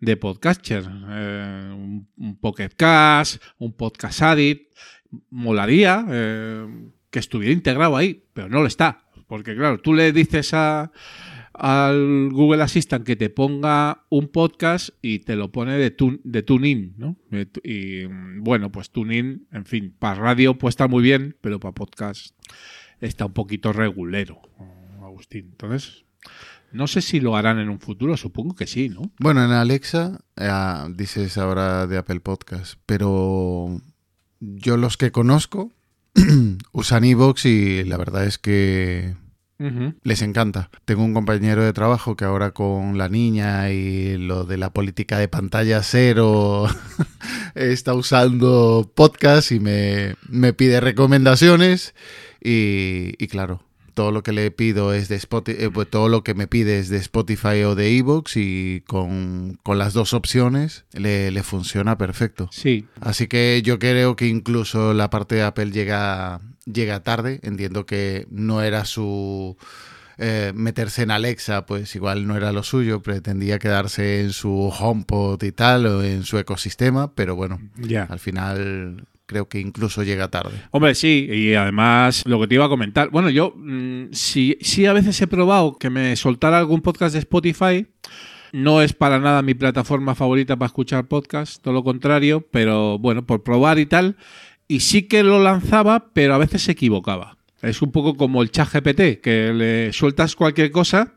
[0.00, 0.84] de podcaster.
[1.10, 4.72] eh, un, un Pocket Cast, un Podcast Addict.
[5.30, 6.66] Molaría eh,
[7.10, 9.04] que estuviera integrado ahí, pero no lo está.
[9.26, 10.90] Porque claro, tú le dices a,
[11.58, 16.42] al Google Assistant que te ponga un podcast y te lo pone de, tun, de
[16.42, 17.16] TuneIn, ¿no?
[17.62, 18.04] Y
[18.38, 22.34] bueno, pues TuneIn, en fin, para radio puede estar muy bien, pero para podcast
[23.00, 24.40] está un poquito regulero,
[25.02, 25.48] Agustín.
[25.50, 26.04] Entonces,
[26.70, 29.10] no sé si lo harán en un futuro, supongo que sí, ¿no?
[29.18, 30.50] Bueno, en Alexa, eh,
[30.94, 33.80] dices ahora de Apple Podcast, pero
[34.40, 35.72] yo los que conozco
[36.72, 39.14] usan iVoox y la verdad es que
[40.04, 40.70] les encanta.
[40.84, 45.18] Tengo un compañero de trabajo que ahora con la niña y lo de la política
[45.18, 46.68] de pantalla cero
[47.56, 51.94] está usando podcast y me, me pide recomendaciones
[52.40, 53.67] y, y claro.
[53.98, 56.98] Todo lo que le pido es de Spotify, todo lo que me pide es de
[56.98, 62.48] Spotify o de Evox y con, con las dos opciones le, le funciona perfecto.
[62.52, 62.86] Sí.
[63.00, 67.40] Así que yo creo que incluso la parte de Apple llega, llega tarde.
[67.42, 69.56] Entiendo que no era su
[70.16, 73.02] eh, meterse en Alexa, pues igual no era lo suyo.
[73.02, 78.04] Pretendía quedarse en su HomePod y tal, o en su ecosistema, pero bueno, Ya.
[78.04, 80.62] al final creo que incluso llega tarde.
[80.70, 84.86] Hombre, sí, y además lo que te iba a comentar, bueno, yo mm, sí, sí
[84.86, 87.86] a veces he probado que me soltara algún podcast de Spotify.
[88.52, 93.26] No es para nada mi plataforma favorita para escuchar podcast, todo lo contrario, pero bueno,
[93.26, 94.16] por probar y tal.
[94.66, 97.36] Y sí que lo lanzaba, pero a veces se equivocaba.
[97.60, 101.16] Es un poco como el chat GPT, que le sueltas cualquier cosa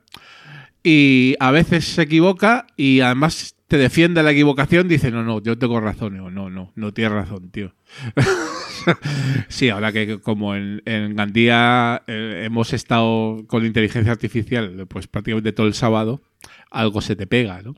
[0.83, 5.57] y a veces se equivoca y además te defiende la equivocación, dice, no, no, yo
[5.57, 6.15] tengo razón.
[6.15, 7.73] Digo, no, no, no tienes razón, tío.
[9.47, 15.53] sí, ahora que como en, en Gandía eh, hemos estado con inteligencia artificial pues prácticamente
[15.53, 16.21] todo el sábado,
[16.69, 17.77] algo se te pega, ¿no?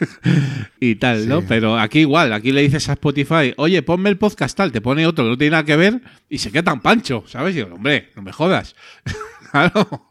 [0.80, 1.42] y tal, ¿no?
[1.42, 5.06] Pero aquí igual, aquí le dices a Spotify, oye, ponme el podcast tal, te pone
[5.06, 7.52] otro que no tiene nada que ver y se queda tan pancho, ¿sabes?
[7.52, 8.74] Y digo, hombre, no me jodas.
[9.50, 10.10] claro.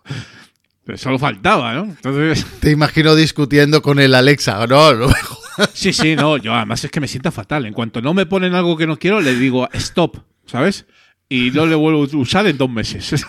[0.84, 1.84] Pero solo faltaba, ¿no?
[1.84, 2.46] Entonces...
[2.60, 5.70] Te imagino discutiendo con el Alexa, no, no me jodas.
[5.74, 7.66] Sí, sí, no, yo además es que me sienta fatal.
[7.66, 10.86] En cuanto no me ponen algo que no quiero, le digo stop, ¿sabes?
[11.30, 13.26] Y no le vuelvo a usar en dos meses.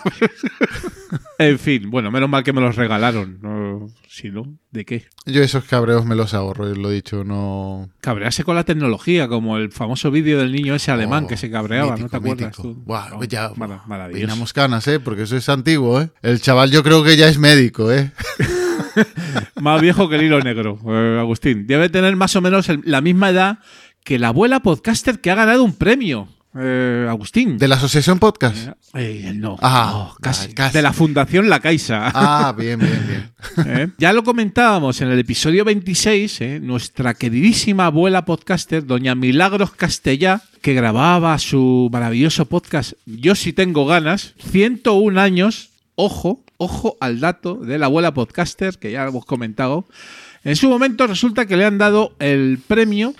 [1.37, 3.39] en fin, bueno, menos mal que me los regalaron.
[3.79, 5.05] No, si no, ¿de qué?
[5.25, 7.89] Yo esos cabreos me los ahorro, lo he dicho, no...
[8.01, 11.49] Cabrearse con la tecnología, como el famoso vídeo del niño ese alemán Oh, que se
[11.51, 12.73] cabreaba, ¿no mítico, te acuerdas tú?
[12.85, 14.11] Buah, No, ya, maravilloso.
[14.19, 14.99] Peinamos canas, ¿eh?
[14.99, 16.09] Porque eso es antiguo, ¿eh?
[16.21, 18.11] El chaval yo creo que ya es médico, ¿eh?
[19.61, 21.65] Más viejo que el hilo negro, eh, Agustín.
[21.67, 23.59] Debe tener más o menos el- la misma edad
[24.03, 27.57] que la abuela podcaster que ha ganado un premio, eh, Agustín.
[27.57, 28.69] ¿De la Asociación Podcast?
[28.93, 30.53] Eh, no, Ah, no, casi.
[30.53, 30.73] casi.
[30.73, 32.11] De la Fundación La Caixa.
[32.13, 33.67] Ah, bien, bien, bien.
[33.67, 33.87] ¿Eh?
[33.97, 36.59] Ya lo comentábamos en el episodio 26, ¿eh?
[36.61, 43.85] nuestra queridísima abuela podcaster, doña Milagros Castellá, que grababa su maravilloso podcast Yo sí tengo
[43.85, 49.25] ganas, 101 años, ojo, ojo al dato de la abuela podcaster, que ya lo hemos
[49.25, 49.85] comentado.
[50.45, 53.15] En su momento resulta que le han dado el premio eh,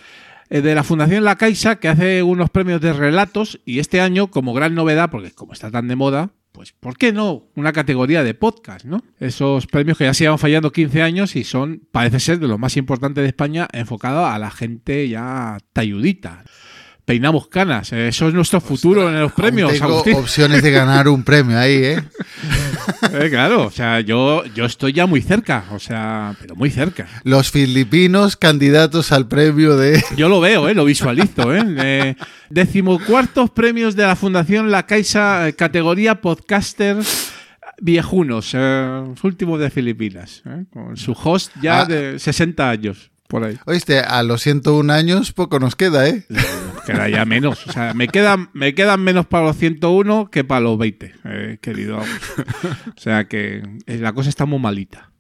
[0.62, 4.54] de la Fundación La Caixa, que hace unos premios de relatos, y este año, como
[4.54, 7.48] gran novedad, porque como está tan de moda, pues ¿por qué no?
[7.56, 9.04] Una categoría de podcast, ¿no?
[9.20, 12.60] Esos premios que ya se llevan fallando 15 años y son, parece ser, de los
[12.60, 16.44] más importantes de España, enfocado a la gente ya talludita.
[17.06, 20.16] Peinamos canas, eh, eso es nuestro futuro en los premios, tengo Agustín.
[20.16, 22.04] opciones de ganar un premio ahí, ¿eh?
[23.14, 27.06] Eh, claro, o sea, yo, yo estoy ya muy cerca, o sea, pero muy cerca.
[27.24, 30.02] Los filipinos candidatos al premio de...
[30.18, 30.74] Yo lo veo, ¿eh?
[30.74, 31.54] lo visualizo.
[31.54, 31.64] ¿eh?
[31.78, 32.16] Eh,
[32.50, 36.98] decimocuartos premios de la Fundación La Caixa, eh, categoría podcaster
[37.82, 40.66] viejunos, eh, últimos de Filipinas, ¿eh?
[40.72, 41.86] con su host ya Ah.
[41.86, 43.58] de 60 años, por ahí.
[43.66, 46.26] Oíste, a los 101 años poco nos queda, ¿eh?
[46.86, 47.66] Queda ya menos.
[47.68, 51.58] O sea, me quedan, me quedan menos para los 101 que para los 20, eh,
[51.62, 51.98] querido.
[51.98, 55.12] O sea que eh, la cosa está muy malita.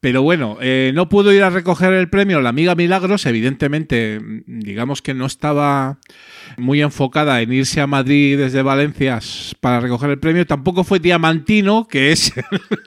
[0.00, 4.60] Pero bueno, eh, no pudo ir a recoger el premio la amiga Milagros, evidentemente, mm,
[4.60, 5.98] digamos que no estaba
[6.56, 9.20] muy enfocada en irse a Madrid desde Valencia
[9.60, 10.44] para recoger el premio.
[10.44, 12.32] Tampoco fue Diamantino, que es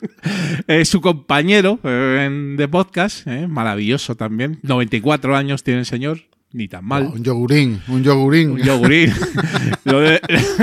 [0.89, 4.59] su compañero de podcast, maravilloso también.
[4.63, 6.19] 94 años tiene el señor,
[6.55, 7.03] ni tan mal.
[7.13, 8.51] Un yogurín, un yogurín.
[8.51, 9.13] Un yogurín.
[9.83, 10.19] lo, de-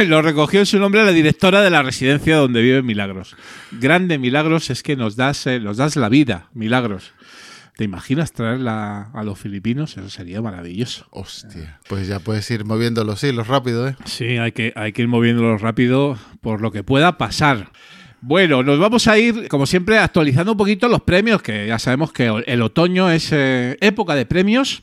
[0.06, 3.36] lo recogió en su nombre la directora de la residencia donde vive Milagros.
[3.73, 7.12] Grande Milagros es que nos das, eh, nos das la vida, Milagros.
[7.77, 9.97] ¿Te imaginas traerla a los filipinos?
[9.97, 11.06] Eso sería maravilloso.
[11.10, 11.81] Hostia.
[11.89, 13.97] Pues ya puedes ir moviendo los hilos rápido, ¿eh?
[14.05, 17.70] Sí, hay que, hay que ir moviéndolo rápido por lo que pueda pasar.
[18.20, 22.12] Bueno, nos vamos a ir, como siempre, actualizando un poquito los premios, que ya sabemos
[22.12, 24.82] que el otoño es eh, época de premios.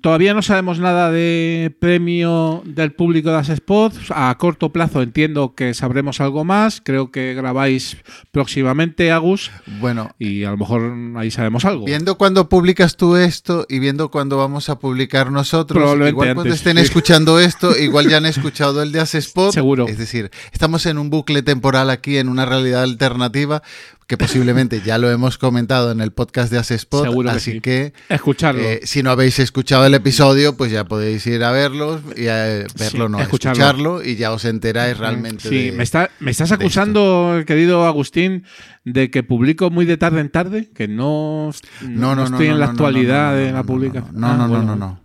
[0.00, 4.10] Todavía no sabemos nada de premio del público de las spots.
[4.10, 6.80] A corto plazo entiendo que sabremos algo más.
[6.82, 7.98] Creo que grabáis
[8.30, 9.50] próximamente, Agus.
[9.80, 11.84] Bueno, Y a lo mejor ahí sabemos algo.
[11.84, 16.76] Viendo cuando publicas tú esto y viendo cuando vamos a publicar nosotros, igual cuando estén
[16.76, 16.82] sí.
[16.82, 19.52] escuchando esto, igual ya han escuchado el de Spot.
[19.52, 19.88] Seguro.
[19.88, 23.62] Es decir, estamos en un bucle temporal aquí, en una realidad alternativa,
[24.06, 27.04] que posiblemente ya lo hemos comentado en el podcast de Spot.
[27.04, 27.60] Seguro que así sí.
[27.60, 28.60] que Escucharlo.
[28.60, 32.34] eh, si no habéis escuchado el episodio, pues ya podéis ir a verlo, y a,
[32.44, 33.60] verlo Sí, no, escucharlo.
[33.60, 34.02] escucharlo.
[34.04, 38.44] y ya os enteráis realmente Sí, de- me, está- me estás acusando, querido Agustín,
[38.84, 41.50] de que publico muy de tarde en tarde, que no,
[41.82, 44.14] No, no, no, estoy en la actualidad de la publicación.
[44.18, 44.64] No, no, no, bueno.
[44.64, 45.00] no, no.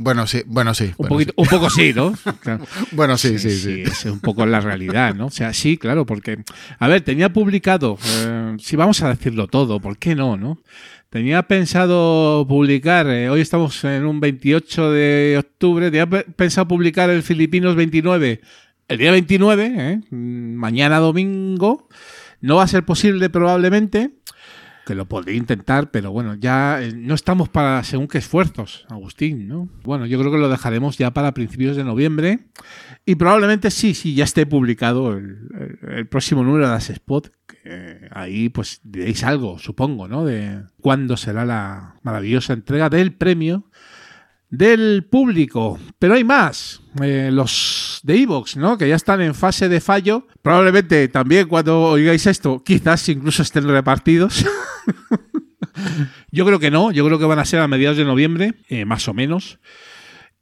[0.00, 0.84] Bueno, sí, bueno, sí.
[0.96, 1.42] Un, bueno, poquito- sí.
[1.42, 2.12] un poco sí, ¿no?
[2.40, 2.64] Claro.
[2.92, 3.82] Bueno, sí, sí, sí.
[3.82, 5.26] Es un poco la realidad, ¿no?
[5.26, 6.38] O sea, sí, claro, porque,
[6.78, 10.62] a ver, tenía publicado, eh, si vamos a decirlo todo, ¿por qué no, no?
[11.10, 17.10] Tenía pensado publicar, eh, hoy estamos en un 28 de octubre, tenía pe- pensado publicar
[17.10, 18.40] el Filipinos 29,
[18.88, 20.00] el día 29, ¿eh?
[20.10, 21.88] Mm, mañana domingo,
[22.40, 24.10] no va a ser posible probablemente,
[24.88, 29.46] que lo podría intentar, pero bueno, ya eh, no estamos para según qué esfuerzos, Agustín,
[29.46, 29.68] ¿no?
[29.84, 32.46] Bueno, yo creo que lo dejaremos ya para principios de noviembre
[33.04, 37.30] y probablemente sí, sí, ya esté publicado el, próximo número de las Spot.
[37.46, 40.24] que ahí pues diréis algo, supongo, ¿no?
[40.24, 43.68] De cuándo será la maravillosa entrega del premio
[44.50, 45.78] del público.
[45.98, 46.80] Pero hay más.
[47.02, 48.78] Eh, los de Evox, ¿no?
[48.78, 50.26] Que ya están en fase de fallo.
[50.40, 54.46] Probablemente también cuando oigáis esto, quizás incluso estén repartidos.
[56.30, 58.84] yo creo que no, yo creo que van a ser a mediados de noviembre, eh,
[58.84, 59.58] más o menos.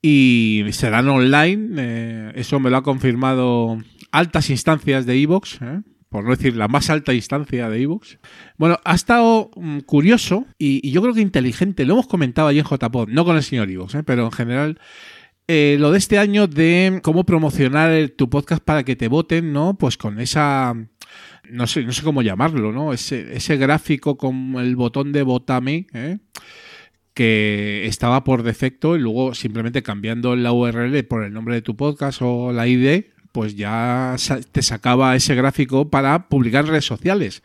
[0.02, 3.78] Y serán online, eh, eso me lo ha confirmado
[4.12, 5.80] altas instancias de Evox, ¿eh?
[6.08, 8.18] por no decir la más alta instancia de Evox.
[8.56, 12.66] Bueno, ha estado mm, curioso y, yo creo que inteligente, lo hemos comentado allí en
[12.66, 14.02] JPod, no con el señor Evox, ¿eh?
[14.04, 14.80] pero en general
[15.48, 19.74] lo de este año de cómo promocionar tu podcast para que te voten, ¿no?
[19.78, 20.74] Pues con esa.
[21.50, 22.92] No sé, no sé cómo llamarlo, ¿no?
[22.92, 26.18] Ese, ese gráfico con el botón de votame, ¿eh?
[27.16, 31.74] que estaba por defecto y luego simplemente cambiando la URL por el nombre de tu
[31.74, 34.16] podcast o la ID, pues ya
[34.52, 37.42] te sacaba ese gráfico para publicar en redes sociales.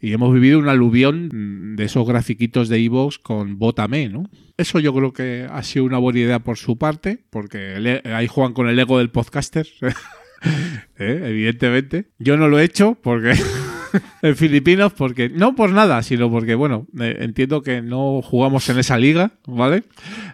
[0.00, 4.30] Y hemos vivido un aluvión de esos grafiquitos de iVoox con Vótame, ¿no?
[4.56, 8.52] Eso yo creo que ha sido una buena idea por su parte, porque ahí juegan
[8.52, 9.68] con el ego del podcaster,
[10.98, 11.22] ¿eh?
[11.24, 12.06] evidentemente.
[12.18, 13.34] Yo no lo he hecho porque
[14.22, 18.78] en Filipinos, porque no por nada, sino porque, bueno, eh, entiendo que no jugamos en
[18.78, 19.84] esa liga, ¿vale?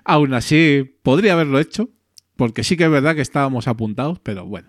[0.04, 1.90] Aún así, podría haberlo hecho,
[2.36, 4.68] porque sí que es verdad que estábamos apuntados, pero bueno.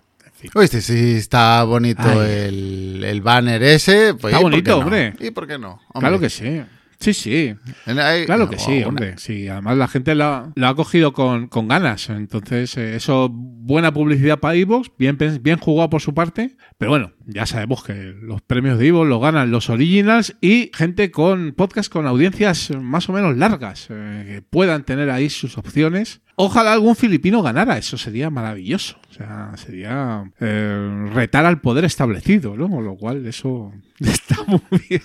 [0.54, 4.14] Oíste, sí está bonito el, el banner ese.
[4.14, 4.78] Pues, Está ¿y por qué bonito, no?
[4.84, 5.14] hombre.
[5.18, 5.80] ¿Y por qué no?
[5.88, 6.00] Hombre.
[6.00, 6.62] Claro que sí.
[6.98, 7.54] Sí, sí.
[7.84, 9.14] Claro que sí, hombre.
[9.18, 12.08] Sí, además la gente la, la ha cogido con, con ganas.
[12.10, 16.56] Entonces, eh, eso, buena publicidad para Evox, bien, bien jugado por su parte.
[16.78, 21.10] Pero bueno, ya sabemos que los premios de Evox los ganan los originals y gente
[21.10, 26.22] con podcast con audiencias más o menos largas, eh, que puedan tener ahí sus opciones.
[26.38, 28.98] Ojalá algún filipino ganara, eso sería maravilloso.
[29.10, 32.68] O sea, sería eh, retar al poder establecido, ¿no?
[32.68, 35.02] Con lo cual, eso está muy bien.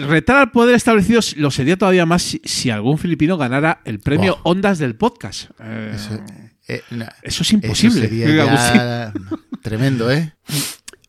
[0.00, 4.38] Retar al poder establecido lo sería todavía más si, si algún filipino ganara el premio.
[4.44, 5.50] Ondas del podcast.
[5.60, 6.20] Eh, Eso,
[6.68, 8.00] eh, no, eso es imposible.
[8.00, 8.76] eso sería Agustín.
[8.76, 9.12] ya
[9.62, 10.34] tremendo, ¿eh?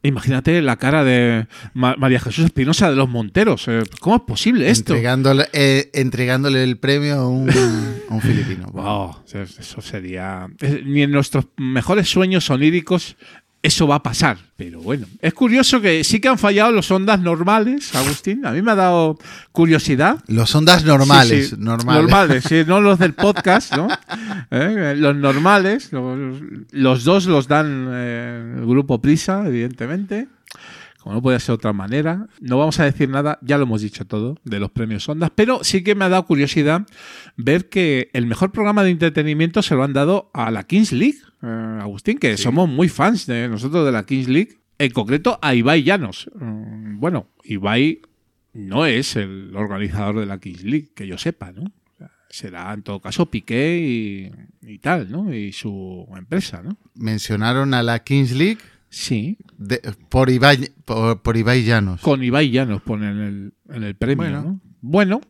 [0.02, 3.68] Imagínate la cara de Ma- María Jesús Espinosa de los Monteros.
[3.68, 4.94] eh, ¿Cómo es posible esto?
[4.94, 8.68] Entregándole, eh, entregándole el premio a un, a un filipino.
[8.72, 10.48] Wow, eso sería.
[10.62, 13.18] eh, Ni en nuestros mejores sueños oníricos
[13.62, 14.38] eso va a pasar.
[14.56, 18.46] Pero bueno, es curioso que sí que han fallado los ondas normales, Agustín.
[18.46, 19.18] A mí me ha dado
[19.52, 20.24] curiosidad.
[20.28, 22.02] Los ondas normales, Sí, sí, normales.
[22.04, 23.88] normales, sí, no los del podcast, ¿no?
[24.52, 24.94] ¿Eh?
[24.98, 26.42] Los normales, los,
[26.72, 30.28] los dos los dan eh, el grupo Prisa, evidentemente.
[31.02, 32.28] Como no puede ser de otra manera.
[32.42, 35.64] No vamos a decir nada, ya lo hemos dicho todo, de los premios Ondas, pero
[35.64, 36.86] sí que me ha dado curiosidad
[37.38, 41.20] ver que el mejor programa de entretenimiento se lo han dado a la Kings League,
[41.42, 45.54] eh, Agustín, que somos muy fans de nosotros de la Kings League, en concreto a
[45.56, 46.30] Ibai Llanos.
[46.36, 48.02] Mm, Bueno, Ibai
[48.54, 51.72] no es el organizador de la Kings League, que yo sepa, ¿no?
[52.30, 54.32] Será en todo caso Piqué y,
[54.74, 55.34] y tal, ¿no?
[55.34, 56.78] Y su empresa, ¿no?
[56.94, 58.60] Mencionaron a la Kings League.
[58.92, 59.38] Sí.
[59.58, 62.02] de- por, Ibai, por, por Ibai Llanos.
[62.02, 64.42] Con Ibai Llanos pone en el, en el premio, Bueno.
[64.44, 64.60] ¿no?
[64.82, 65.22] Bueno,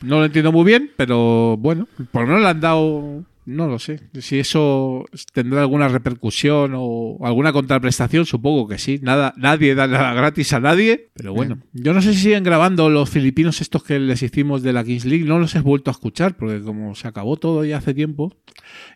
[0.00, 3.78] no lo entiendo muy bien, pero bueno, por lo menos le han dado, no lo
[3.78, 9.00] sé, si eso tendrá alguna repercusión o alguna contraprestación, supongo que sí.
[9.02, 12.88] Nada, nadie da nada gratis a nadie, pero bueno, yo no sé si siguen grabando
[12.88, 15.92] los filipinos estos que les hicimos de la Kings League, no los he vuelto a
[15.92, 18.32] escuchar porque como se acabó todo ya hace tiempo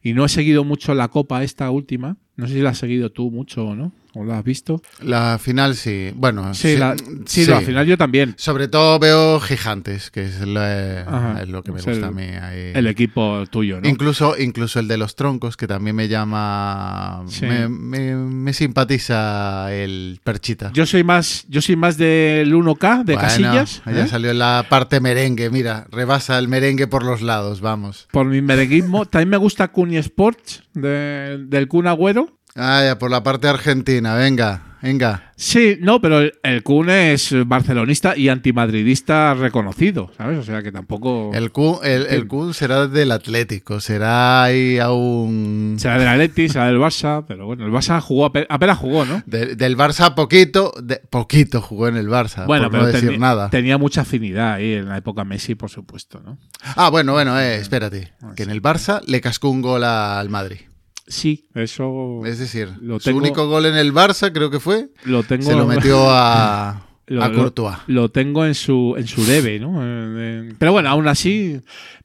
[0.02, 3.10] y no he seguido mucho la copa esta última, no sé si la has seguido
[3.10, 4.80] tú mucho o no, o la has visto.
[5.02, 6.10] La final sí.
[6.14, 6.96] Bueno, Sí, la-
[7.26, 8.34] sí, la final yo también.
[8.38, 11.42] Sobre todo veo Gigantes, que es lo, Ajá.
[11.42, 12.22] es lo que me gusta el- a mí.
[12.24, 12.72] ahí.
[12.74, 13.88] El equipo tuyo, ¿no?
[13.88, 17.24] Incluso, incluso el de los troncos, que también me llama.
[17.42, 20.70] Me, me- me simpatiza el Perchita.
[20.72, 23.82] Yo soy más, yo soy más del 1K de Bueno, casillas.
[23.86, 24.08] Ya ¿eh?
[24.08, 28.08] salió la parte merengue, mira, rebasa el merengue por los lados, vamos.
[28.12, 29.04] Por mi merenguismo.
[29.06, 32.35] También me gusta Cuni Sports de- del Kun Agüero.
[32.56, 35.32] Ah, ya, por la parte argentina, venga, venga.
[35.36, 40.38] Sí, no, pero el, el Kun es barcelonista y antimadridista reconocido, ¿sabes?
[40.38, 41.32] O sea que tampoco.
[41.34, 45.76] El Kun, el, el Kun será del Atlético, será ahí aún.
[45.78, 49.22] Será del Atleti, será del Barça, pero bueno, el Barça jugó, ape- apenas jugó, ¿no?
[49.26, 53.10] De- del Barça poquito, de, poquito jugó en el Barça, Bueno, por pero no decir
[53.10, 53.50] teni- nada.
[53.50, 56.38] tenía mucha afinidad ahí en la época Messi, por supuesto, ¿no?
[56.76, 58.14] Ah, bueno, bueno, eh, espérate.
[58.34, 60.60] Que en el Barça le cascó un gol al Madrid.
[61.06, 62.22] Sí, eso.
[62.24, 65.44] Es decir, Lo su tengo- único gol en el Barça, creo que fue, Lo tengo.
[65.44, 67.76] se lo metió a, Lo- a lo- Courtois.
[67.86, 69.80] Lo, tengo en su, en su debe, ¿no?
[69.80, 71.60] Eh, eh, Pero bueno, aún así,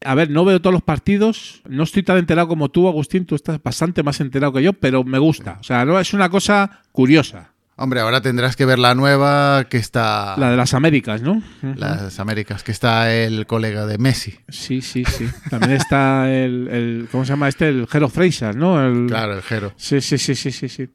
[0.06, 3.34] a ver, no veo todos los partidos, no estoy tan enterado como tú, Agustín, tú
[3.34, 5.58] estás bastante más enterado que yo, pero me gusta.
[5.60, 7.51] O sea, no es una cosa curiosa.
[7.78, 10.36] Hombre, ahora tendrás que ver la nueva que está.
[10.38, 11.42] La de las Américas, ¿no?
[11.64, 14.36] Las Américas, que está el colega de Messi.
[14.50, 15.28] Sí, sí, sí.
[15.50, 17.70] También está el, el- ¿cómo se llama este?
[17.70, 18.86] El Jero Freisas, ¿no?
[18.86, 19.74] El- Claro, el Jero.
[19.78, 20.90] Sí, sí, sí, sí, sí, sí.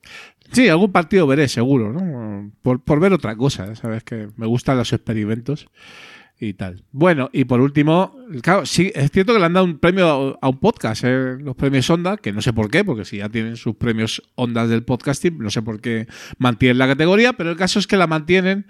[0.52, 2.52] Sí, algún partido veré, seguro, ¿no?
[2.62, 4.04] Por, por ver otra cosa, ¿sabes?
[4.04, 5.66] Que me gustan los experimentos.
[6.38, 6.84] Y tal.
[6.92, 10.48] Bueno, y por último, claro, sí, es cierto que le han dado un premio a
[10.48, 13.56] un podcast, eh, los premios Onda, que no sé por qué, porque si ya tienen
[13.56, 16.06] sus premios Ondas del podcasting, no sé por qué
[16.38, 18.66] mantienen la categoría, pero el caso es que la mantienen.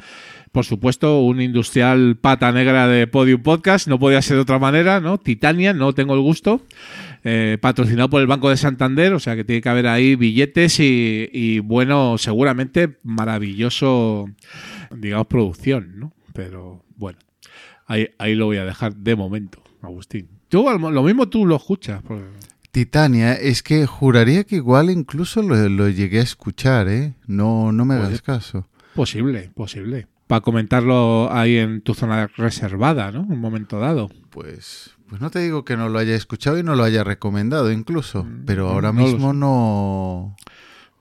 [0.52, 5.00] Por supuesto, un industrial pata negra de Podium Podcast, no podía ser de otra manera,
[5.00, 5.18] ¿no?
[5.18, 6.62] Titania, no tengo el gusto.
[7.24, 10.78] Eh, patrocinado por el Banco de Santander, o sea que tiene que haber ahí billetes
[10.78, 14.30] y, y bueno, seguramente maravilloso,
[14.94, 16.12] digamos, producción, ¿no?
[16.32, 17.25] Pero bueno.
[17.86, 20.28] Ahí, ahí lo voy a dejar de momento, Agustín.
[20.48, 22.02] Tú, lo mismo tú lo escuchas.
[22.02, 22.24] porque-
[22.70, 27.14] Titania, es que juraría que igual incluso lo, lo llegué a escuchar, ¿eh?
[27.26, 28.68] No, no me hagas caso.
[28.94, 30.08] Posible, posible.
[30.26, 33.20] Para comentarlo ahí en tu zona reservada, ¿no?
[33.22, 34.10] Un momento dado.
[34.30, 37.72] Pues, pues no te digo que no lo haya escuchado y no lo haya recomendado
[37.72, 40.36] incluso, pero ahora Mm, no lo mismo no,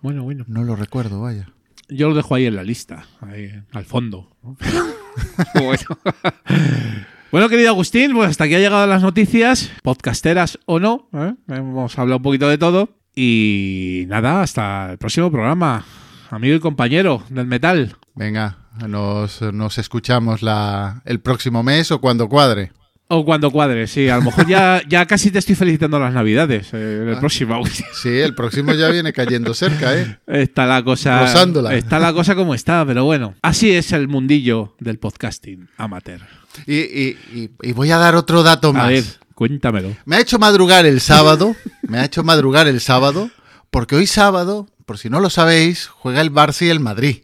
[0.01, 0.45] Bueno, bueno.
[0.47, 1.49] no lo recuerdo, vaya.
[1.89, 4.29] Yo lo dejo ahí en la lista, ahí al fondo.
[4.43, 4.55] ¿no?
[5.53, 5.83] bueno.
[7.31, 11.09] Bueno, querido Agustín, pues hasta aquí ha llegado las noticias, podcasteras o no.
[11.11, 11.33] ¿eh?
[11.49, 12.87] Hemos hablado un poquito de todo.
[13.13, 15.83] Y nada, hasta el próximo programa,
[16.29, 17.97] amigo y compañero del metal.
[18.13, 22.71] Venga, nos, nos escuchamos la, el próximo mes o cuando cuadre.
[23.07, 24.09] O cuando cuadre, sí.
[24.09, 26.73] A lo mejor ya, ya casi te estoy felicitando las navidades.
[26.73, 27.19] eh, el Ah.
[27.19, 27.61] próximo.
[28.01, 30.17] Sí, el próximo ya viene cayendo cerca, ¿eh?
[30.25, 31.21] Está la cosa.
[31.21, 31.75] Rozándola.
[31.75, 33.35] Está la cosa como está, pero bueno.
[33.43, 36.21] Así es el mundillo del podcasting amateur.
[36.65, 38.85] Y, y- y- y voy a dar otro dato más.
[38.85, 39.03] A ver,
[39.35, 39.95] cuéntamelo.
[40.05, 43.29] Me ha hecho madrugar el sábado, me ha hecho madrugar el sábado,
[43.69, 47.23] porque hoy sábado, por si no lo sabéis, juega el Barça y el Madrid.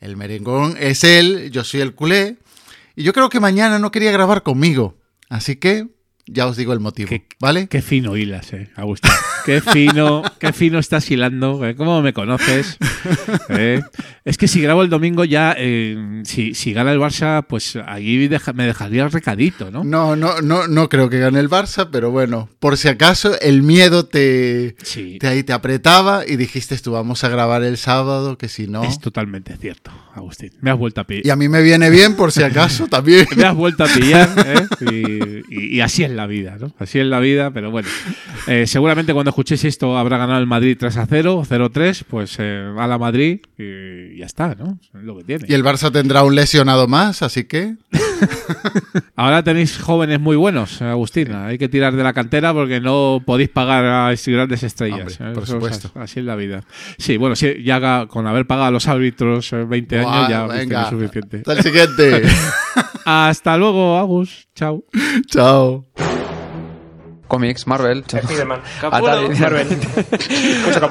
[0.00, 2.38] El merengón es él, yo soy el culé,
[2.96, 4.96] y yo creo que mañana no quería grabar conmigo,
[5.32, 5.88] así que
[6.26, 7.66] ya os digo el motivo, ¿vale?
[7.68, 9.10] Qué fino hilas, eh, Agustín.
[9.44, 11.66] Qué fino, qué fino estás hilando.
[11.66, 12.78] eh, ¿Cómo me conoces?
[13.48, 13.82] Eh,
[14.24, 18.28] Es que si grabo el domingo ya, eh, si, si gana el Barça, pues ahí
[18.28, 19.82] deja- me dejaría el recadito, ¿no?
[19.82, 23.62] No, no, no, no creo que gane el Barça, pero bueno, por si acaso el
[23.64, 25.18] miedo te, Sí.
[25.18, 28.84] te ahí te apretaba y dijiste tú vamos a grabar el sábado, que si no.
[28.84, 30.52] Es totalmente cierto, Agustín.
[30.60, 31.26] Me has vuelto a pillar.
[31.26, 33.26] Y a mí me viene bien por si acaso también.
[33.36, 35.42] Me has vuelto a pillar, ¿eh?
[35.50, 36.72] y, y- y así es la vida, ¿no?
[36.78, 37.88] Así es la vida, pero bueno.
[38.48, 42.72] Eh, seguramente cuando escuchéis esto habrá ganado el Madrid 3 a 0, 0-3, pues eh,
[42.76, 44.78] a la Madrid y ya está, ¿no?
[44.94, 45.46] Es lo que tiene.
[45.48, 47.76] Y el Barça tendrá un lesionado más, así que.
[49.16, 51.32] Ahora tenéis jóvenes muy buenos, eh, Agustín.
[51.34, 55.18] Hay que tirar de la cantera porque no podéis pagar a grandes estrellas.
[55.20, 55.34] Hombre, ¿eh?
[55.34, 55.88] por Eso supuesto.
[55.94, 56.62] as- Así es la vida.
[56.98, 60.46] Sí, bueno, sí, ya con haber pagado a los árbitros eh, 20 Buah, años ya
[60.46, 60.82] venga.
[60.82, 61.36] es suficiente.
[61.38, 62.22] Hasta el siguiente.
[63.04, 64.48] Hasta luego, Agus.
[64.54, 64.84] Chao.
[65.26, 65.86] Chao.
[67.32, 68.60] Cómics, Marvel, Spiderman.
[68.82, 69.68] Atari, Marvel.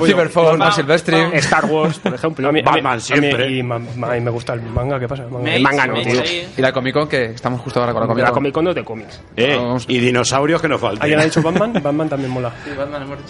[0.05, 1.15] Cyberpunk, Manga, Silvestri.
[1.33, 2.47] Star Wars, por ejemplo.
[2.49, 3.51] A mí- a mí- Batman a mí- siempre.
[3.51, 5.23] Y ma- ma- y me gusta el manga, ¿qué pasa?
[5.23, 6.25] Manga- Maze, El manga no, tío.
[6.25, 6.47] sí.
[6.57, 8.35] Y la Comic Con, que estamos justo ahora con la Comic La Con.
[8.39, 9.21] Comic Con no es de cómics.
[9.37, 11.03] Eh, y dinosaurios que nos faltan.
[11.03, 11.73] ¿Alguien ha dicho Batman?
[11.83, 12.51] Batman también mola.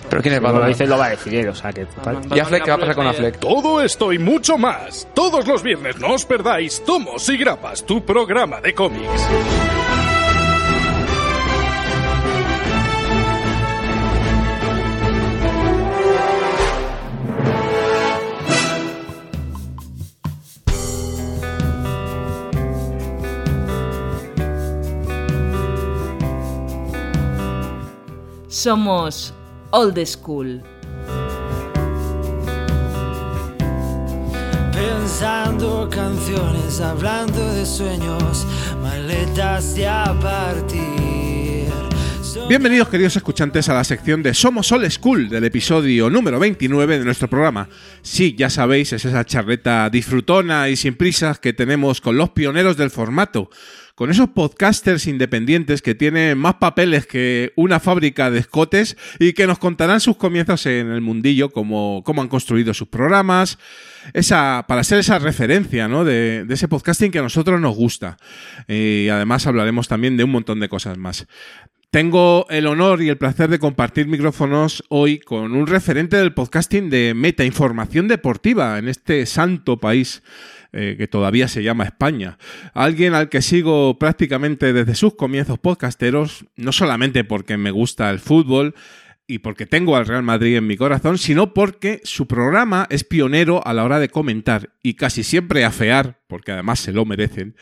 [0.10, 0.62] ¿Pero quién es Batman?
[0.62, 1.86] lo dice lo va a decidir, o sea que...
[2.34, 2.64] ¿Y Affleck?
[2.64, 3.40] ¿Qué va a pasar con Affleck?
[3.40, 5.08] Todo esto y mucho más.
[5.14, 9.28] Todos los viernes no os perdáis Tomos y Grapas, tu programa de cómics.
[28.62, 29.34] Somos
[29.72, 30.62] Old School.
[34.72, 38.46] Pensando canciones, hablando de sueños,
[38.84, 40.92] maletas y a partir.
[42.48, 47.06] Bienvenidos, queridos escuchantes, a la sección de Somos Old School del episodio número 29 de
[47.06, 47.68] nuestro programa.
[48.04, 52.78] Sí, ya sabéis, es esa charleta disfrutona y sin prisas que tenemos con los pioneros
[52.78, 53.50] del formato,
[54.02, 59.46] con esos podcasters independientes que tienen más papeles que una fábrica de escotes y que
[59.46, 63.60] nos contarán sus comienzos en el mundillo, cómo, cómo han construido sus programas,
[64.14, 66.04] esa, para ser esa referencia ¿no?
[66.04, 68.18] de, de ese podcasting que a nosotros nos gusta.
[68.68, 71.28] Y además hablaremos también de un montón de cosas más.
[71.92, 76.90] Tengo el honor y el placer de compartir micrófonos hoy con un referente del podcasting
[76.90, 80.24] de Meta Información Deportiva en este santo país
[80.74, 82.38] eh, que todavía se llama España.
[82.74, 88.20] Alguien al que sigo prácticamente desde sus comienzos podcasteros, no solamente porque me gusta el
[88.20, 88.74] fútbol,
[89.28, 93.66] y porque tengo al Real Madrid en mi corazón, sino porque su programa es pionero
[93.66, 97.58] a la hora de comentar y casi siempre afear porque además se lo merecen,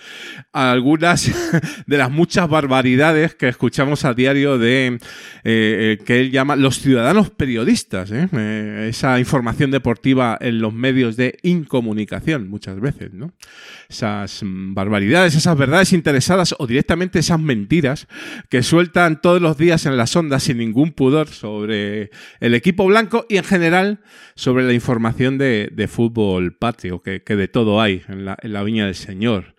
[0.53, 1.31] algunas
[1.87, 4.99] de las muchas barbaridades que escuchamos a diario de eh,
[5.43, 8.29] eh, que él llama los ciudadanos periodistas, ¿eh?
[8.31, 13.33] Eh, esa información deportiva en los medios de incomunicación muchas veces, ¿no?
[13.89, 18.07] Esas barbaridades, esas verdades interesadas o directamente esas mentiras
[18.49, 23.25] que sueltan todos los días en las ondas sin ningún pudor sobre el equipo blanco
[23.29, 24.01] y en general
[24.35, 28.59] sobre la información de, fútbol patrio, que, que de todo hay en la, en la
[28.64, 29.56] viña del Señor.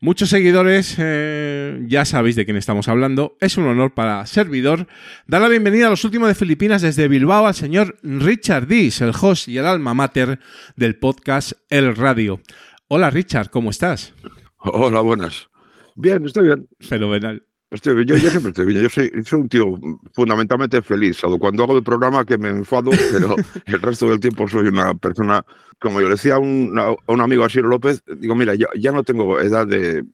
[0.00, 3.36] Muchos seguidores, eh, ya sabéis de quién estamos hablando.
[3.40, 4.88] Es un honor para servidor
[5.28, 9.12] dar la bienvenida a los últimos de Filipinas desde Bilbao al señor Richard Dis, el
[9.18, 10.40] host y el alma mater
[10.74, 12.40] del podcast El Radio.
[12.88, 14.12] Hola Richard, ¿cómo estás?
[14.58, 15.48] Hola, buenas.
[15.94, 16.68] Bien, estoy bien.
[16.80, 17.46] Fenomenal.
[17.72, 18.06] Estoy bien.
[18.06, 18.82] Yo, yo siempre estoy bien.
[18.82, 19.78] Yo soy, soy un tío
[20.12, 21.16] fundamentalmente feliz.
[21.16, 23.34] Salvo cuando hago el programa que me enfado, pero
[23.66, 25.44] el resto del tiempo soy una persona,
[25.80, 28.92] como yo le decía a un, a un amigo, Asir López, digo, mira, ya, ya
[28.92, 30.04] no tengo edad de,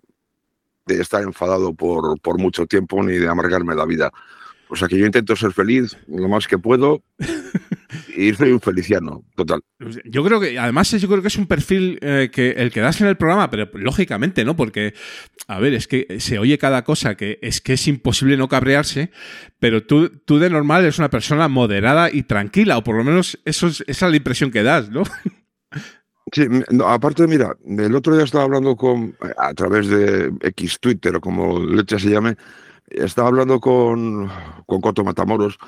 [0.86, 4.12] de estar enfadado por, por mucho tiempo ni de amargarme la vida.
[4.68, 7.02] O sea que yo intento ser feliz lo más que puedo
[8.16, 9.60] y soy un feliciano, total.
[10.04, 13.00] Yo creo que, además, yo creo que es un perfil eh, que el que das
[13.00, 14.56] en el programa, pero lógicamente, ¿no?
[14.56, 14.94] Porque,
[15.46, 19.10] a ver, es que se oye cada cosa que es que es imposible no cabrearse,
[19.58, 23.38] pero tú, tú de normal eres una persona moderada y tranquila, o por lo menos
[23.44, 25.02] eso es, esa es la impresión que das, ¿no?
[26.32, 31.16] Sí, no, aparte, mira, el otro día estaba hablando con, a través de X Twitter
[31.16, 32.36] o como leche se llame,
[32.90, 34.30] estaba hablando con,
[34.66, 35.58] con Coto Matamoros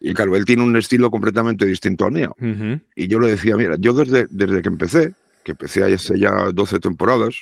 [0.00, 2.34] y claro, él tiene un estilo completamente distinto al mío.
[2.96, 5.14] Y yo le decía, mira, yo desde, desde que empecé,
[5.44, 7.34] que empecé hace ya 12 temporadas,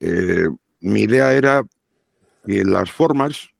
[0.00, 0.48] eh,
[0.80, 1.62] mi idea era
[2.46, 3.50] que las formas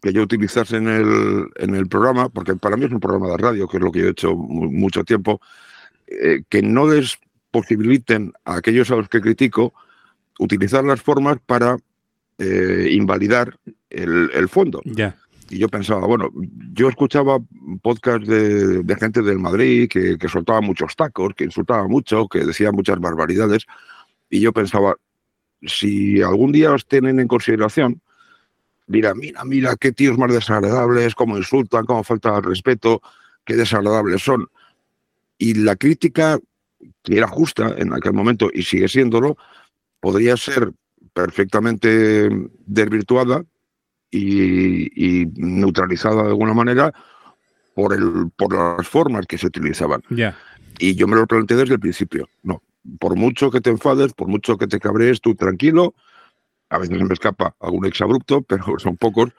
[0.00, 3.36] que yo utilizase en el, en el programa, porque para mí es un programa de
[3.36, 5.40] radio, que es lo que yo he hecho mu- mucho tiempo,
[6.06, 7.18] eh, que no les
[7.50, 9.74] posibiliten a aquellos a los que critico
[10.38, 11.76] utilizar las formas para
[12.38, 13.58] eh, invalidar
[13.90, 14.80] el, el fondo.
[14.86, 15.14] Ya.
[15.52, 16.30] Y yo pensaba, bueno,
[16.72, 17.38] yo escuchaba
[17.82, 22.98] podcast de, gente del Madrid que, soltaba muchos tacos, que insultaba mucho, que decía muchas
[22.98, 23.66] barbaridades,
[24.30, 24.96] y yo pensaba,
[25.60, 28.00] si algún día os tienen en consideración,
[28.86, 33.02] dirá, mira, mira, qué tíos más desagradables, cómo insultan, cómo falta el respeto,
[33.44, 34.48] qué desagradables son.
[35.36, 36.38] Y la crítica,
[37.02, 39.36] que era justa en aquel momento y sigue siéndolo,
[40.00, 40.72] podría ser
[41.12, 42.30] perfectamente
[42.64, 43.44] desvirtuada
[44.12, 46.92] y, y neutralizada de alguna manera
[47.74, 50.02] por, el, por las formas que se utilizaban.
[50.78, 52.28] Y yo me lo planteé desde el principio.
[52.42, 52.62] No,
[53.00, 55.94] por mucho que te enfades, por mucho que te cabrees, tú tranquilo.
[56.68, 59.30] A veces se me escapa algún exabrupto, pero son pocos,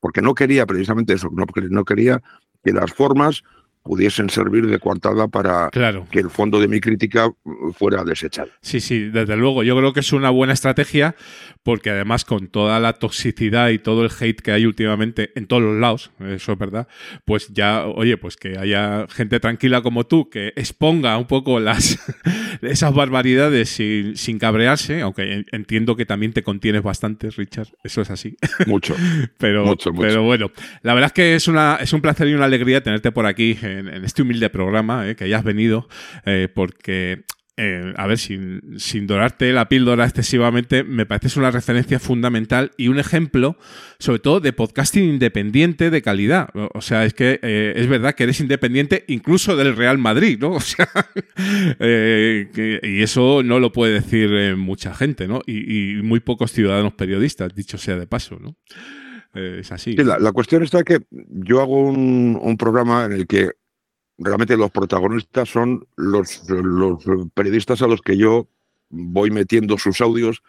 [0.00, 2.22] porque no quería precisamente eso, no, no quería
[2.62, 3.42] que las formas
[3.88, 6.06] pudiesen servir de coartada para Claro.
[6.10, 7.30] que el fondo de mi crítica
[7.74, 8.50] fuera desechado.
[8.60, 9.62] Sí, sí, desde luego.
[9.62, 11.16] Yo creo que es una buena estrategia
[11.62, 15.62] porque además con toda la toxicidad y todo el hate que hay últimamente en todos
[15.62, 16.86] los lados, eso es verdad,
[17.24, 21.98] pues ya, oye, pues que haya gente tranquila como tú que exponga un poco las
[22.62, 28.00] esas barbaridades sin, sin cabrearse, aunque en- entiendo que también te contienes bastante, Richard, eso
[28.02, 28.36] es así.
[28.66, 28.94] Mucho.
[29.38, 30.06] pero, Mucho, mucho.
[30.08, 30.50] pero bueno,
[30.82, 33.56] la verdad es que es, una, es un placer y una alegría tenerte por aquí
[33.78, 35.88] en, este humilde programa, eh, que hayas venido,
[36.24, 37.24] eh, porque,
[37.56, 42.88] eh, a ver, sin, sin dorarte la píldora excesivamente, me pareces una referencia fundamental y
[42.88, 43.56] un ejemplo,
[43.98, 46.50] sobre todo, de podcasting independiente de calidad.
[46.74, 50.52] O, sea, es que es verdad que eres independiente incluso del Real Madrid, ¿no?
[50.58, 50.88] O sea,
[51.80, 55.40] y eso no lo puede decir mucha gente, ¿no?
[55.46, 58.56] Y, y muy pocos ciudadanos periodistas, dicho sea de paso, ¿no?
[59.34, 59.94] Es así.
[59.96, 63.52] Sí, la, cuestión está que yo hago un programa en el que
[64.18, 66.42] realmente los protagonistas son los,
[67.34, 68.48] periodistas a los que yo
[68.90, 70.42] voy metiendo sus audios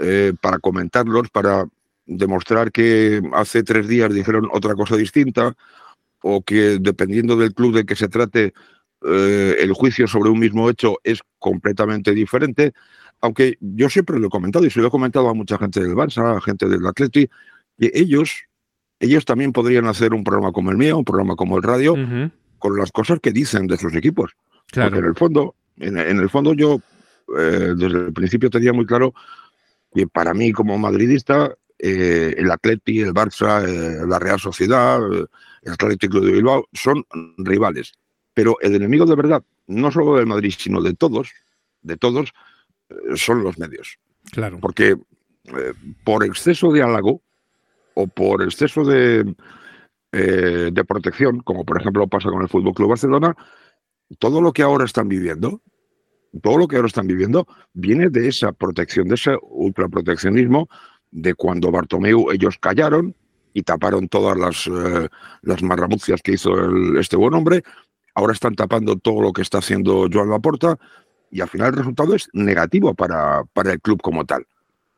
[0.00, 1.66] eh, para comentarlos, para
[2.06, 5.54] demostrar que hace tres días dijeron otra cosa distinta
[6.22, 8.54] o que dependiendo del club de que se trate,
[9.06, 12.72] eh, el juicio sobre un mismo hecho es completamente diferente.
[13.20, 15.94] Aunque yo siempre lo he comentado y se lo he comentado a mucha gente del
[15.94, 17.28] Barça, a gente del Atleti,
[17.78, 18.44] que ellos,
[19.00, 21.94] ellos también podrían hacer un programa como el mío, un programa como el radio,
[22.58, 24.32] con las cosas que dicen de sus equipos.
[24.70, 24.90] Claro.
[24.90, 26.80] Porque en el fondo, en, en el fondo yo
[27.36, 29.14] eh, desde el principio tenía muy claro
[29.94, 35.72] que para mí como madridista eh, el Atleti, el Barça, eh, la Real Sociedad, el
[35.72, 37.04] Atlético de Bilbao son
[37.38, 37.92] rivales.
[38.32, 41.30] Pero el enemigo de verdad, no solo del Madrid, sino de todos,
[41.82, 42.32] de todos,
[43.14, 43.98] son los medios.
[44.30, 44.58] Claro.
[44.60, 44.96] Porque
[46.04, 47.22] por exceso de halago
[47.94, 49.34] o por exceso de,
[50.14, 53.34] eh, de protección, como por ejemplo pasa con el Fútbol Club Barcelona,
[54.18, 55.60] todo lo que ahora están viviendo
[56.42, 60.68] todo lo que ahora están viviendo viene de esa protección, de ese ultraproteccionismo
[61.10, 63.14] de cuando Bartomeu ellos callaron
[63.52, 65.08] y taparon todas las, eh,
[65.42, 67.62] las que hizo el- este buen hombre.
[68.14, 70.76] Ahora están tapando todo lo que está haciendo Joan Laporta
[71.30, 74.44] y al final el resultado es negativo para, para el club como tal.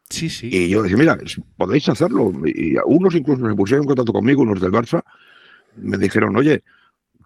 [0.09, 0.49] Sí, sí.
[0.53, 1.19] Y yo decía, mira,
[1.57, 2.33] podéis hacerlo.
[2.45, 5.03] Y unos incluso se pusieron en contacto conmigo, unos del Barça,
[5.77, 6.63] me dijeron, oye,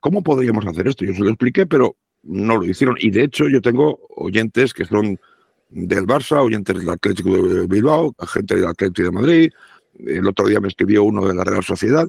[0.01, 1.05] ¿cómo podríamos hacer esto?
[1.05, 2.97] Yo se lo expliqué, pero no lo hicieron.
[2.99, 5.19] Y de hecho yo tengo oyentes que son
[5.69, 9.53] del Barça, oyentes del Atlético de Bilbao, gente del Atlético de Madrid.
[9.99, 12.09] El otro día me escribió uno de la Real Sociedad.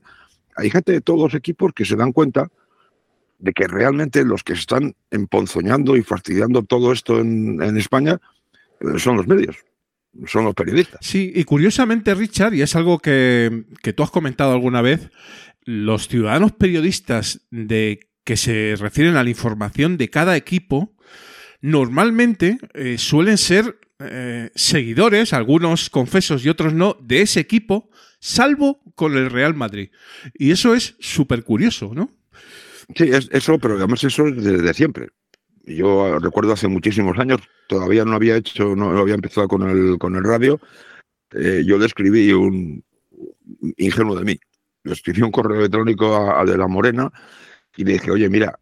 [0.55, 2.49] Hay gente de todos los equipos que se dan cuenta
[3.39, 8.19] de que realmente los que están emponzoñando y fastidiando todo esto en, en España
[8.79, 9.57] eh, son los medios,
[10.25, 10.99] son los periodistas.
[11.01, 15.09] Sí, y curiosamente, Richard, y es algo que, que tú has comentado alguna vez,
[15.63, 20.95] los ciudadanos periodistas de que se refieren a la información de cada equipo
[21.61, 27.89] normalmente eh, suelen ser eh, seguidores, algunos confesos y otros no, de ese equipo,
[28.19, 29.89] salvo con el Real Madrid.
[30.33, 32.11] Y eso es súper curioso, ¿no?
[32.95, 35.09] Sí, es, eso, pero además eso es desde siempre.
[35.65, 40.15] Yo recuerdo hace muchísimos años, todavía no había hecho, no había empezado con el, con
[40.15, 40.59] el radio,
[41.33, 42.83] eh, yo le escribí un
[43.77, 44.39] ingenuo de mí.
[44.83, 47.11] Le escribí un correo electrónico a, a De la Morena
[47.77, 48.57] y le dije, oye, mira,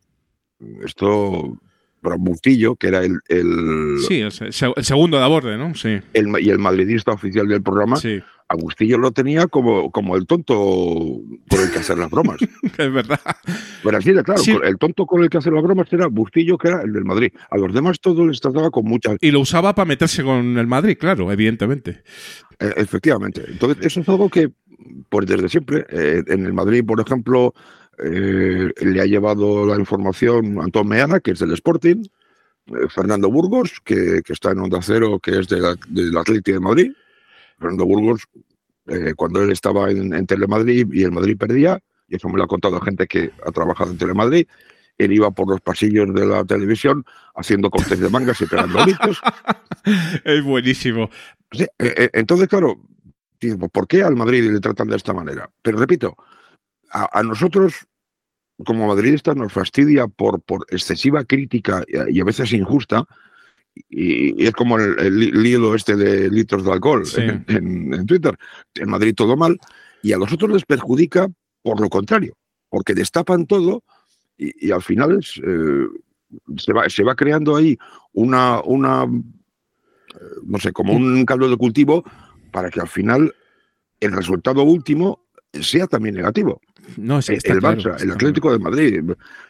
[0.84, 1.58] esto,
[2.02, 5.74] para Bustillo, que era el, el, Sí, el, se- el segundo de aborde, ¿no?
[5.76, 6.00] Sí.
[6.14, 8.22] el y el madridista oficial del programa, Sí.
[8.50, 10.56] Agustillo lo tenía como, como el tonto
[11.50, 12.38] con el que hacer las bromas.
[12.78, 13.20] es verdad.
[13.84, 14.58] Pero así de claro, Sí.
[14.64, 17.32] el tonto con el que hacer las bromas era Bustillo, que era el del Madrid.
[17.52, 19.16] A los demás todo les trataba con mucha...
[19.22, 22.02] Y lo usaba para meterse con el Madrid, claro, evidentemente.
[22.60, 23.44] Eh, efectivamente.
[23.48, 24.50] Entonces, eso es algo que,
[25.10, 27.54] pues desde siempre, eh, en el Madrid, por ejemplo,
[28.04, 32.04] eh, le ha llevado la información Antón Meana, que es del Sporting,
[32.68, 36.56] eh, Fernando Burgos, que, que está en Onda Cero, que es de la- del Atlético
[36.56, 36.92] de Madrid.
[37.60, 38.24] Fernando Burgos,
[38.88, 42.44] eh, cuando él estaba en, en Telemadrid y el Madrid perdía, y eso me lo
[42.44, 44.48] ha contado gente que ha trabajado en Telemadrid,
[44.98, 47.06] él iba por los pasillos de la televisión
[47.36, 49.22] haciendo cortes de mangas y pegando gritos.
[50.26, 51.10] Es buenísimo.
[51.52, 52.78] Sí, eh, eh, entonces, claro,
[53.40, 55.50] pues, ¿por qué al Madrid le tratan de esta manera?
[55.62, 56.18] Pero repito,
[56.92, 57.88] a, a nosotros
[58.66, 63.06] como madridistas nos fastidia por, por excesiva crítica y a veces injusta.
[63.90, 67.22] Y, es como el, el lío este de litros de alcohol Sí.
[67.22, 68.36] en, en- en Twitter.
[68.76, 69.58] En Madrid todo mal.
[70.02, 71.28] Y a los otros les perjudica
[71.62, 72.36] por lo contrario,
[72.70, 73.84] porque destapan todo
[74.38, 75.86] y, y al final es, eh,
[76.58, 77.78] se, va, se va creando ahí
[78.14, 82.04] una, una eh, no sé, como un caldo de cultivo
[82.52, 83.34] para que al final
[84.00, 86.62] el resultado último sea también negativo.
[86.98, 89.04] No, sí, el está el claro, Barça, está el Atlético de Madrid.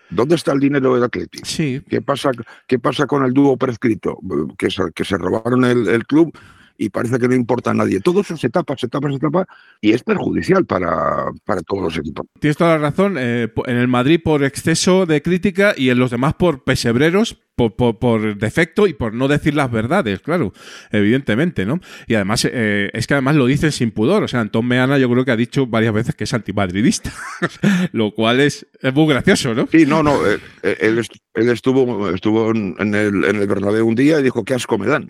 [0.10, 1.46] ¿Dónde está el dinero del Atlético?
[1.46, 1.82] Sí.
[1.88, 2.32] ¿Qué pasa,
[2.68, 4.18] qué pasa con el dúo prescrito?
[4.58, 6.36] Que se, que se robaron el, el club
[6.80, 8.00] y parece que no importa a nadie.
[8.00, 9.46] Todo eso se tapa, se tapa, se tapa
[9.82, 12.26] y es perjudicial para, para todos los equipos.
[12.40, 13.18] Tienes toda la razón.
[13.20, 17.76] eh, en el Madrid por exceso de crítica y en los demás por pesebreros, por,
[17.76, 20.54] por- por defecto y por no decir las verdades, claro,
[20.92, 21.82] evidentemente, ¿no?
[22.08, 24.24] Y además, eh, es que además lo dicen sin pudor.
[24.24, 27.12] O sea, Antón Meana yo creo que ha dicho varias veces que es antimadridista,
[27.92, 29.68] lo cual es, es muy gracioso, ¿no?
[29.70, 30.26] Sí, no, no.
[30.26, 31.02] eh, eh, él,
[31.34, 34.78] él estuvo, estuvo en, en el, en el Bernabéu un día y dijo, qué asco
[34.78, 35.08] me dan.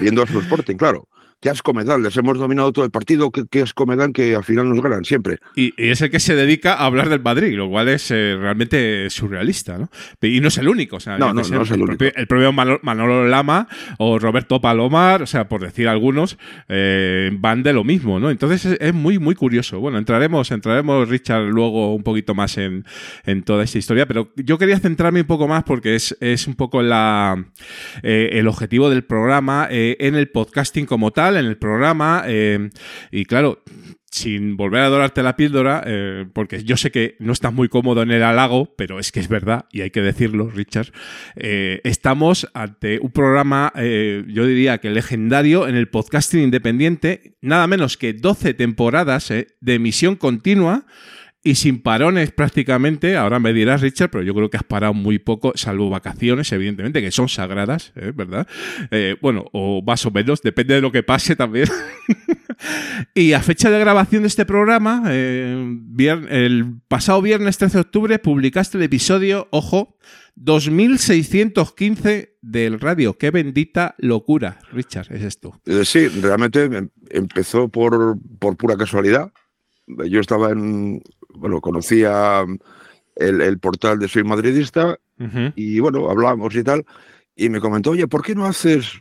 [0.00, 1.06] Viendo a su Sporting, claro.
[1.44, 2.02] Qué asco me dan.
[2.02, 3.30] Les hemos dominado todo el partido.
[3.30, 5.40] Qué, qué asco me dan que al final nos ganan siempre.
[5.54, 8.34] Y, y es el que se dedica a hablar del Madrid, lo cual es eh,
[8.40, 9.90] realmente surrealista, ¿no?
[10.22, 11.98] Y no es el único, o sea, No, no, no es el único.
[11.98, 13.68] propio, el propio Manolo, Manolo Lama
[13.98, 16.38] o Roberto Palomar, o sea, por decir algunos,
[16.70, 18.30] eh, van de lo mismo, ¿no?
[18.30, 19.80] Entonces es, es muy, muy curioso.
[19.80, 22.86] Bueno, entraremos, entraremos, Richard, luego un poquito más en,
[23.26, 26.54] en toda esta historia, pero yo quería centrarme un poco más porque es, es un
[26.54, 27.44] poco la,
[28.02, 32.70] eh, el objetivo del programa en el podcasting como tal, en el programa, eh,
[33.10, 33.62] y claro,
[34.10, 38.02] sin volver a dorarte la píldora, eh, porque yo sé que no estás muy cómodo
[38.02, 40.92] en el halago, pero es que es verdad y hay que decirlo, Richard.
[41.36, 47.96] eh, estamos ante un programa, yo diría que legendario en el podcasting independiente, nada menos
[47.96, 50.86] que 12 temporadas de emisión continua.
[51.46, 55.18] Y sin parones prácticamente, ahora me dirás, Richard, pero yo creo que has parado muy
[55.18, 58.12] poco, salvo vacaciones, evidentemente, que son sagradas, ¿eh?
[58.14, 58.46] ¿verdad?
[58.90, 61.68] Eh, bueno, o más o menos, depende de lo que pase también.
[63.14, 65.76] Y a fecha de grabación de este programa, eh,
[66.30, 69.98] el pasado viernes 13 de octubre, publicaste el episodio, ojo,
[70.36, 73.16] 2615 del radio.
[73.18, 75.60] Qué bendita locura, Richard, es esto.
[75.84, 79.32] Sí, realmente em- empezó por, por pura casualidad.
[79.86, 81.02] Yo estaba en,
[81.36, 82.44] bueno, conocía
[83.16, 84.98] el, el portal de Soy Madridista
[85.54, 86.84] y bueno, hablábamos y tal.
[87.36, 89.00] y me comentó, oye, ¿por qué no haces,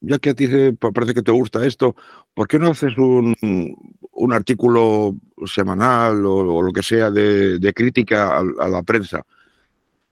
[0.00, 0.48] ya que a ti
[0.94, 1.96] parece que te gusta esto,
[2.34, 3.34] ¿por qué no haces un,
[4.12, 9.24] un artículo semanal o, o lo que sea de, de crítica a, a la prensa?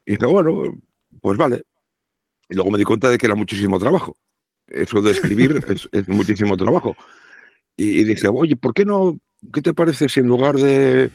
[0.04, 0.62] Y dije, bueno,
[1.20, 1.62] pues vale.
[2.48, 4.16] Y luego me di cuenta de que era muchísimo trabajo.
[4.68, 6.96] Eso de escribir es, es muchísimo trabajo.
[7.76, 9.18] Y, y dije, oye, ¿por qué no?
[9.52, 11.10] ¿Qué te parece si en lugar de,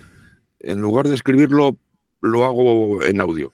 [0.64, 1.78] en lugar de escribirlo,
[2.22, 3.52] lo hago en audio?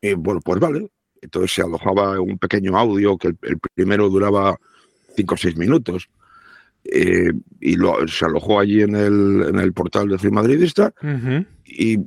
[0.00, 0.90] Y bueno, pues vale.
[1.20, 4.56] Entonces se alojaba un pequeño audio que el, el primero duraba
[5.16, 6.08] cinco o seis minutos.
[6.92, 10.92] eh, y lo, se alojó allí en el, en el portal de Soy Madridista
[11.64, 11.98] y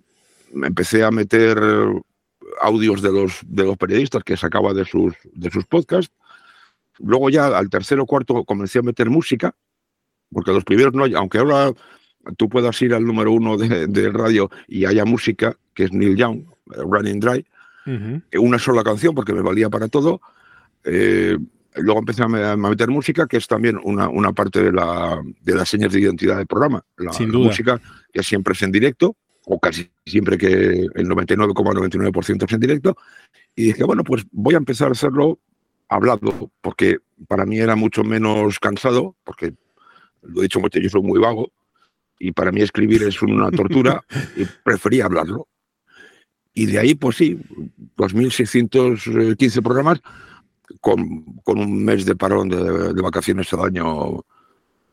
[0.54, 1.60] me empecé a meter
[2.62, 6.14] audios de los, de los periodistas que sacaba de sus, de sus podcasts.
[7.00, 9.56] Luego ya al tercero o cuarto comencé a meter música,
[10.32, 11.72] porque los primeros no hay, aunque ahora
[12.38, 16.16] tú puedas ir al número uno de, de radio y haya música, que es Neil
[16.16, 17.46] Young, eh, Running Dry,
[18.32, 20.22] eh, una sola canción porque me valía para todo.
[20.84, 21.38] Eh,
[21.76, 25.20] luego empecé a me- a meter música, que es también una, una parte de la,
[25.42, 26.84] de las señas de identidad del programa.
[26.98, 27.48] La, Sin la duda.
[27.48, 27.82] música
[28.14, 29.16] que siempre es en directo,
[29.46, 30.48] o casi siempre que
[30.94, 32.96] el 99,99% es en directo.
[33.56, 35.40] Y dije, bueno, pues voy a empezar a hacerlo
[35.88, 36.98] hablado, porque
[37.28, 39.54] para mí era mucho menos cansado, porque
[40.22, 41.52] lo he dicho mucho, yo soy muy vago,
[42.20, 44.04] y para mí escribir es una tortura,
[44.36, 45.48] y prefería hablarlo.
[46.54, 47.40] Y de ahí, pues sí,
[47.96, 50.02] 2.615 programas
[50.82, 54.26] con, con un mes de parón de, de vacaciones al año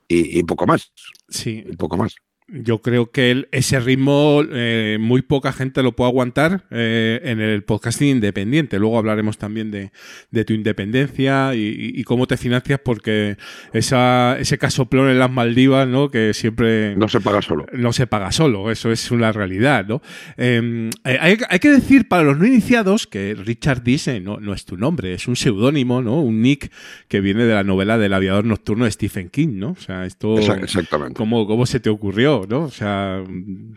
[0.07, 0.93] y, y poco más.
[1.28, 1.65] Sí.
[1.66, 2.15] Y poco más.
[2.48, 7.40] Yo creo que el- ese ritmo eh, muy poca gente lo puede aguantar eh, en
[7.40, 8.78] el podcasting independiente.
[8.78, 9.90] Luego hablaremos también de,
[10.31, 13.36] de tu independencia y, cómo te financias porque
[13.73, 16.09] esa, ese casoplón en las Maldivas, ¿no?
[16.09, 16.94] Que siempre...
[16.94, 17.66] No se paga solo.
[17.73, 20.01] No se paga solo, eso es una realidad, ¿no?
[20.36, 24.64] Eh, hay, hay que decir para los no iniciados que Richard Dise no, no es
[24.64, 26.20] tu nombre, es un seudónimo, ¿no?
[26.20, 26.70] Un nick
[27.09, 29.70] que viene de la novela del aviador nocturno de Stephen King, ¿no?
[29.70, 30.39] O sea, esto...
[30.39, 31.14] Exactamente.
[31.14, 32.65] ¿Cómo, cómo se te ocurrió, no?
[32.65, 33.23] O sea...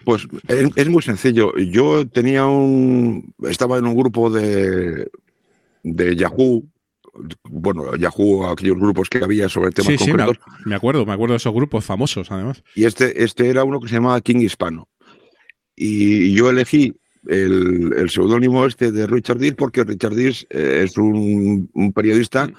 [0.04, 1.56] Pues es, es muy sencillo.
[1.58, 3.34] Yo tenía un.
[3.44, 5.10] Estaba en un grupo de,
[5.84, 6.66] de Yahoo.
[7.44, 10.46] Bueno, Yahoo, aquellos grupos que había sobre temas Sí, sí, me, concretos.
[10.66, 12.64] me acuerdo, me acuerdo de esos grupos famosos, además.
[12.76, 14.88] Y este, este era uno que se llamaba King Hispano.
[15.76, 16.96] Y yo elegí
[17.28, 22.50] el, el seudónimo este de Richard Dees porque Richard Dees eh, es un, un periodista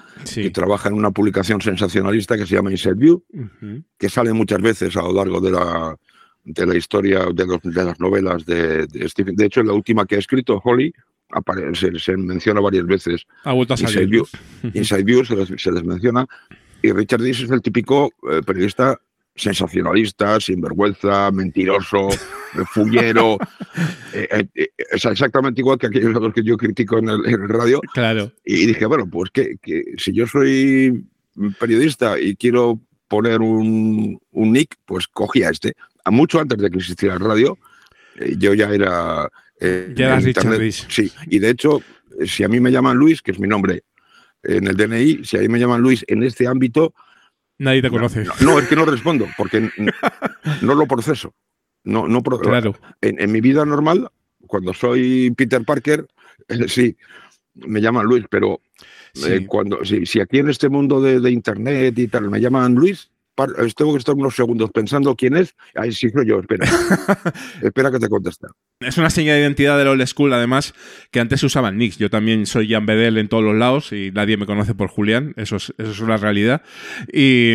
[0.43, 3.23] que trabaja en una publicación sensacionalista que se llama Inside View,
[3.97, 5.95] que sale muchas veces a lo largo de la,
[6.43, 9.35] de la historia de, los- de las novelas de, de Stephen.
[9.35, 10.93] De hecho, la última que ha escrito, Holly,
[11.31, 13.25] apare- se, menciona varias veces.
[13.43, 14.09] Ha vuelto a Inside salir.
[14.09, 14.25] View,
[14.73, 16.25] Inside View se, les, se les menciona.
[16.83, 18.99] Y Richard Dees es el típico eh, periodista
[19.35, 23.37] sensacionalista, sinvergüenza, mentiroso, eh, fullero.
[24.13, 27.25] eh, eh, eh, es exactamente igual que aquellos a los que yo critico en el,
[27.25, 27.81] en el radio.
[27.93, 28.31] Claro.
[28.45, 31.05] Y dije, bueno, pues que, que si yo soy
[31.59, 35.73] periodista y quiero poner un, un nick, pues cogía este.
[36.03, 37.57] A mucho antes de que existiera el radio,
[38.19, 39.29] eh, yo ya era...
[39.59, 40.59] eh, Ya Richard internet.
[40.59, 40.85] Rees.
[40.89, 41.81] Sí, y de hecho,
[42.19, 43.83] eh, si a mí me llaman Luis, que es mi nombre
[44.43, 46.93] en el DNI, si a mí me llaman Luis en este ámbito,
[47.61, 48.23] Nadie te conoce.
[48.23, 49.69] no, no, es que no respondo, porque
[50.61, 51.33] no lo proceso.
[51.83, 52.75] No, no pro- Claro.
[53.01, 54.09] en, en mi vida normal,
[54.47, 56.07] cuando soy Peter Parker,
[56.47, 56.97] eh, sí,
[57.53, 58.61] me llaman Luis, pero
[59.27, 62.73] eh, cuando si, si aquí en este mundo de, de internet y tal me llaman
[62.75, 63.09] Luis,
[63.75, 65.55] tengo que estar unos segundos pensando quién es.
[65.75, 66.65] Ay, sí, yo, espera.
[67.61, 68.47] espera que te conteste.
[68.79, 70.73] Es una señal de identidad del old school, además,
[71.11, 71.97] que antes usaban nicks.
[71.97, 75.33] Yo también soy Jan Bedel en todos los lados y nadie me conoce por Julián.
[75.37, 76.63] Eso es, eso es una realidad.
[77.13, 77.53] Y,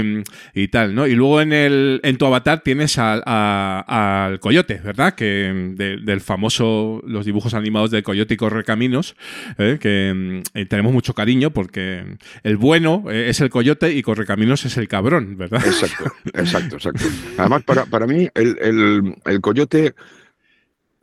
[0.55, 1.07] y tal, ¿no?
[1.07, 5.15] Y luego en, el, en tu avatar tienes al, a- al coyote, ¿verdad?
[5.15, 9.16] Que de- del famoso, los dibujos animados del coyote y correcaminos,
[9.59, 9.78] ¿eh?
[9.81, 14.77] que eh, tenemos mucho cariño porque el bueno eh, es el coyote y correcaminos es
[14.77, 15.62] el cabrón, ¿verdad?
[15.81, 17.05] Exacto, exacto, exacto.
[17.39, 19.94] Además, para, para mí, el, el- el coyote,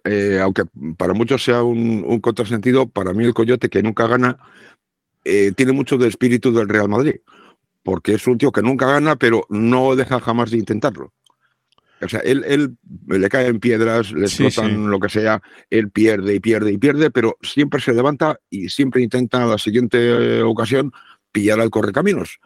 [0.04, 0.64] eh, aunque
[0.98, 4.38] para muchos sea un, un contrasentido, para mí el coyote que nunca gana
[5.24, 7.16] eh, tiene mucho de espíritu del Real Madrid,
[7.84, 11.14] porque es un tío que nunca gana, pero no deja jamás de intentarlo.
[12.02, 12.76] O sea, él, él
[13.08, 14.90] le caen piedras, le Sí, explotan sí.
[14.90, 19.02] lo que sea, él pierde y pierde y pierde, pero siempre se levanta y siempre
[19.02, 20.92] intenta a la siguiente ocasión
[21.32, 22.40] pillar al correcaminos.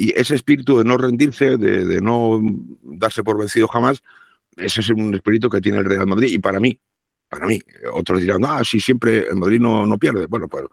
[0.00, 2.40] Y ese espíritu de no rendirse, de, no
[2.82, 4.02] darse por vencido jamás,
[4.56, 6.32] ese es un espíritu que tiene el Real Madrid.
[6.32, 6.78] Y para mí,
[7.28, 7.60] para mí,
[7.92, 10.24] otros dirán, ah, sí, siempre el Madrid no, no pierde.
[10.24, 10.64] Bueno, pues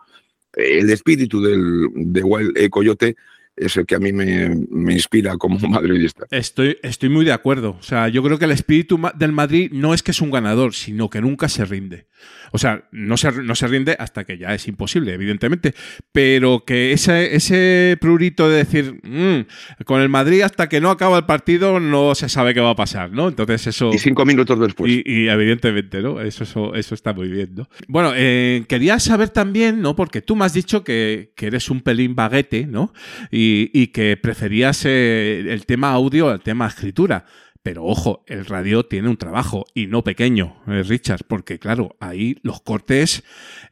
[0.54, 3.18] el espíritu del, de Wild eh, Coyote
[3.58, 6.26] es el que a mí me, me inspira como madridista.
[6.32, 7.76] Estoy, estoy muy de acuerdo.
[7.78, 10.74] O sea, yo creo que el espíritu del Madrid no es que es un ganador,
[10.74, 12.08] sino que nunca se rinde.
[12.52, 15.74] O sea, no se, no se rinde hasta que ya es imposible, evidentemente.
[16.12, 21.18] Pero que ese, ese prurito de decir, "Mm, con el Madrid hasta que no acaba
[21.18, 23.28] el partido no se sabe qué va a pasar, ¿no?
[23.28, 23.92] Entonces eso...
[23.94, 24.92] Y cinco minutos después.
[24.92, 26.22] Y, y evidentemente, ¿no?
[26.22, 27.70] Eso, eso, eso está muy bien, ¿no?
[27.88, 29.96] Bueno, eh, quería saber también, ¿no?
[29.96, 32.94] Porque tú me has dicho que, que eres un pelín baguete, ¿no?
[33.32, 37.26] Y, y que preferías eh, el tema audio al tema escritura.
[37.68, 42.38] Pero ojo, el radio tiene un trabajo y no pequeño, eh, Richard, porque claro, ahí
[42.42, 43.26] los cortes,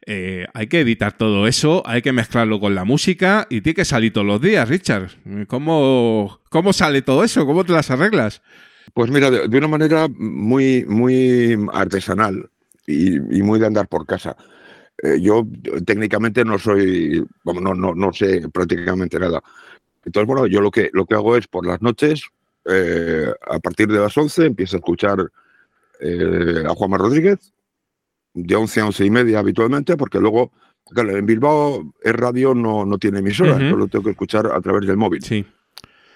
[0.04, 3.86] eh, hay que editar todo eso, hay que mezclarlo con la música y tiene que
[3.86, 5.12] salir todos los días, Richard.
[5.48, 7.46] ¿Cómo, cómo sale todo eso?
[7.46, 8.42] ¿Cómo te las arreglas?
[8.92, 12.50] Pues mira, de, una manera muy, muy artesanal
[12.86, 14.36] y, muy de andar por casa.
[15.02, 15.46] Eh, yo
[15.86, 19.42] técnicamente no soy, no, no, no sé prácticamente nada.
[20.04, 22.24] Entonces, bueno, yo lo que, lo que hago es por las noches,
[22.68, 25.30] eh, a partir de las 11, empiezo a escuchar
[26.00, 27.52] eh, a Juanma Rodríguez,
[28.34, 30.52] de 11 a 11 y media habitualmente, porque luego,
[30.86, 33.64] claro, en Bilbao es radio, no, no tiene emisora, Ujú.
[33.64, 35.22] yo lo tengo que escuchar a través del móvil.
[35.22, 35.44] Sí.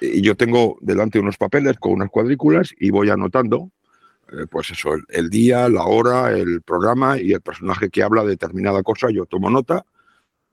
[0.00, 3.70] Y yo tengo delante unos papeles con unas cuadrículas y voy anotando,
[4.32, 8.22] eh, pues eso, el, el día, la hora, el programa y el personaje que habla
[8.22, 9.84] de determinada cosa, yo tomo nota.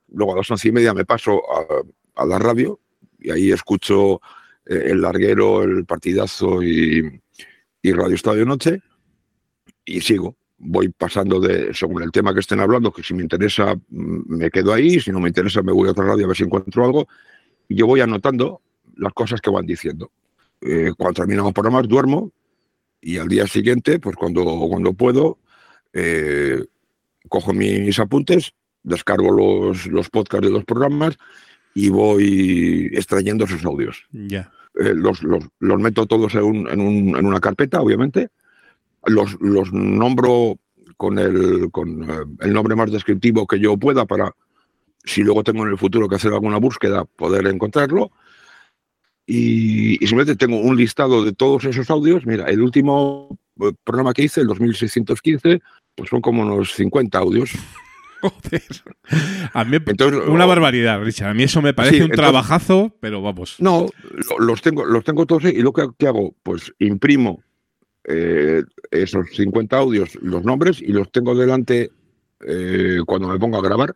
[0.10, 2.80] Luego a las once y media me paso a, a la radio
[3.19, 4.22] y ahí escucho
[4.69, 7.22] eh, el larguero, el partidazo y,
[7.81, 8.81] y Radio Estadio Noche
[9.85, 10.35] y sigo.
[10.60, 14.49] Voy pasando de, según el tema que estén hablando, que si me interesa mm, me
[14.49, 16.84] quedo ahí, si no me interesa me voy a otra radio a ver si encuentro
[16.84, 17.07] algo.
[17.69, 18.61] Yo voy anotando
[18.95, 20.11] las cosas que van diciendo.
[20.61, 22.31] Eh, cuando terminamos programas duermo
[22.99, 25.38] y al día siguiente, pues cuando, cuando puedo,
[25.94, 26.64] eh,
[27.30, 28.53] cojo mis apuntes,
[28.84, 31.18] descargo los, los podcasts de los programas
[31.80, 34.06] y voy extrayendo esos audios.
[34.12, 34.52] Ya.
[34.80, 38.30] Eh, los, los, los meto todos en, un- en un- en una carpeta, obviamente.
[39.06, 40.58] Los, los nombro
[40.98, 44.32] con, el, con eh, el nombre más descriptivo que yo pueda para,
[45.04, 48.12] si luego tengo en el futuro que hacer alguna búsqueda, poder encontrarlo.
[49.26, 52.26] Y, y simplemente tengo un listado de todos esos audios.
[52.26, 55.60] Mira, el último eh, programa que hice, el 2615,
[55.95, 57.52] pues son como unos 50 audios.
[59.53, 61.30] A mí, Entonces, una barbaridad, Richard.
[61.30, 63.56] A mí eso me parece Sí, un entonces- trabajazo, pero vamos.
[63.60, 63.88] No,
[64.30, 67.44] lo- los tengo, los tengo todos y lo que, que hago, pues imprimo
[68.06, 71.91] eh, esos 50 audios, los nombres, y los tengo delante
[72.48, 73.95] eh, cuando me pongo a grabar.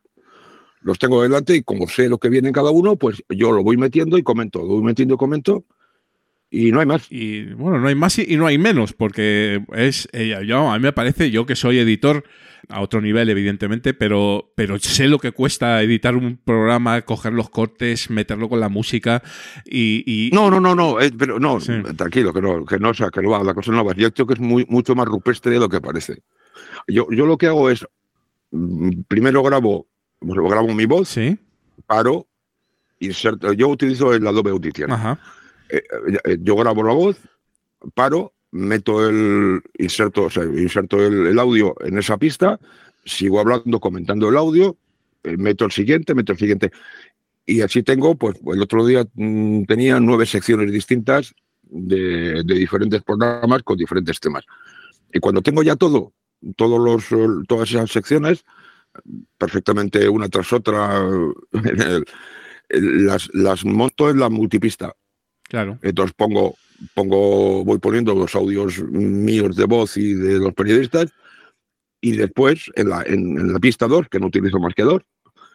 [0.82, 3.64] Los tengo delante y como sé lo que viene en cada uno, pues yo lo
[3.64, 5.64] voy metiendo y comento, lo voy metiendo y comento,
[6.50, 7.06] y no hay más.
[7.12, 10.08] Y bueno, no hay más y y no hay menos, porque es.
[10.12, 12.24] eh, yo, a mí me parece, yo que soy editor,
[12.70, 17.50] a otro nivel, evidentemente, pero, pero sé lo que cuesta editar un programa, coger los
[17.50, 19.22] cortes, meterlo con la música
[19.66, 20.04] y.
[20.06, 21.60] y- No, no, no, no, eh, pero no,
[21.96, 23.94] tranquilo, que no, que no, o sea, que no la cosa no va.
[23.96, 26.22] Yo creo que es muy, mucho más rupestre de lo que parece.
[26.88, 27.86] Yo, yo lo que hago es,
[28.52, 29.88] mm, primero grabo,
[30.22, 31.16] grabo mi voz,
[31.88, 32.28] paro,
[33.00, 34.92] inserto, yo utilizo el Adobe Audition.
[34.92, 35.20] Ajá.
[35.70, 35.82] Eh,
[36.26, 37.18] eh, yo grabo la voz,
[37.96, 42.60] paro, meto el inserto, o sea, inserto el, el audio en esa pista,
[43.06, 44.78] sigo hablando, comentando el audio,
[45.24, 46.72] eh, meto el siguiente, meto el siguiente.
[47.46, 51.34] Y así tengo, pues el otro día mm, tenía nueve secciones distintas
[51.64, 54.46] de, de diferentes programas con diferentes temas.
[55.14, 56.14] Y cuando tengo ya todo,
[56.56, 58.44] todos los, todas esas secciones,
[59.38, 61.02] perfectamente una tras otra,
[62.70, 64.94] las, las monto en la multipista.
[65.44, 65.80] Claro.
[65.82, 66.56] Entonces pongo,
[66.94, 71.12] pongo, voy poniendo los audios míos de voz y de los periodistas,
[72.02, 75.02] y después en la, en, en la pista 2, que no utilizo más que dos,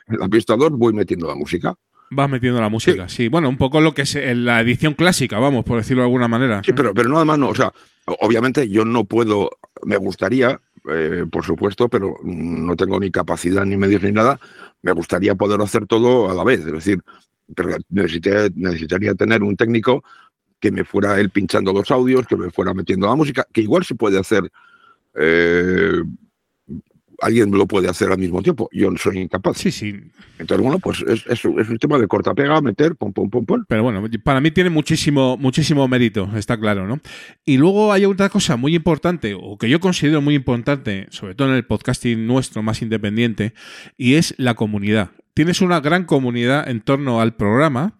[0.09, 1.74] en la pista 2 voy metiendo la música.
[2.11, 3.27] Vas metiendo la música, sí.
[3.27, 6.28] Bueno, un poco lo que es en la edición clásica, vamos, por decirlo de alguna
[6.28, 6.62] manera.
[6.65, 7.73] Sí, pero, pero nada más no, o sea,
[8.20, 9.51] obviamente yo no puedo,
[9.85, 14.39] me gustaría, eh, por supuesto, pero no tengo ni capacidad ni medios ni nada,
[14.82, 17.01] me gustaría poder hacer todo a la vez, es decir,
[17.57, 20.05] pero necesité- necesitaría tener un técnico
[20.61, 23.85] que me fuera él pinchando los audios, que me fuera metiendo la música, que igual
[23.85, 24.51] se puede hacer,
[25.15, 26.03] eh,
[27.23, 29.57] alguien lo puede hacer al mismo tiempo, yo no soy incapaz.
[29.57, 29.95] Sí, sí.
[30.39, 33.31] Entonces, bueno, pues es, es, un- es un tema de corta pega, meter, pum, pum,
[33.31, 33.65] pum, pum.
[33.66, 37.01] Pero bueno, para mí tiene muchísimo, muchísimo mérito, está claro, ¿no?
[37.47, 41.49] Y luego hay otra cosa muy importante, o que yo considero muy importante, sobre todo
[41.49, 43.55] en el podcasting nuestro más independiente,
[43.97, 45.11] y es la comunidad.
[45.33, 47.95] Tienes una gran comunidad en torno al programa,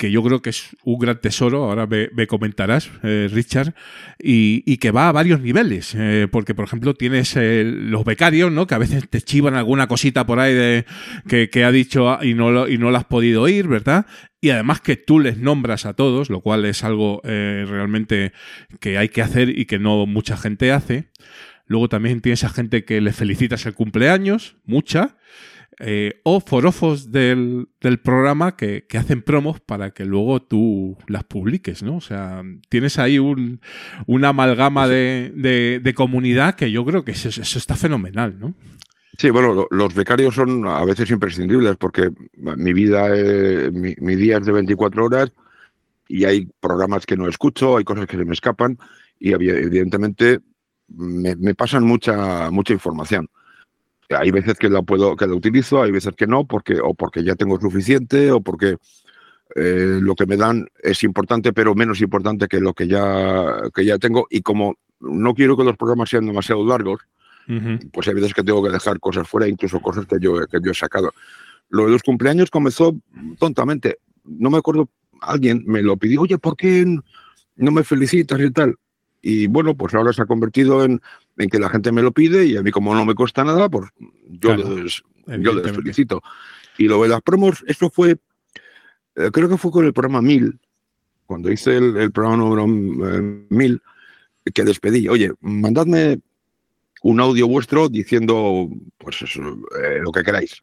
[0.00, 3.74] que yo creo que es un gran tesoro, ahora me, me comentarás, eh, Richard,
[4.18, 8.66] y, que va a varios niveles, eh, porque por ejemplo tienes eh, los becarios, ¿no?
[8.66, 10.86] Que a veces te chivan alguna cosita por ahí de,
[11.28, 14.06] que, ha dicho y no, lo, y no la has podido oír, ¿verdad?
[14.40, 18.32] y además que tú les nombras a todos, lo cual es algo realmente
[18.80, 21.10] que hay que hacer y que no mucha gente hace.
[21.66, 25.18] Luego también tienes a gente que le felicitas el cumpleaños, mucha.
[25.80, 31.24] Eh, o forofos del, del programa que, que hacen promos para que luego tú las
[31.24, 31.96] publiques, ¿no?
[31.96, 33.60] O sea, tienes ahí un,
[34.06, 38.54] una amalgama de, de- de comunidad que yo creo que eso, eso está fenomenal, ¿no?
[39.18, 44.16] Sí, bueno, lo- los becarios son a veces imprescindibles porque mi vida, eh, mi, mi
[44.16, 45.32] día es de 24 horas
[46.08, 48.78] y hay programas que no escucho, hay cosas que se me escapan
[49.18, 50.40] y evi- evidentemente
[50.88, 53.28] me, me pasan mucha mucha información.
[54.10, 57.22] Hay veces que la puedo que la utilizo, hay veces que no, porque o porque
[57.22, 58.76] ya tengo suficiente o porque
[59.54, 63.84] eh, lo que me dan es importante, pero menos importante que lo que ya que
[63.84, 67.00] ya tengo y como no quiero que los programas sean demasiado largos,
[67.92, 70.70] pues hay veces que tengo que dejar cosas fuera, incluso cosas que yo, que yo
[70.70, 71.12] he sacado.
[71.68, 72.94] Lo de los cumpleaños comenzó
[73.38, 73.98] tontamente.
[74.24, 74.88] No me acuerdo,
[75.20, 76.84] alguien me lo pidió, oye, ¿por qué
[77.56, 78.76] no me felicitas y tal?
[79.22, 81.00] Y bueno, pues ahora se ha convertido en,
[81.40, 83.68] en que la gente me lo pide y a mí como no me cuesta nada,
[83.68, 83.90] pues
[84.28, 86.22] yo, Claro, les, yo les felicito.
[86.78, 88.16] Y lo de las promos, eso fue,
[89.16, 90.58] eh, creo que fue con el programa 1000,
[91.26, 92.64] cuando hice el, el programa número
[93.16, 93.82] eh, 1000,
[94.52, 96.20] que despedí, oye, mandadme
[97.02, 98.68] un audio vuestro diciendo
[98.98, 99.40] pues eso,
[99.82, 100.62] eh, lo que queráis.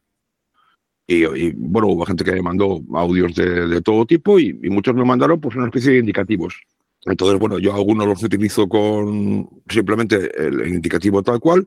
[1.06, 4.68] Y, y, bueno, hubo gente que me mandó audios de, de todo tipo y, y
[4.68, 6.60] muchos me mandaron pues una especie de indicativos.
[7.04, 11.66] Entonces, bueno, yo algunos los utilizo con simplemente el, indicativo tal cual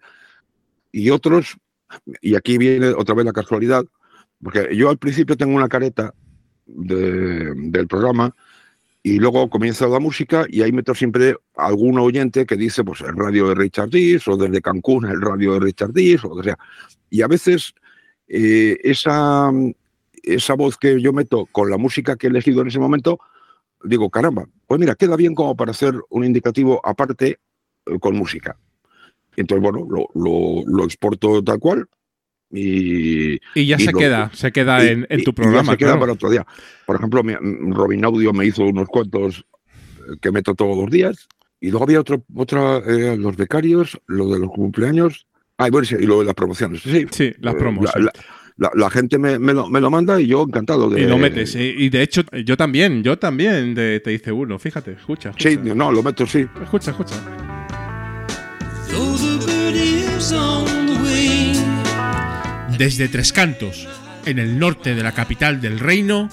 [0.92, 1.58] y otros,
[2.22, 3.84] y aquí viene otra vez la casualidad,
[4.44, 6.14] porque yo al principio tengo una careta
[6.66, 8.36] de- del programa
[9.04, 13.16] y luego comienza la música y ahí meto siempre algún oyente que dice, pues el
[13.16, 16.50] radio de Richard Dis o desde Cancún el radio de Richard Dis o lo que
[16.50, 16.60] sea.
[17.10, 17.74] Y a veces
[18.28, 19.52] eh, esa,
[20.24, 23.20] esa voz que yo meto con la música que he elegido en ese momento,
[23.84, 27.40] digo, caramba, pues mira, queda bien como para hacer un indicativo aparte
[27.86, 28.58] eh, con música.
[29.36, 31.88] Y entonces, bueno, lo, lo- lo exporto tal cual
[32.52, 33.36] y...
[33.56, 35.72] Y ya se lo- queda, se queda y- en, en y- tu y ya programa,
[35.72, 36.46] se queda para otro día.
[36.86, 37.36] Por ejemplo, mi-
[37.74, 39.46] Robin Audio me hizo unos cuantos
[40.00, 41.28] eh, que meto todos los días.
[41.60, 45.28] Y luego había otro, otra, eh, los becarios, lo de los cumpleaños.
[45.58, 46.82] Ah, y bueno, sí, y lo de las promociones.
[46.82, 48.12] Sí, Sí, las Eh, promos, La, la-
[48.58, 51.02] la- la gente me, me lo, me lo manda y yo encantado de.
[51.02, 51.56] Y lo metes.
[51.56, 55.30] Y, y de hecho, yo también, yo también de- te hice uno, fíjate, escucha.
[55.30, 55.50] escucha.
[55.50, 56.46] Sí, no, lo meto, sí.
[56.62, 57.16] Escucha, escucha.
[62.78, 63.88] Desde Tres Cantos,
[64.26, 66.30] en el norte de la capital del reino,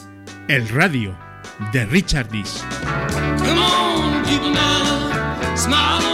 [0.48, 1.14] el radio
[1.72, 2.64] de Richard Dis.
[3.38, 5.56] Come on, people now.
[5.56, 6.07] Smile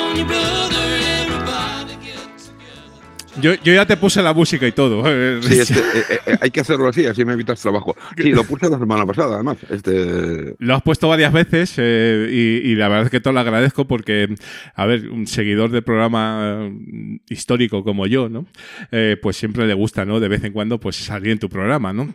[3.41, 5.03] Yo, yo ya te puse la música y todo.
[5.07, 7.97] eh, Sí, este, eh, eh, hay que hacerlo así, así me evitas trabajo.
[8.17, 9.57] Sí, lo puse la semana pasada, además.
[9.71, 13.41] Este, Lo has puesto varias veces eh, y, y la verdad es que te lo
[13.41, 14.35] agradezco porque,
[14.75, 18.47] a ver, un seguidor del programa eh, histórico como yo, ¿no?
[18.93, 20.21] Eh, pues siempre le gusta, ¿no?
[20.21, 22.13] De vez en cuando, pues salir en tu programa, ¿no?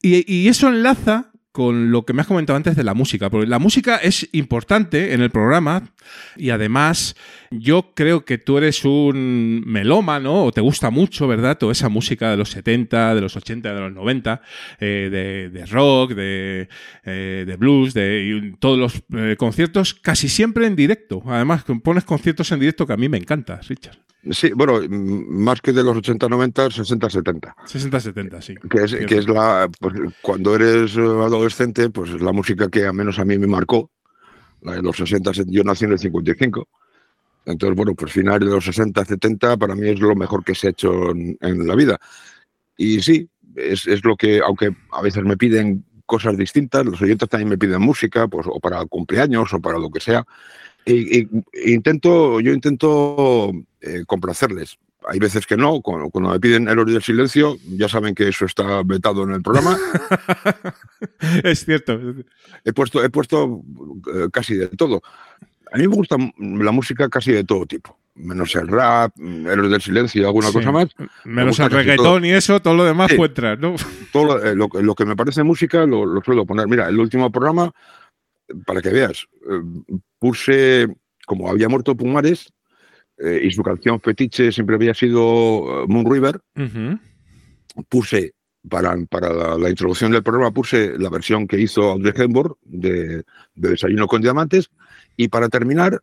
[0.00, 3.46] Y, y eso enlaza con lo que me has comentado antes de la música, porque
[3.46, 5.92] la música es importante en el programa
[6.36, 7.14] y además
[7.50, 11.58] yo creo que tú eres un melómano o te gusta mucho, ¿verdad?
[11.58, 14.40] Toda esa música de los 70, de los 80, de los 90,
[14.80, 16.68] eh, de, rock, de,
[17.04, 21.22] eh, blues, de todos los eh, conciertos casi siempre en directo.
[21.26, 23.98] Además, pones conciertos en directo que a mí me encanta, Richard.
[24.30, 27.56] Sí, bueno, más que de los 80, 90, 60, 70.
[27.66, 28.54] 60-70, sí.
[28.70, 29.68] Que es, que es la.
[29.80, 33.46] Pues, cuando eres eh, adolescente, pues es la música que al menos a mí me
[33.46, 33.90] marcó.
[34.62, 36.68] La de los 60, set- yo nací en el 55.
[37.46, 40.68] Entonces, bueno, pues finales de los 60, 70 para mí es lo mejor que se
[40.68, 41.98] ha hecho en, en la vida.
[42.76, 47.28] Y sí, es, es lo que, aunque a veces me piden cosas distintas, los oyentes
[47.28, 50.24] también me piden música, pues o para cumpleaños o para lo que sea.
[50.84, 51.28] Y, y-
[51.64, 53.50] intento, yo intento
[53.82, 54.78] eh, complacerles.
[55.08, 58.44] Hay veces que no, cuando, cuando me piden Héroes del Silencio, ya saben que eso
[58.46, 59.76] está vetado en el programa.
[61.44, 61.98] es cierto.
[62.64, 63.62] He puesto, he puesto
[64.14, 65.02] eh, casi de todo.
[65.72, 69.70] A mí me gusta la música casi de todo tipo, menos el rap, mm, Héroes
[69.70, 70.52] del Silencio y alguna Sí.
[70.52, 70.88] cosa más.
[71.24, 72.26] Me Menos gusta el reggaetón todo.
[72.26, 73.16] y eso, todo lo demás Sí.
[73.16, 73.74] puede entrar, ¿no?
[74.12, 76.68] Todo lo, eh, lo que- lo que me parece música lo, lo suelo poner.
[76.68, 77.72] Mira, el último programa,
[78.66, 80.88] para que veas, eh, puse,
[81.26, 82.52] como había muerto Pumares,
[83.22, 86.40] eh, y su canción fetiche siempre había sido eh, Moon River,
[87.88, 88.34] puse
[88.68, 93.24] para, para la, la introducción del programa puse la versión que hizo Audrey Hepburn de,
[93.54, 94.70] de Desayuno con Diamantes
[95.16, 96.00] y para terminar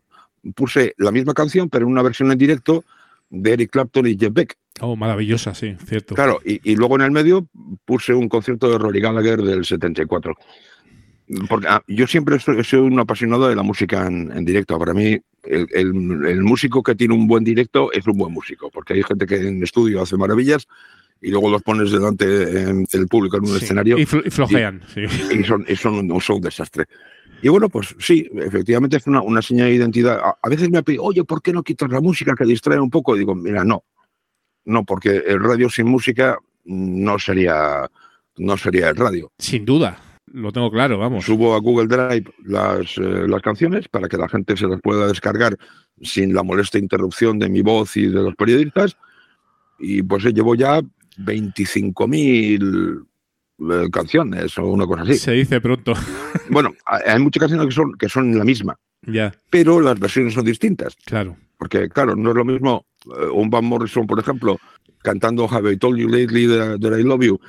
[0.55, 2.83] puse la misma canción pero en una versión en directo
[3.29, 4.57] de Eric Clapton y Jeff Beck.
[4.81, 6.15] Oh, maravillosa, sí, cierto.
[6.15, 7.47] Claro, y, y luego en el medio
[7.85, 10.35] puse un concierto de Rory Gallagher del 74.
[11.47, 14.79] porque ah, yo siempre soy, soy un apasionado de la música en, en directo.
[14.79, 18.69] Para mí, el, el- el músico que tiene un buen directo es un buen músico,
[18.69, 20.67] porque hay gente que en estudio hace maravillas
[21.21, 24.81] y luego los pones delante del público en un Sí, escenario y flo- y flojean,
[24.93, 25.01] sí.
[25.37, 26.85] y son, y son, un- son un desastre.
[27.41, 30.19] Y bueno, pues sí, efectivamente es una, una señal de identidad.
[30.19, 32.79] A, a veces me ha pedido, oye, ¿por qué no quitas la música que distrae
[32.79, 33.15] un poco?
[33.15, 33.83] Y digo, mira, no,
[34.65, 37.89] no, porque el radio sin música no sería,
[38.37, 39.31] no sería el radio.
[39.39, 39.97] Sin duda,
[40.33, 41.25] lo tengo claro, vamos.
[41.25, 45.07] Subo a Google Drive las, eh, las canciones para que la gente se las pueda
[45.07, 45.57] descargar
[46.01, 48.97] sin la molesta interrupción de mi voz y de los periodistas.
[49.79, 50.81] Y pues eh, llevo ya
[51.17, 53.05] 25.000
[53.59, 55.15] eh, canciones o una cosa así.
[55.15, 55.93] Se dice pronto.
[56.51, 60.45] Bueno, hay muchas canciones que son, que son la misma, ya, pero las versiones son
[60.45, 60.95] distintas.
[61.05, 61.37] claro.
[61.59, 64.57] Porque, claro, no es lo mismo eh, un Van Morrison, por ejemplo,
[65.03, 67.39] cantando Have I Told You Lately that I Love You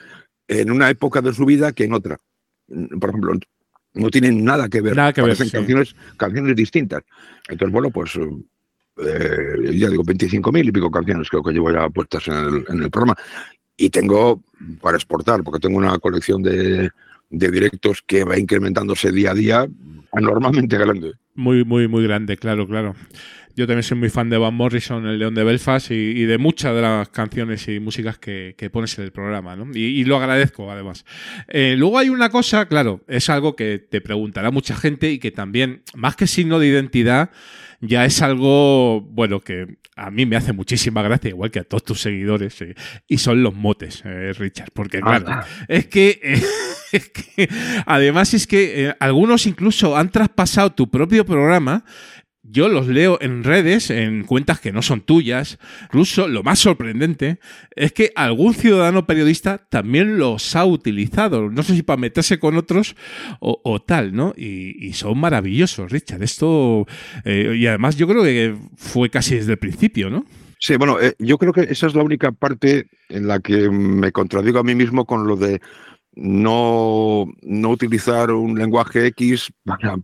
[0.49, 2.19] en una época de su vida que en otra.
[2.71, 3.33] Mm, Por ejemplo,
[3.95, 4.97] no tienen nada que ver.
[4.97, 5.53] Nada que ver, Parecen sí.
[5.57, 7.03] canciones, canciones distintas.
[7.49, 12.27] Entonces, bueno, pues eh, ya digo, 25.000 y pico canciones creo que llevo ya puestas
[12.29, 13.17] en el, en el programa.
[13.77, 14.43] Y tengo
[14.81, 16.91] para exportar, porque tengo una colección de,
[17.31, 19.69] de directos que va incrementándose día a día,
[20.13, 21.13] anormalmente grande.
[21.35, 22.95] Muy, muy, muy grande, claro, claro.
[23.57, 26.39] Yo también soy muy fan de Van Morrison, el León de Belfast, y, y de
[26.39, 29.67] muchas de las canciones y músicas que, que pones en el programa, ¿no?
[29.75, 31.05] Y, y lo agradezco, además.
[31.49, 35.31] Eh, luego hay una cosa, claro, es algo que te preguntará mucha gente y que
[35.31, 37.31] también, más que signo de identidad,
[37.81, 41.85] ya es algo, bueno, que a mí me hace muchísima gracia, igual que a todos
[41.85, 42.75] tus seguidores, eh,
[43.09, 45.45] y son los motes, eh, Richard, porque claro, Ah.
[45.69, 46.43] es que, eh,
[46.93, 47.49] es que
[47.87, 51.85] además es que algunos incluso han traspasado tu propio programa.
[52.53, 55.59] Yo los leo en redes, en cuentas que no son tuyas.
[55.85, 57.39] Incluso lo más sorprendente
[57.77, 61.49] es que algún ciudadano periodista también los ha utilizado.
[61.51, 62.97] No sé si para meterse con otros
[63.41, 64.35] o, tal, ¿no?
[64.37, 66.23] Y, son maravillosos, Richard.
[66.23, 66.87] Esto.
[67.25, 70.25] eh, y además yo creo que fue casi desde el principio, ¿no?
[70.59, 74.13] Sí, bueno, eh, yo creo que esa es la única parte en la que me
[74.13, 75.61] contradigo a mí mismo con lo de
[76.15, 79.53] no, no utilizar un lenguaje X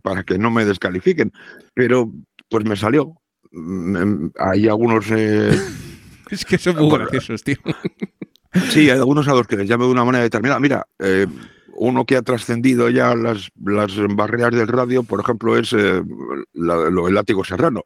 [0.01, 1.31] para que no me descalifiquen.
[1.73, 2.11] Pero
[2.49, 3.13] pues me salió.
[3.51, 5.05] Mm, Hay algunos...
[5.11, 5.51] eh,
[6.29, 7.55] Es que son muy graciosos, tío.
[8.71, 10.59] Sí, hay algunos a los que les llamo de una manera determinada.
[10.59, 11.27] Mira, eh,
[11.75, 16.01] uno que ha trascendido ya las, las barreras del radio, por ejemplo, es eh,
[16.53, 17.83] la- lo del látigo serrano,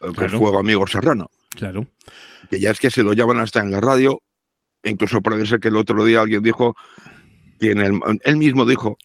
[0.00, 0.38] eh, Claro.
[0.38, 1.30] Fuego Amigo Serrano.
[1.50, 1.86] Claro.
[2.50, 4.20] Que ya es que se lo llaman hasta en la radio.
[4.82, 6.74] Incluso parece ser que el otro día alguien dijo
[7.60, 8.96] que en el, él mismo dijo,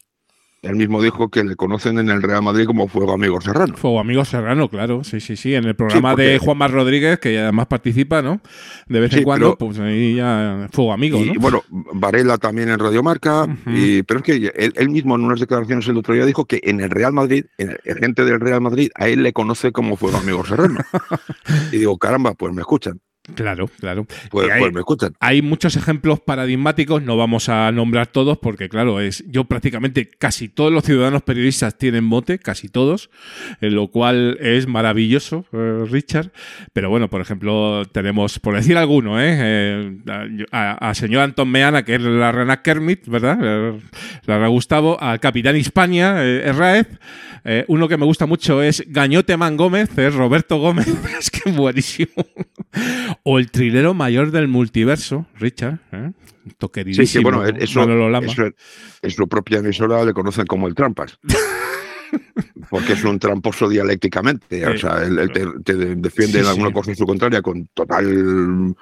[0.66, 3.76] él mismo dijo que le conocen en el Real Madrid como Fuego Amigo Serrano.
[3.78, 7.20] Fuego Amigo Serrano, claro, sí, sí, sí, en el programa porque- de Juan Mar Rodríguez,
[7.20, 8.42] que además participa, ¿no?
[8.88, 11.40] De vez en cuando, pero- pues ahí ya Fuego Amigo, y ¿no?
[11.40, 15.40] bueno, Varela también en Radio Marca, y, pero es que él, él mismo en unas
[15.40, 18.62] declaraciones el otro día dijo que en el Real Madrid, en el- gente del Real
[18.62, 20.80] Madrid, a él le conoce como Fuego Amigo Serrano.
[21.72, 23.00] y digo, caramba, pues me escuchan.
[23.34, 24.06] Claro, claro.
[24.30, 25.14] Pues, hay, pues me escuchan.
[25.20, 30.48] hay muchos ejemplos paradigmáticos, no vamos a nombrar todos, porque claro, es yo prácticamente casi
[30.48, 33.10] todos los ciudadanos periodistas tienen mote, casi todos,
[33.62, 36.32] en lo cual es maravilloso, eh, Richard.
[36.74, 39.36] Pero bueno, por ejemplo, tenemos, por decir alguno, ¿eh?
[39.38, 43.40] Eh, a, a señor Anton Meana, que es la Rena Kermit, ¿verdad?
[43.42, 43.80] Eh,
[44.26, 46.84] La Rena Gustavo, al capitán Hispania, eh.
[47.48, 50.88] Eh, uno que me gusta mucho es Gañote Man Gómez, es Roberto Gómez,
[51.20, 52.26] es que es buenísimo.
[53.24, 56.12] O el trilero mayor del multiverso, Richard, ¿eh?
[56.94, 58.28] Sí, que bueno, eso, Lama.
[58.28, 58.44] eso
[59.02, 61.18] en su propia emisora le conocen como el Trampas.
[62.70, 64.66] Porque es un tramposo dialécticamente.
[64.68, 66.74] O sea, él, él te, te defiende Sí, alguna sí.
[66.74, 68.76] cosa en su contraria con total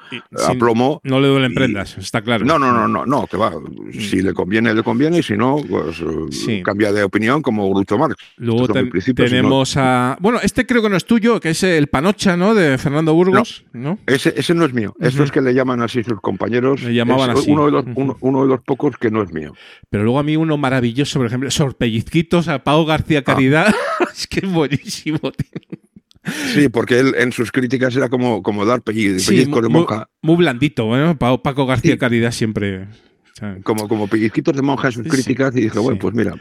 [0.48, 1.02] aplomo.
[1.04, 2.46] No le duelen prendas, está claro.
[2.46, 3.52] No, no, no, no, no, que va.
[3.92, 6.02] Si le conviene, le conviene, y si no, pues
[6.48, 8.16] eh, cambia de opinión como Groucho Marx.
[8.38, 10.18] Luego ten- si no- tenemos a.
[10.20, 12.54] Bueno, este creo que no es tuyo, que es el Panocha, ¿no?
[12.56, 14.00] De Fernando Burgos, ¿no?
[14.08, 14.96] Ese, ese no es mío.
[15.00, 16.82] Eso es que le llaman así sus compañeros.
[16.84, 17.52] Le llamaban Es así.
[17.52, 19.54] Uno de, los, uno, uno de los pocos que no es mío.
[19.90, 23.74] Pero luego a mí uno maravilloso, por ejemplo, Sorpellizquitos a Pau García Caridad.
[24.14, 25.80] es que es buenísimo, tío.
[26.54, 30.10] Sí, porque él en sus críticas era como, como dar pelliz- Sí, de muy, monja.
[30.22, 31.16] muy blandito, ¿eh?
[31.16, 32.88] Paco García Caridad siempre.
[33.64, 35.56] Como, como pellizquitos de monja en sus críticas.
[35.56, 36.34] Y dije, bueno, pues mira.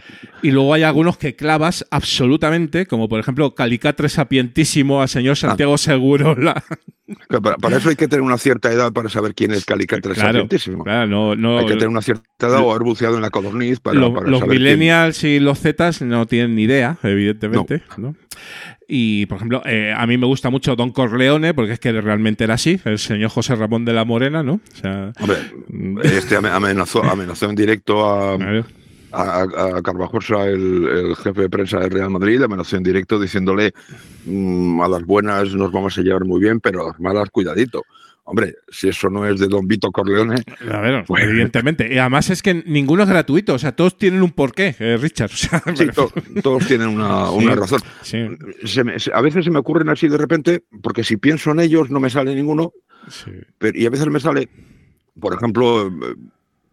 [0.43, 5.77] Y luego hay algunos que clavas absolutamente, como por ejemplo Calicatre sapientísimo al señor Santiago
[5.79, 6.63] Segurola.
[7.29, 10.15] que Para, para eso hay que tener una cierta edad para saber quién es Calicatre
[10.15, 10.85] Claro, Sapientísimo.
[10.85, 13.81] claro, no, no, hay que tener una cierta edad o haber buceado en la codorniz
[13.81, 17.83] para, Lo- para los saber quién- millennials y los zetas no tienen ni idea, evidentemente.
[17.99, 18.15] ¿no?
[18.89, 22.45] Y, por ejemplo, eh, a mí me gusta mucho Don Corleone, porque es que realmente
[22.45, 24.55] era así, el señor José Ramón de la Morena, ¿no?
[24.55, 25.37] O sea, Hombre,
[26.05, 28.37] este ame- amenazó, amenazó en directo a,
[29.13, 33.73] a, a Carvajosa, el, el jefe de prensa del Real Madrid, amenazó en directo diciéndole
[34.27, 37.85] "Mm, a las buenas nos vamos a llevar muy bien, pero a las malas, cuidadito.
[38.25, 40.37] Hombre, si eso no es de Don Vito Corleone,
[40.71, 41.93] A ver, Pues- evidentemente.
[41.93, 45.31] Y además es que ninguno es gratuito, o sea, todos tienen un porqué, eh, Richard.
[45.33, 46.13] O sea, sí, to-
[46.43, 47.81] todos tienen una, Sí, razón.
[48.03, 48.29] sí.
[48.65, 51.61] Se me- se- a veces se me ocurren así de repente, porque si pienso en
[51.61, 52.73] ellos no me sale ninguno,
[53.59, 54.49] pero, y a veces me sale,
[55.19, 55.91] por ejemplo,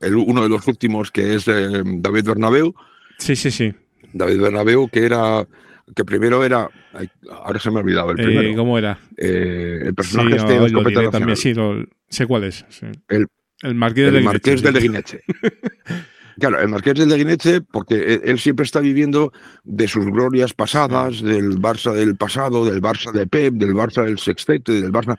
[0.01, 2.76] el, uno de los últimos que es eh, David Bernabeu.
[3.17, 3.73] Sí, sí, sí.
[4.13, 5.47] David Bernabeu, que era
[5.95, 8.56] que primero era, ay, ahora se me ha olvidado el Eh, primero.
[8.56, 8.99] ¿Cómo era?
[9.18, 12.66] Eh, el Sí, personaje no, este de lo diré también, sí, lo- sé cuál es.
[12.70, 12.86] sí.
[13.07, 13.28] El,
[13.61, 15.34] El Marqués el de Marqués de Leguineche, sí.
[16.40, 19.34] Claro, el Marqués de Leguineche, porque él, él siempre está viviendo
[19.66, 24.18] de sus glorias pasadas, del Barça del pasado, del Barça de Pep, del Barça del
[24.20, 25.18] sextete, del Barça.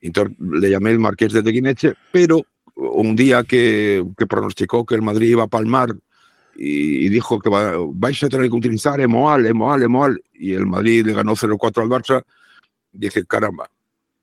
[0.00, 5.02] Entonces le llamé el Marqués de Leguineche, pero un día que, que pronosticó que el
[5.02, 5.94] Madrid iba a palmar
[6.64, 11.04] y, dijo que va- vais a tener que utilizar Emoal, Emoal, Emoal, y el Madrid
[11.04, 12.22] le ganó 0-4 al Barça,
[12.92, 13.68] dije, caramba,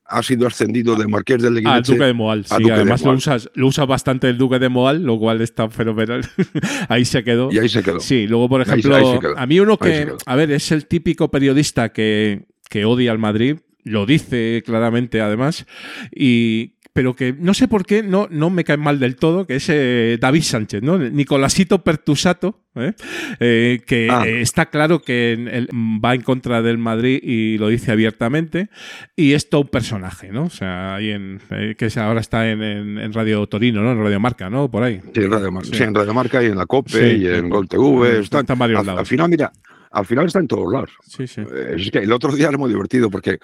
[0.05, 3.01] ha sido ascendido de Marqués de Al Leguineche Duque de Moal, sí, Duque de además
[3.01, 3.17] lo Moal.
[3.17, 6.21] usas, lo usas bastante el Duque de Moal, lo cual está fenomenal.
[6.89, 7.51] ahí se quedó.
[7.51, 7.99] Y ahí se quedó.
[7.99, 9.37] Sí, luego, por Ahí ejemplo, ahí quedó.
[9.37, 13.19] a mí uno Ahí que, a ver, es el típico periodista que, que odia al
[13.19, 15.65] Madrid, lo dice claramente además,
[16.11, 19.55] y pero que no sé por qué no, no me cae mal del todo, que
[19.55, 20.97] es eh, David Sánchez, ¿no?
[20.97, 22.91] Nicolasito Pertusato, ¿eh?
[23.39, 24.27] Eh, que Ah.
[24.27, 28.67] está claro que él va en contra del Madrid y lo dice abiertamente,
[29.15, 30.43] y es todo un personaje, ¿no?
[30.43, 33.93] O sea, ahí en, eh, que ahora está en, en- en Radio Torino, ¿no?
[33.93, 34.69] En Radio Marca, ¿no?
[34.69, 34.99] Por ahí.
[35.15, 35.75] Sí, en Radio Marca, Sí.
[35.77, 37.21] sí, en Radio Marca y en la COPE Sí.
[37.23, 38.19] y en Gol TV.
[38.19, 38.99] Está varios al, lados.
[38.99, 39.53] al final, mira,
[39.91, 40.89] al final está en todos lados.
[41.07, 41.39] Sí, sí.
[41.39, 43.39] Eh, Es que el otro día era muy divertido porque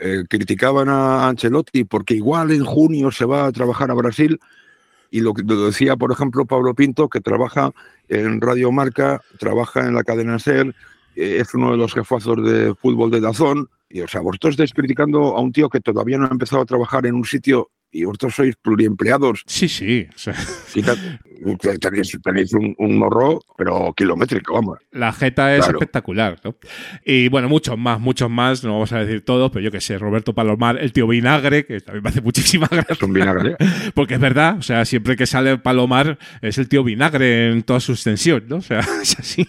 [0.00, 4.38] eh, criticaban a Ancelotti porque igual en junio se va a trabajar a Brasil
[5.10, 7.72] y lo que decía, por ejemplo, Pablo Pinto, que trabaja
[8.08, 10.74] en Radio Marca, trabaja en la cadena SER,
[11.14, 13.68] eh, es uno de los jefazos de fútbol de Dazón.
[13.88, 16.66] Y, o sea, vosotros estáis criticando a un tío que todavía no ha empezado a
[16.66, 17.70] trabajar en un sitio
[18.00, 19.42] y vosotros sois pluriempleados.
[19.46, 20.06] Sí, sí.
[20.14, 20.34] o sea,
[21.80, 24.78] tenéis, tenéis un, un morro, pero kilométrico, vamos.
[24.92, 25.78] La jeta es Claro.
[25.78, 26.56] espectacular, ¿no?
[27.04, 29.98] Y bueno, muchos más, muchos más, no vamos a decir todos, pero yo que sé,
[29.98, 32.94] Roberto Palomar, el tío Vinagre, que también me hace muchísima gracia.
[32.94, 33.56] Es un vinagre.
[33.94, 37.80] Porque es verdad, o sea, siempre que sale Palomar es el tío Vinagre en toda
[37.80, 38.56] su extensión, ¿no?
[38.56, 39.46] O sea, es así.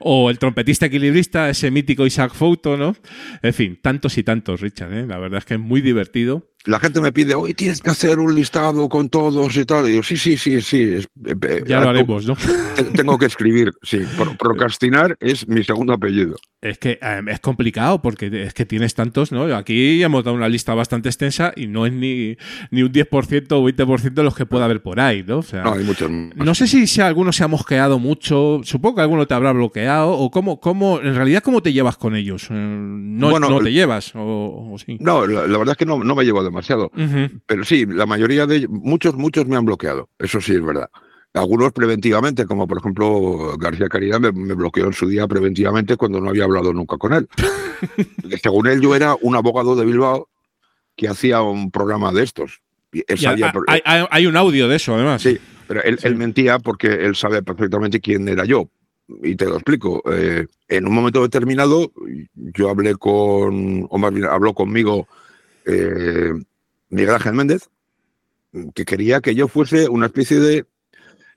[0.00, 2.96] O el trompetista equilibrista, ese mítico Isaac Fouto, ¿no?
[3.42, 5.06] En fin, tantos y tantos, Richard, ¿eh?
[5.06, 6.46] La verdad es que es muy divertido.
[6.66, 9.88] La gente me pide, hoy tienes que hacer un listado con todos y tal.
[9.88, 10.82] Y yo, sí, sí, sí, sí.
[10.82, 12.36] eh, eh, Ya lo ah, haremos, ¿no?
[12.74, 14.00] te- Tengo que escribir, sí.
[14.16, 16.36] Pro- procrastinar es mi segundo apellido.
[16.62, 19.44] Es que eh, es complicado porque es que tienes tantos, ¿no?
[19.54, 22.36] Aquí hemos dado una lista bastante extensa y no es ni,
[22.72, 25.38] ni un 10% o 20% de los que pueda haber por ahí, ¿no?
[25.38, 26.10] O sea, No, hay muchos.
[26.10, 30.10] no sé si, si alguno se ha mosqueado mucho, supongo que alguno te habrá bloqueado
[30.12, 32.48] o cómo, cómo en realidad cómo te llevas con ellos.
[32.50, 34.96] No, Bueno, no te llevas o, o sí.
[34.98, 36.55] No, la, la verdad es que no, no me llevo demasiado.
[36.94, 37.40] Ujú.
[37.46, 40.08] Pero sí, la mayoría de ellos, muchos, muchos me han bloqueado.
[40.18, 40.88] Eso sí es verdad.
[41.34, 46.20] Algunos preventivamente, como por ejemplo García Caridad me, me bloqueó en su día preventivamente cuando
[46.20, 47.28] no había hablado nunca con él.
[48.42, 50.28] Según él, yo era un abogado de Bilbao
[50.96, 52.60] que hacía un programa de estos.
[52.92, 53.42] Y hay,
[53.84, 55.20] hay- hay- un audio de eso, además.
[55.20, 55.38] Sí,
[55.68, 58.70] pero él, él mentía porque él sabe perfectamente quién era yo.
[59.22, 60.02] Y te lo explico.
[60.10, 61.92] Eh, en un momento determinado,
[62.34, 65.06] yo hablé con, o más bien habló conmigo
[65.66, 66.32] eh,
[66.88, 67.68] Miguel Ángel Méndez,
[68.74, 70.66] que quería que yo fuese una especie de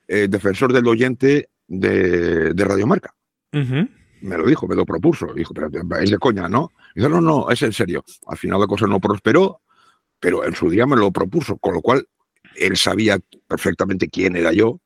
[0.07, 3.14] eh, defensor del oyente de, de Radio Marca.
[3.51, 3.89] Ujú.
[4.22, 5.34] Me lo dijo, me lo propuso.
[5.34, 5.69] Dijo, pero
[5.99, 6.72] es de coña, ¿no?
[6.95, 8.03] Dijo, no, no, es en serio.
[8.27, 9.61] Al final la cosa no prosperó,
[10.19, 12.07] pero en su día me lo propuso, con lo cual
[12.56, 14.80] él sabía perfectamente quién era yo.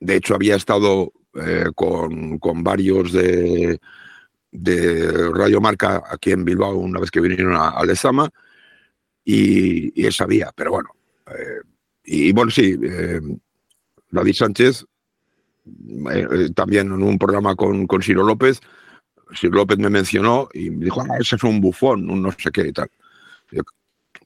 [0.00, 3.80] De hecho, había estado eh, con, con varios de,
[4.50, 8.30] de Radio Marca aquí en Bilbao una vez que vinieron a, a Lezama
[9.30, 10.88] y, y él sabía, pero bueno.
[11.26, 11.60] eh,
[12.04, 13.20] y bueno, sí, eh,
[14.10, 14.86] David Sánchez,
[16.10, 18.58] eh, también en un programa con, con Ciro López,
[19.38, 22.50] Ciro López me mencionó y me dijo, ah, ese es un bufón, un no sé
[22.50, 22.88] qué y tal.
[23.50, 23.62] Yo,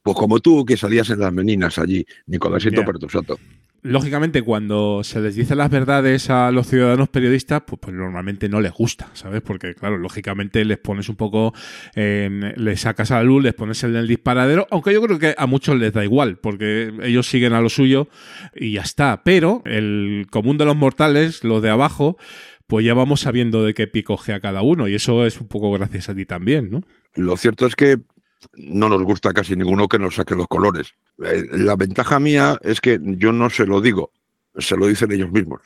[0.01, 2.85] pues como tú, que salías en las meninas allí, Nicolásito Ya.
[2.85, 3.37] Pertusato.
[3.85, 8.61] Lógicamente, cuando se les dice las verdades a los ciudadanos periodistas, pues, pues normalmente no
[8.61, 9.41] les gusta, ¿sabes?
[9.41, 11.53] Porque, claro, lógicamente les pones un poco,
[11.93, 15.35] en- les sacas a la luz, les pones en el disparadero, aunque yo creo que
[15.37, 18.07] a muchos les da igual, porque ellos siguen a lo suyo
[18.55, 19.21] y ya está.
[19.25, 22.17] Pero el común de los mortales, los de abajo,
[22.67, 26.07] pues ya vamos sabiendo de qué picogea cada uno, y eso es un poco gracias
[26.07, 26.83] a ti también, ¿no?
[27.15, 27.97] Lo cierto es que
[28.55, 30.93] no nos gusta casi ninguno que nos saque los colores.
[31.23, 34.11] Eh, La ventaja mía es que yo no se lo digo,
[34.57, 35.61] se lo dicen ellos mismos.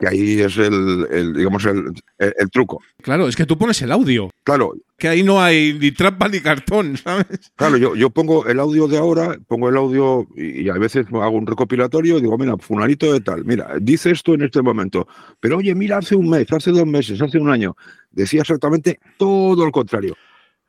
[0.00, 2.80] que ahí es el, el, digamos, el, el- el truco.
[3.02, 4.30] Claro, es que tú pones el audio.
[4.42, 7.26] Claro, Que ahí no hay ni trampa ni cartón, ¿sabes?
[7.56, 11.04] Claro, yo, yo pongo el audio de ahora, pongo el audio y, y a veces
[11.12, 15.06] hago un recopilatorio y digo, mira, fulanito de tal, mira, dice esto en este momento,
[15.40, 17.76] pero oye, mira, hace un mes, hace dos meses, hace un año,
[18.10, 20.16] decía exactamente todo lo contrario.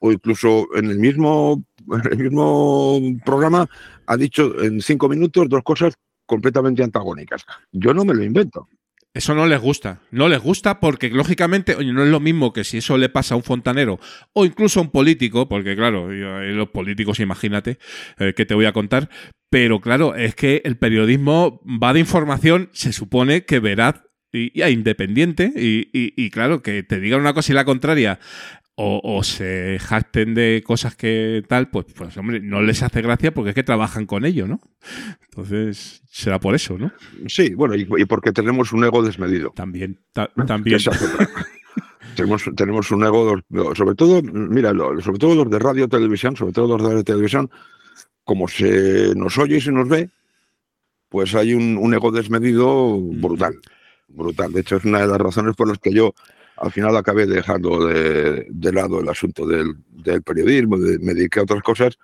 [0.06, 3.70] O incluso en el mismo, en el mismo programa
[4.06, 5.94] ha dicho en cinco minutos dos cosas
[6.26, 7.46] completamente antagónicas.
[7.72, 8.68] Yo no me lo invento.
[9.14, 10.02] Eso no les gusta.
[10.12, 13.38] No les gusta porque, lógicamente, no es lo mismo que si eso le pasa a
[13.38, 14.00] un fontanero
[14.34, 17.78] o incluso a un político, porque, claro, eh, los políticos, imagínate,
[18.18, 19.10] eh, que te voy a contar.
[19.50, 24.04] Pero, claro, es que el periodismo va de información, se supone que veraz
[24.34, 25.54] y, y independiente.
[25.56, 28.20] Y, claro, que te digan una cosa y la contraria.
[28.76, 33.32] O, o se jacten de cosas que tal, pues, pues, hombre, no les hace gracia
[33.32, 34.60] porque es que trabajan con ello, ¿no?
[35.26, 36.91] Entonces, será por eso, ¿no?
[37.28, 39.52] Sí, bueno, y, y porque tenemos un ego desmedido.
[39.56, 40.80] También, ta- también.
[42.16, 43.40] Tenemos, tenemos un ego,
[43.76, 47.50] sobre todo, mira, lo- sobre todo los de radio televisión, sobre todo los de televisión,
[48.24, 50.10] como se nos oye y se nos ve,
[51.10, 53.56] pues hay un, un ego desmedido brutal,
[54.08, 54.52] brutal.
[54.54, 56.14] De hecho, es una de las razones por las que yo
[56.58, 61.44] al final acabé dejando de, lado el asunto del, del periodismo, de- me dediqué a
[61.44, 61.98] otras cosas,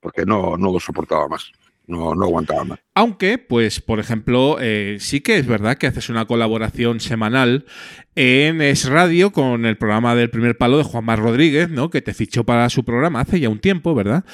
[0.00, 1.50] porque no, no lo soportaba más,
[1.86, 2.78] no, no aguantaba más.
[2.94, 7.66] Aunque, pues, por ejemplo, eh, sí que es verdad que haces una colaboración semanal
[8.14, 11.90] en Es Radio con el programa del primer palo de Juanma Rodríguez, ¿no?
[11.90, 14.24] Que te fichó para su programa hace ya un tiempo, ¿verdad?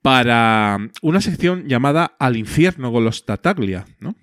[0.00, 4.14] Para una sección llamada Al infierno con los Tataglia, ¿no?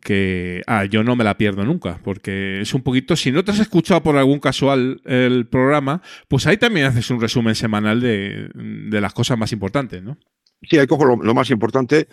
[0.00, 3.52] Que ah, yo no me la pierdo nunca, porque es un poquito, si no te
[3.52, 8.50] has escuchado por algún casual el programa, pues ahí también haces un resumen semanal de,
[8.54, 10.18] de las cosas más importantes, ¿no?
[10.62, 12.08] Sí, ahí cojo lo, más importante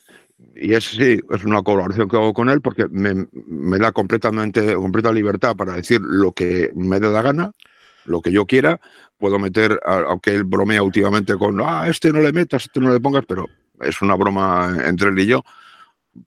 [0.56, 4.76] y es sí, es una colaboración que hago con él porque me, me da completamente
[4.76, 7.52] completa libertad para decir lo que me dé la gana,
[8.06, 8.80] lo que yo quiera.
[9.18, 13.00] Puedo meter, aunque él bromea últimamente con, ah, este no le metas, este no le
[13.00, 13.48] pongas, pero
[13.82, 15.44] es una broma entre él y yo,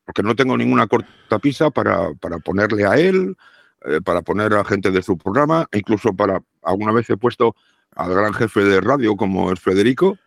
[0.05, 3.37] porque no tengo ninguna cortapisa para, para ponerle a él,
[3.85, 7.55] eh, para poner a gente de su programa, incluso para, alguna vez he puesto
[7.95, 10.19] al gran jefe de radio como es Federico,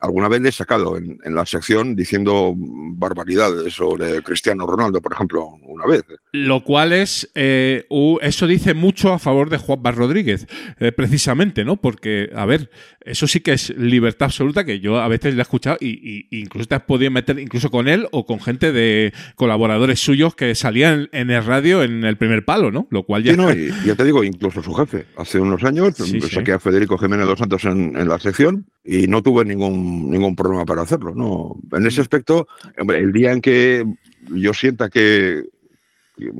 [0.00, 5.12] alguna vez le he sacado en, en la sección diciendo barbaridades sobre Cristiano Ronaldo, por
[5.12, 6.04] ejemplo, una vez.
[6.32, 7.86] Lo cual es, eh,
[8.22, 10.46] eso dice mucho a favor de Juan Bar Rodríguez,
[10.78, 11.76] eh, precisamente, ¿no?
[11.76, 12.70] Porque, a ver,
[13.00, 16.26] eso sí que es libertad absoluta que yo a veces le he escuchado y, y-
[16.30, 20.34] y incluso te has podido meter incluso con él o con gente de colaboradores suyos
[20.34, 22.86] que salían en el radio en el primer palo, ¿no?
[22.90, 23.32] Lo cual ya...
[23.32, 25.06] Sí, no, y ya te digo, incluso su jefe.
[25.16, 26.28] Hace unos años Sí, sí.
[26.28, 30.34] saqué a Federico Jiménez dos Santos en, en la sección y no tuve ningún, ningún
[30.34, 31.14] problema para hacerlo.
[31.14, 31.56] No.
[31.76, 31.86] En Mm.
[31.88, 32.48] ese aspecto,
[32.78, 33.84] hombre, el día en que
[34.30, 35.44] yo sienta que,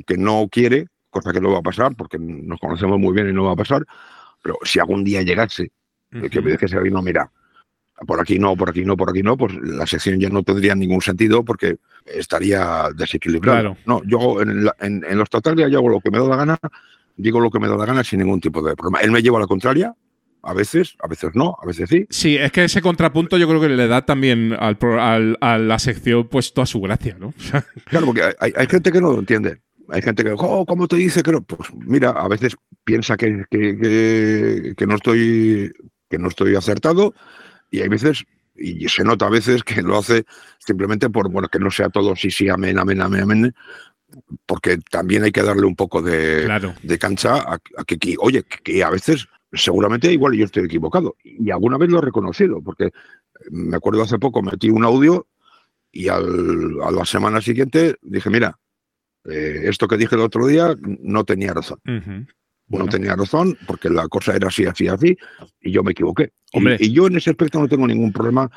[0.06, 3.32] que no quiere, cosa que no va a pasar, porque nos conocemos muy bien y
[3.34, 3.84] no va a pasar,
[4.42, 5.72] pero si algún día llegase,
[6.12, 7.30] eh, que me dijese, "Oye, no, mira,
[8.06, 10.74] por aquí no, por aquí no, por aquí no, pues la sección ya no tendría
[10.74, 11.76] ningún sentido porque
[12.06, 13.60] estaría desequilibrada.
[13.60, 13.76] Claro.
[13.84, 16.36] No, yo en, la- en, en los totales yo hago lo que me da la
[16.36, 16.58] gana,
[17.16, 19.00] digo lo que me da la gana sin ningún tipo de problema.
[19.02, 19.94] Él me lleva a la contraria,
[20.42, 22.06] a veces, a veces no, a veces sí.
[22.10, 25.78] Sí, es que ese contrapunto yo creo que le da también al, al- a la
[25.78, 27.34] sección pues toda su gracia, ¿no?
[27.86, 29.60] Claro, porque hay- hay, hay gente que no lo entiende.
[29.90, 31.40] Hay gente que, oh, ¿cómo te dice que no?
[31.42, 35.72] Pues mira, a veces piensa que, que, que- que no estoy
[36.10, 37.14] que no estoy acertado
[37.70, 38.24] y hay veces,
[38.56, 40.24] y se nota a veces que lo hace
[40.58, 43.54] simplemente por, bueno, que no sea todo sí, sí, amén, amén, amén, amén,
[44.46, 46.74] porque también hay que darle un poco de, Claro.
[46.82, 50.64] de cancha a, a que, que, oye, que, que a veces seguramente igual yo estoy
[50.64, 51.16] equivocado.
[51.24, 52.90] Y alguna vez lo he reconocido, porque
[53.50, 55.26] me acuerdo hace poco metí un audio
[55.92, 58.58] y al- a la semana siguiente dije, mira,
[59.24, 61.78] eh, esto que dije el otro día no tenía razón.
[62.70, 65.16] No tenía razón porque la cosa era así, así, así,
[65.62, 66.32] y yo me equivoqué.
[66.52, 66.76] Y- Hombre.
[66.80, 68.50] Y, yo en ese aspecto no tengo ningún problema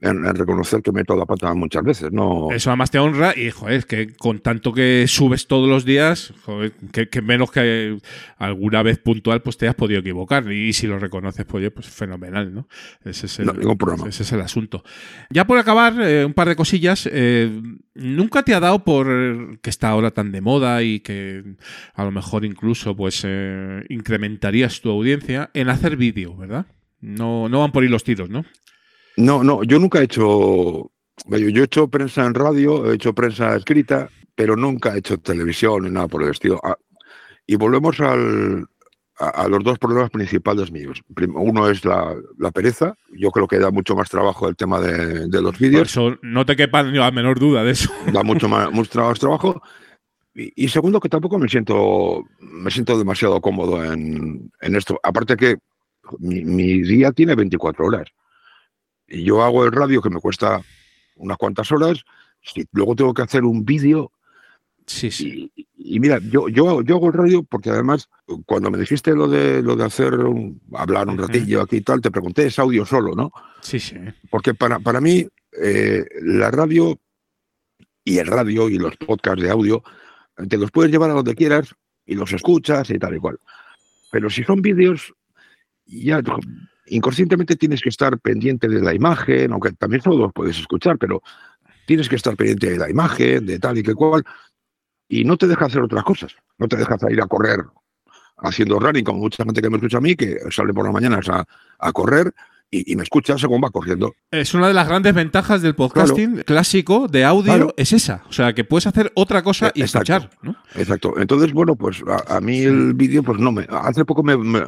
[0.00, 2.12] en, en reconocer que meto la pata muchas veces.
[2.12, 5.84] No, Eso además te honra y, joder, es que con tanto que subes todos los
[5.84, 7.98] días, joder, que, que menos que
[8.36, 10.50] alguna vez puntual, pues te has podido equivocar.
[10.52, 12.68] Y, si lo reconoces, pues, pues fenomenal, ¿no?
[13.04, 14.08] Ese es el, No, ningún problema.
[14.08, 14.84] ese es el asunto.
[15.30, 17.08] Ya por acabar, eh, un par de cosillas.
[17.10, 17.50] eh,
[17.94, 21.42] ¿Nunca te ha dado por que está ahora tan de moda y que
[21.94, 26.66] a lo mejor incluso pues eh, incrementarías tu audiencia en hacer vídeo, ¿verdad?
[27.00, 28.44] No, no van por ahí los tiros, ¿no?
[29.18, 30.22] No, no, yo nunca he hecho.
[31.26, 35.82] Yo, he hecho prensa en radio, he hecho prensa escrita, pero nunca he hecho televisión
[35.82, 36.60] ni nada por el estilo.
[36.62, 36.76] Ah,
[37.44, 38.64] y volvemos al,
[39.18, 41.02] a, a los dos problemas principales míos.
[41.34, 42.94] Uno es la, la pereza.
[43.18, 45.88] Yo creo que da mucho más trabajo el tema de, de los Por vídeos.
[45.90, 47.90] eso no te quepa ni la menor duda de eso.
[48.12, 49.60] Da mucho más, mucho más trabajo.
[50.34, 55.00] Y, y segundo, que tampoco me siento, me siento demasiado cómodo en, en esto.
[55.02, 55.56] Aparte que
[56.20, 58.06] mi, mi día tiene 24 horas.
[59.08, 60.62] Y yo hago el radio que me cuesta
[61.16, 62.04] unas cuantas horas.
[62.42, 64.12] Si luego tengo que hacer un vídeo.
[64.86, 65.50] Sí, sí.
[65.56, 68.08] Y, y mira, yo, yo, yo hago el radio porque además,
[68.46, 72.00] cuando me dijiste lo de lo de hacer un- hablar un ratillo aquí y tal,
[72.00, 73.32] te pregunté, es audio solo, ¿no?
[73.60, 73.96] Sí, sí.
[74.30, 75.26] Porque para, para mí,
[75.62, 76.98] eh, la radio
[78.04, 79.82] y el radio y los podcasts de audio,
[80.48, 81.74] te los puedes llevar a donde quieras
[82.06, 83.38] y los escuchas y tal y cual.
[84.10, 85.12] Pero si son vídeos,
[85.84, 86.22] ya
[86.90, 91.22] inconscientemente tienes que estar pendiente de la imagen, aunque también solo puedes escuchar, pero
[91.86, 94.22] tienes que estar pendiente de la imagen, de tal y que cual,
[95.08, 96.34] y no te deja hacer otras cosas.
[96.58, 97.60] No te deja salir a correr
[98.38, 101.28] haciendo running, como mucha gente que me escucha a mí, que sale por las mañanas
[101.28, 101.44] a,
[101.78, 102.32] a correr
[102.70, 104.14] y, y me escucha según va corriendo.
[104.30, 107.74] Es una de las grandes ventajas del podcasting clásico de audio, Claro.
[107.78, 108.22] es esa.
[108.28, 110.12] O sea, que puedes hacer otra cosa y Exacto.
[110.12, 110.38] escuchar.
[110.42, 110.54] ¿no?
[110.74, 111.14] Exacto.
[111.18, 113.66] Entonces, bueno, pues a, a mí el vídeo, pues no me.
[113.70, 114.62] Hace poco, me, me-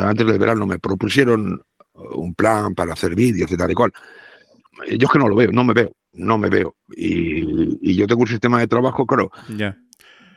[0.00, 1.60] antes del verano, me propusieron
[1.94, 3.92] un plan para hacer vídeos y tal y cual.
[4.88, 6.76] Yo es que no lo veo, no me veo, no me veo.
[6.96, 9.30] Y, y yo tengo un sistema de trabajo, claro.
[9.56, 9.76] Ya.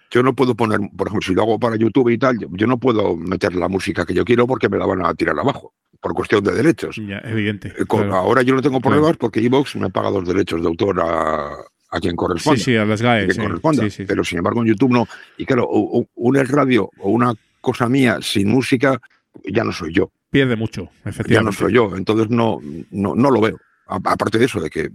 [0.09, 2.67] Yo no puedo poner, por ejemplo, si lo hago para YouTube y tal, yo, yo
[2.67, 5.73] no puedo meter la música que yo quiero porque me la van a tirar abajo,
[6.01, 6.95] por cuestión de derechos.
[6.97, 7.69] Ya, evidente.
[7.77, 8.15] Eh, con- claro.
[8.15, 8.95] Ahora yo no tengo Claro.
[8.97, 11.51] problemas porque Evox me paga los derechos de autor a,
[11.91, 12.57] a quien corresponde.
[12.59, 13.83] Sí, sí, a las GAE, a quien sí, corresponda.
[13.83, 14.03] sí, sí.
[14.05, 15.07] Pero sin embargo en YouTube no.
[15.37, 15.69] Y claro,
[16.15, 18.99] una radio o una cosa mía sin música
[19.45, 20.11] ya no soy yo.
[20.29, 21.45] Pierde mucho, Ya efectivamente.
[21.45, 21.95] no soy yo.
[21.95, 22.59] Entonces no,
[22.91, 23.57] no, no lo veo.
[23.87, 24.89] Aparte de eso, de que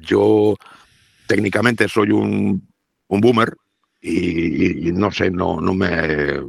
[0.00, 0.54] yo
[1.26, 2.68] técnicamente soy un,
[3.08, 3.54] un boomer
[4.00, 6.40] y, no sé, no, no me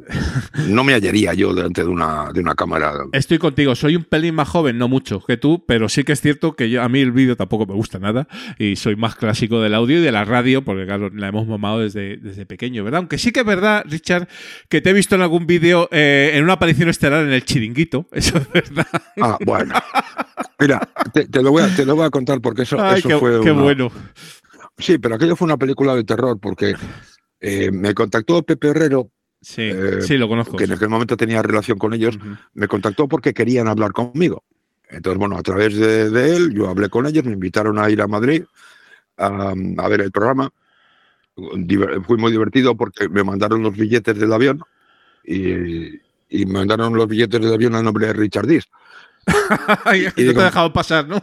[0.67, 2.93] no me hallaría yo delante de una, de una cámara.
[3.11, 6.21] Estoy contigo, soy un pelín más joven, no mucho que tú, pero sí que es
[6.21, 8.27] cierto que yo, a mí el vídeo tampoco me gusta nada
[8.59, 11.79] y soy más clásico del audio y de la radio, porque claro, la hemos mamado
[11.79, 12.99] desde, desde pequeño, ¿verdad?
[12.99, 14.27] Aunque sí que es verdad, Richard,
[14.69, 18.07] que te he visto en algún vídeo eh, en una aparición estelar en el chiringuito,
[18.13, 18.87] eso es verdad.
[19.21, 19.73] Ah, bueno.
[20.59, 23.09] Mira, te, te lo, voy a, te lo voy a contar porque eso, Ay, eso
[23.09, 23.91] qué, fue qué una- bueno.
[24.77, 26.73] Sí, pero aquello fue una película de terror porque
[27.41, 29.09] eh, me contactó Pepe Herrero.
[29.41, 30.57] Sí, eh, sí, lo conozco.
[30.57, 32.17] Que en aquel momento tenía relación con ellos.
[32.53, 34.43] Me contactó porque querían hablar conmigo.
[34.89, 38.01] Entonces, bueno, a través de, de él, yo hablé con ellos, me invitaron a ir
[38.01, 38.43] a Madrid
[39.17, 40.49] a, a ver el programa.
[41.35, 44.61] Diver- fue muy divertido porque me mandaron los billetes del avión
[45.23, 45.95] y,
[46.29, 48.65] y me mandaron los billetes del avión al nombre de Richard Dis.
[49.85, 51.21] Ay, no te he dejado pasar, ¿no?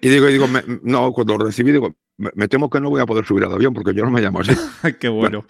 [0.00, 2.88] Y digo, y digo me- no, cuando lo recibí, digo, me, me temo que no
[2.90, 4.52] voy a poder subir al avión porque yo no me llamo así.
[5.00, 5.44] Qué bueno.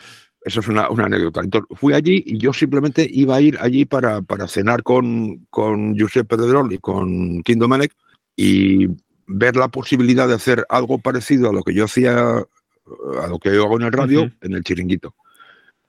[0.45, 1.41] Eso es una, una anécdota.
[1.41, 5.95] Entonces, fui allí y yo simplemente iba a ir allí para, para cenar con, con
[5.95, 7.93] Giuseppe Pedrol y con Kim Domenech
[8.35, 8.89] y
[9.29, 13.55] ver la posibilidad de hacer algo parecido a lo que yo hacía, a lo que
[13.55, 14.33] yo hago en el radio, Ujú.
[14.41, 15.15] en el chiringuito.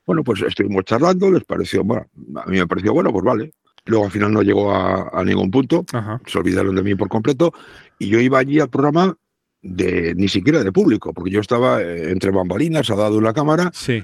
[0.05, 2.05] Bueno, pues estuvimos charlando, les pareció, bueno,
[2.35, 3.53] a mí me pareció bueno, pues vale.
[3.85, 6.22] Luego al final no llegó a, a ningún punto, Ajá.
[6.27, 7.53] se olvidaron de mí por completo
[7.99, 9.18] y yo iba allí al programa
[9.64, 13.34] de ni siquiera de público, porque yo estaba eh, entre bambalinas, al lado de una
[13.34, 14.03] cámara Sí.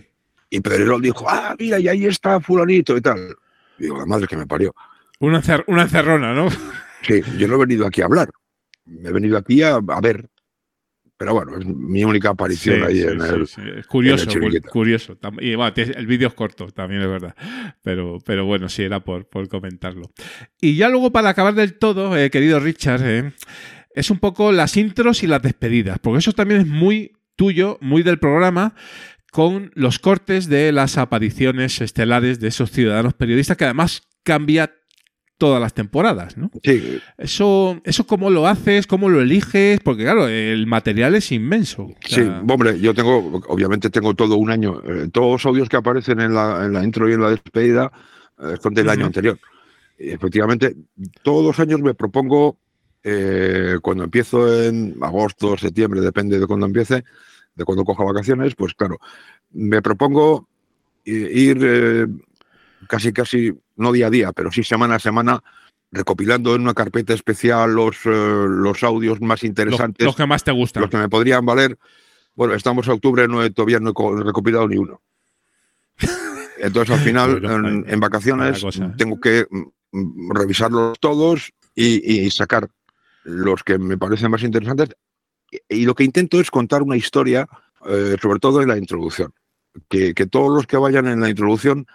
[0.49, 3.35] y Pedrerol dijo, ah, mira, y ahí está fulanito y tal.
[3.77, 4.73] Digo, la madre que me parió.
[5.19, 6.49] Una, encer- una encerrona, ¿no?
[7.01, 8.29] Sí, yo no he venido aquí a hablar.
[8.87, 10.29] He venido aquí a, a ver.
[11.17, 13.41] Pero bueno, es mi única aparición Sí, ahí sí, en el.
[13.77, 15.17] Es curioso, en el curioso.
[15.41, 17.35] Y bueno, el vídeo es corto, también es verdad.
[17.83, 20.11] Pero, pero bueno, sí, era por, por comentarlo.
[20.61, 23.33] Y ya luego, para acabar del todo, eh, querido Richard, eh,
[23.93, 28.03] es un poco las intros y las despedidas, porque eso también es muy tuyo, muy
[28.03, 28.75] del programa,
[29.31, 34.73] con los cortes de las apariciones estelares de esos ciudadanos periodistas, que además cambia
[35.39, 36.51] todas las temporadas, ¿no?
[36.63, 41.83] Sí, Eso, eso cómo lo haces, cómo lo eliges, porque claro, el material es inmenso.
[41.83, 44.81] O sí, hombre, yo tengo, obviamente tengo todo un año.
[44.85, 47.89] eh, todos los audios que aparecen en la, en la intro y en la despedida
[48.37, 49.39] eh, son del año anterior.
[49.97, 50.75] Y efectivamente,
[51.23, 52.57] todos los años me propongo,
[53.03, 57.03] eh, cuando empiezo en agosto, septiembre, depende de cuándo empiece,
[57.55, 58.97] de cuando coja vacaciones, pues claro,
[59.51, 60.47] me propongo
[61.05, 62.07] ir eh,
[62.87, 65.41] casi, casi, no día a día, pero sí semana a semana,
[65.91, 68.09] recopilando en una carpeta especial los, eh,
[68.47, 70.81] los audios más interesantes, los que más te gustan.
[70.81, 71.77] los que me podrían valer.
[72.35, 75.01] Bueno, estamos a octubre, no he, todavía no he co- recopilado ni uno.
[76.59, 78.93] Entonces, al final, en, en vacaciones, cosa, ¿eh?
[78.97, 79.63] tengo que mm,
[79.99, 82.69] mm, revisarlos todos y, y sacar
[83.23, 84.89] los que me parecen más interesantes.
[85.67, 87.47] Y, lo que intento es contar una historia,
[87.87, 89.33] eh, sobre todo en la introducción.
[89.87, 91.85] Que, que todos los que vayan en la introducción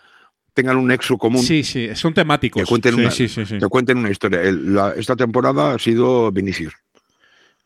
[0.54, 1.42] tengan un nexo común.
[1.42, 2.62] Sí, sí, son temáticos.
[2.62, 4.42] Que cuenten, Sí, una, sí, sí, que cuenten una historia.
[4.42, 6.72] El- la- esta temporada ha sido Vinicius.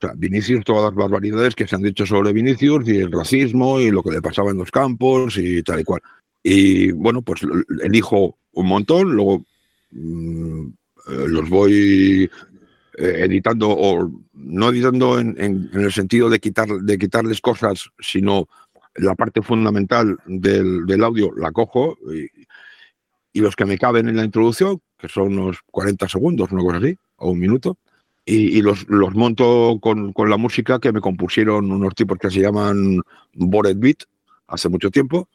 [0.00, 3.80] O sea, Vinicius, todas las barbaridades que se han dicho sobre Vinicius y el racismo
[3.80, 6.00] y lo que le pasaba en los campos y tal y cual.
[6.42, 7.42] Y bueno, pues
[7.82, 9.44] elijo un montón, luego
[9.90, 10.66] mm,
[11.08, 12.30] eh, los voy
[12.98, 18.48] eh, editando o no editando en, el sentido de, quitar, de quitarles cosas, sino
[18.96, 24.80] la parte fundamental del, audio la cojo y, los que me caben en la introducción,
[24.98, 27.78] que son unos 40 segundos, una cosa así, o un minuto,
[28.24, 32.32] y, y los, los monto con, con la música que me compusieron unos tipos que
[32.32, 33.00] se llaman
[33.32, 33.98] Bored Beat
[34.48, 35.28] hace mucho tiempo.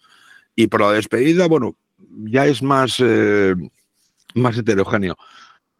[0.53, 1.77] Y para la despedida, bueno,
[2.25, 3.55] ya es más, eh,
[4.35, 5.17] más heterogéneo.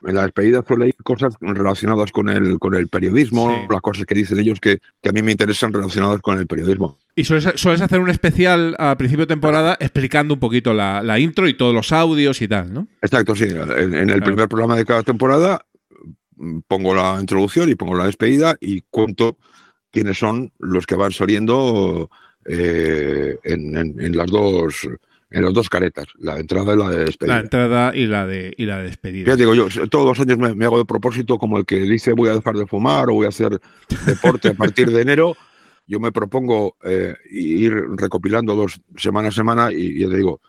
[0.06, 4.16] En la despedida suele ir cosas relacionadas con el, con el periodismo, las cosas que
[4.16, 6.98] dicen ellos que, que a mí me interesan relacionadas con el periodismo.
[7.16, 11.20] Y sueles, sueles hacer un especial a principio de temporada explicando un poquito la, la
[11.20, 12.88] intro y todos los audios y tal, ¿no?
[13.02, 13.46] Exacto, sí.
[13.46, 14.24] En, en el Claro.
[14.26, 15.66] primer programa de cada temporada
[16.36, 19.38] mm, pongo la introducción y pongo la despedida y cuento
[19.92, 22.10] quiénes son los que van saliendo
[22.46, 24.88] eh, en, en- en las dos
[25.34, 27.34] en las dos caretas, la de entrada y la de despedida.
[27.34, 29.32] La entrada y la de, y la de despedida.
[29.32, 32.14] Ya digo yo, todos los años me, me hago de propósito como el que dice
[32.14, 33.60] voy a dejar de fumar o voy a hacer
[34.06, 35.36] deporte a partir de enero.
[35.86, 40.40] Yo me propongo eh, ir recopilando dos semana a semana y ya te digo,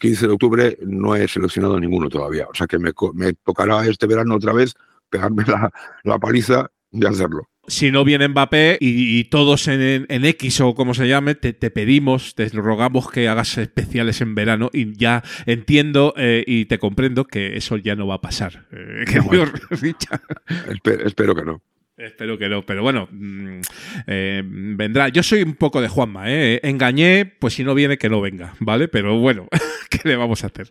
[0.00, 2.48] 15 de octubre no he seleccionado ninguno todavía.
[2.48, 4.74] O sea que me, me tocará este verano otra vez
[5.08, 5.70] pegarme la,
[6.02, 7.48] la paliza de hacerlo.
[7.66, 11.52] Si no viene Mbappé y, y todos en, en- X o como se llame, te,
[11.52, 16.78] te pedimos, te rogamos que hagas especiales en verano y ya entiendo eh, y te
[16.78, 18.66] comprendo que eso ya no va a pasar.
[18.72, 20.20] Eh, querido Richard.
[20.68, 21.62] Espe- espero que no.
[21.96, 23.60] Espero que no, pero bueno, mm,
[24.08, 25.08] eh, vendrá.
[25.10, 26.58] Yo soy un poco de Juanma, ¿eh?
[26.64, 28.88] Engañé, pues si no viene, que no venga, ¿vale?
[28.88, 29.46] Pero bueno,
[29.90, 30.66] ¿qué le vamos a hacer?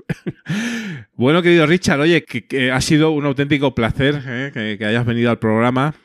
[1.16, 4.52] bueno, querido Richard, oye, que, que ha sido un auténtico placer ¿eh?
[4.54, 5.96] que, que hayas venido al programa.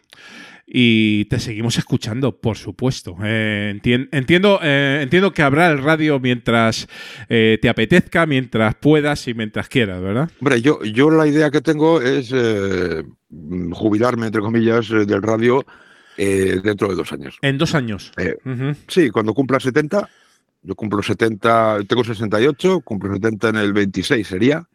[0.70, 3.16] Y te seguimos escuchando, por supuesto.
[3.24, 6.86] Eh, entien- entiendo, eh, entiendo que habrá el radio mientras
[7.31, 10.31] eh, te apetezca, mientras puedas y mientras quieras, ¿verdad?
[10.40, 13.03] Hombre, yo, yo la idea que tengo es eh,
[13.73, 15.65] jubilarme, entre comillas, del radio
[16.19, 17.39] dentro de dos años.
[17.43, 18.12] En dos años.
[18.89, 20.07] Sí, cuando cumpla 70,
[20.65, 24.66] yo cumplo 70, tengo 68, cumplo 70 en el 26 sería.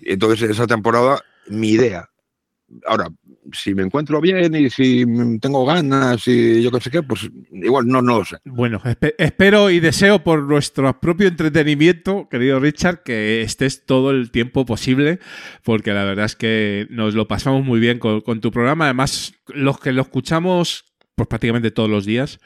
[0.00, 2.08] Entonces, esa temporada, mi idea.
[2.86, 3.08] Ahora,
[3.52, 5.04] si me encuentro bien y si
[5.40, 8.36] tengo ganas y yo qué sé qué, pues igual no, no lo sé.
[8.44, 14.30] Bueno, espe- espero y deseo por nuestro propio entretenimiento, querido Richard, que estés todo el
[14.30, 15.18] tiempo posible,
[15.62, 18.86] porque la verdad es que nos lo pasamos muy bien con tu programa.
[18.86, 22.40] Además, los que lo escuchamos pues prácticamente todos los días,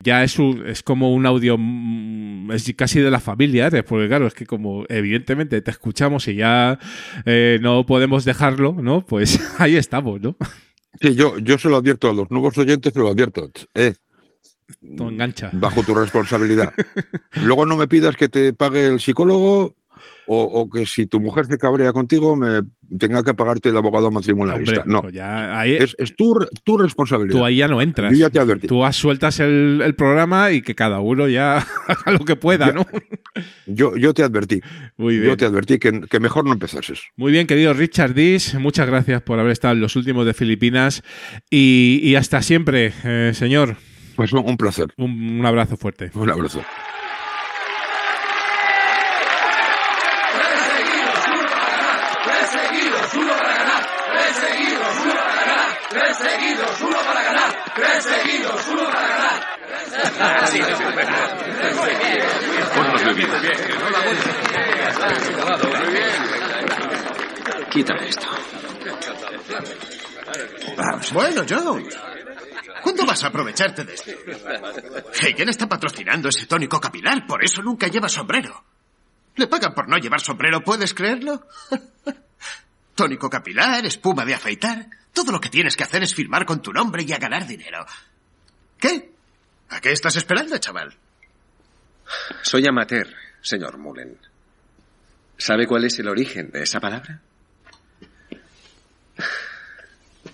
[0.00, 3.82] ya es, un- es como un audio, mm, es casi de la familia, ¿eh?
[3.82, 6.78] porque claro, es que como evidentemente te escuchamos y ya
[7.24, 9.04] eh, no podemos dejarlo, ¿no?
[9.06, 10.36] Pues ahí estamos, ¿no?
[11.00, 13.50] Sí, yo, yo se lo advierto a los nuevos oyentes, se lo advierto.
[13.74, 13.94] Eh,
[14.96, 15.50] Todo engancha.
[15.54, 16.74] bajo tu responsabilidad.
[17.42, 19.76] Luego no me pidas que te pague el psicólogo
[20.32, 22.60] o, o que si tu mujer se cabrea contigo me
[22.98, 24.82] tenga que pagarte el abogado matrimonialista.
[24.82, 27.36] Hombre, no, pues ya ahí- es, es tu, re- tu responsabilidad.
[27.36, 28.12] Tú ahí ya no entras.
[28.12, 28.68] Yo ya te advertí.
[28.68, 31.56] Tú sueltas el, el programa y que cada uno ya
[31.88, 32.86] haga lo que pueda, ¿no?
[33.66, 34.60] Yo, yo te advertí.
[34.96, 35.36] Muy Yo bien.
[35.36, 37.02] te advertí que, que mejor no empezases.
[37.16, 41.02] Muy bien, querido Richard Dis, muchas gracias por haber estado en los últimos de Filipinas
[41.50, 43.76] y, y hasta siempre, eh, señor.
[44.14, 44.86] Pues un, un placer.
[44.96, 46.12] Un, un abrazo fuerte.
[46.14, 46.62] Un abrazo.
[52.22, 53.82] Tres seguidos, uno para ganar.
[54.12, 55.68] Tres seguidos, uno para ganar.
[55.90, 57.50] Tres seguidos, uno para ganar.
[57.74, 59.40] Tres seguidos, uno para ganar.
[67.70, 68.26] Quítame esto.
[71.12, 71.98] Bueno, Jones.
[72.82, 74.10] ¿Cuándo vas a aprovecharte de esto?
[75.22, 78.64] Hagen está patrocinando ese tónico capilar, por eso nunca lleva sombrero.
[79.36, 81.46] Le pagan por no llevar sombrero, ¿puedes creerlo?
[82.94, 84.86] tónico capilar, espuma de afeitar.
[85.12, 87.84] Todo lo que tienes que hacer es firmar con tu nombre y a ganar dinero.
[88.78, 89.12] ¿Qué?
[89.68, 90.96] ¿A qué estás esperando, chaval?
[92.42, 93.08] Soy amateur,
[93.42, 94.18] señor Mullen.
[95.36, 97.22] ¿Sabe cuál es el origen de esa palabra?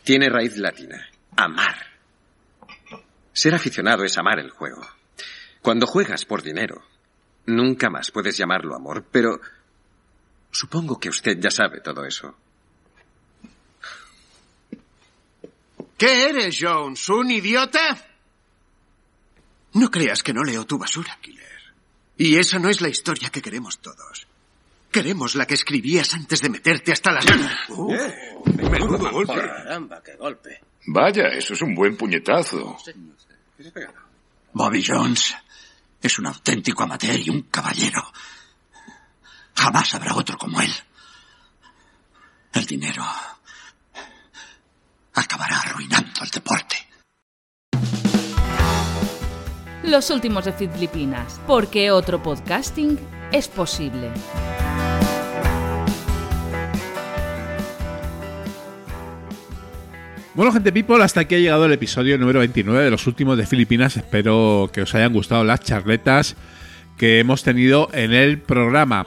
[0.03, 1.09] Tiene raíz latina.
[1.37, 1.77] Amar.
[3.33, 4.87] Ser aficionado es amar el juego.
[5.63, 6.83] Cuando juegas por dinero,
[7.47, 9.41] nunca más puedes llamarlo amor, pero
[10.51, 12.37] supongo que usted ya sabe todo eso.
[15.99, 17.09] ¿Qué eres, Jones?
[17.09, 17.97] ¿Un idiota?
[19.75, 21.56] No creas que no leo tu basura, Killer.
[22.17, 24.27] Y esa no es la historia que queremos todos.
[24.91, 27.27] Queremos la que escribías antes de meterte hasta las...
[28.47, 29.35] Menudo golpe.
[29.35, 30.61] Caramba, qué golpe.
[30.87, 32.79] Vaya, eso es un buen puñetazo.
[34.53, 35.35] Bobby Jones
[36.01, 38.03] es un auténtico amateur y un caballero.
[39.55, 40.73] Jamás habrá otro como él.
[42.53, 43.05] El dinero
[45.13, 46.86] acabará arruinando el deporte.
[49.87, 52.99] Los últimos de Filipinas, porque otro podcasting
[53.31, 54.11] es posible.
[60.35, 63.47] Bueno, gente people, hasta aquí ha llegado el episodio número 29 de los últimos de
[63.47, 63.97] Filipinas.
[63.97, 66.35] Espero que os hayan gustado las charletas
[66.99, 69.07] que hemos tenido en el programa.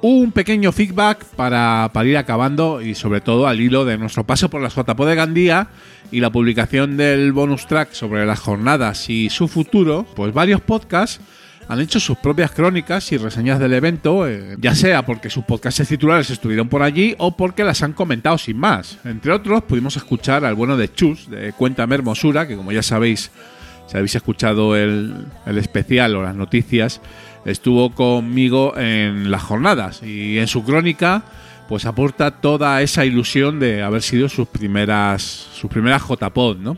[0.00, 4.48] Un pequeño feedback para, para ir acabando y sobre todo al hilo de nuestro paso
[4.48, 5.68] por las JPO de Gandía
[6.12, 11.20] y la publicación del bonus track sobre las jornadas y su futuro, pues varios podcasts
[11.68, 15.86] han hecho sus propias crónicas y reseñas del evento, eh, ya sea porque sus podcasts
[15.86, 18.98] titulares estuvieron por allí o porque las han comentado sin más.
[19.04, 23.30] Entre otros, pudimos escuchar al bueno de Chus, de Cuéntame Hermosura, que como ya sabéis,
[23.86, 27.02] si habéis escuchado el, el especial o las noticias,
[27.44, 31.24] estuvo conmigo en las jornadas y en su crónica
[31.68, 36.76] pues aporta toda esa ilusión de haber sido sus primeras sus primeras JPod, ¿no?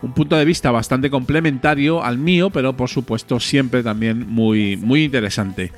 [0.00, 5.04] Un punto de vista bastante complementario al mío, pero por supuesto siempre también muy, muy
[5.04, 5.72] interesante.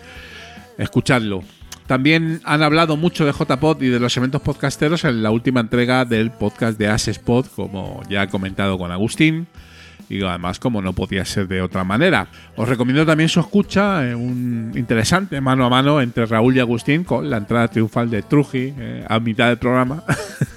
[0.76, 1.42] Escuchadlo.
[1.86, 6.04] También han hablado mucho de JPod y de los eventos podcasteros en la última entrega
[6.04, 9.48] del podcast de Asespod, como ya he comentado con Agustín
[10.10, 12.26] y además como no podía ser de otra manera.
[12.56, 17.04] Os recomiendo también su escucha, eh, un interesante mano a mano entre Raúl y Agustín
[17.04, 20.02] con la entrada triunfal de Truji eh, a mitad del programa.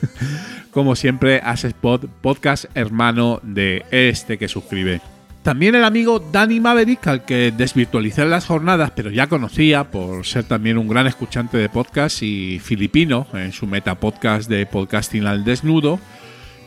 [0.72, 5.01] como siempre, Asespod, podcast hermano de este que suscribe.
[5.43, 10.25] También el amigo Danny Maverick, al que desvirtualicé en las jornadas, pero ya conocía por
[10.25, 15.25] ser también un gran escuchante de podcast y filipino en su meta podcast de podcasting
[15.25, 15.99] al desnudo,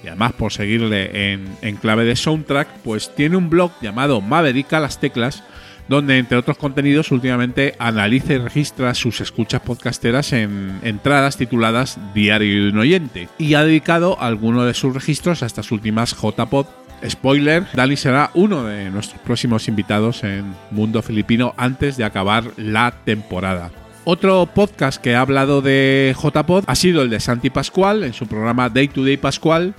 [0.07, 4.78] y además por seguirle en, clave de soundtrack, pues tiene un blog llamado Maverick a
[4.78, 5.43] las teclas,
[5.89, 12.62] donde entre otros contenidos últimamente analiza y registra sus escuchas podcasteras en entradas tituladas Diario
[12.62, 16.67] de un oyente, y ha dedicado alguno de sus registros a estas últimas JPod.
[17.05, 22.94] Spoiler, Dani será uno de nuestros próximos invitados en Mundo Filipino antes de acabar la
[23.05, 23.73] temporada.
[24.05, 28.28] Otro podcast que ha hablado de JPod ha sido el de Santi Pascual en su
[28.28, 29.75] programa Day to Day Pascual,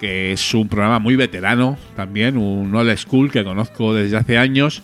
[0.00, 4.82] que es un programa muy veterano también, un old school que conozco desde hace años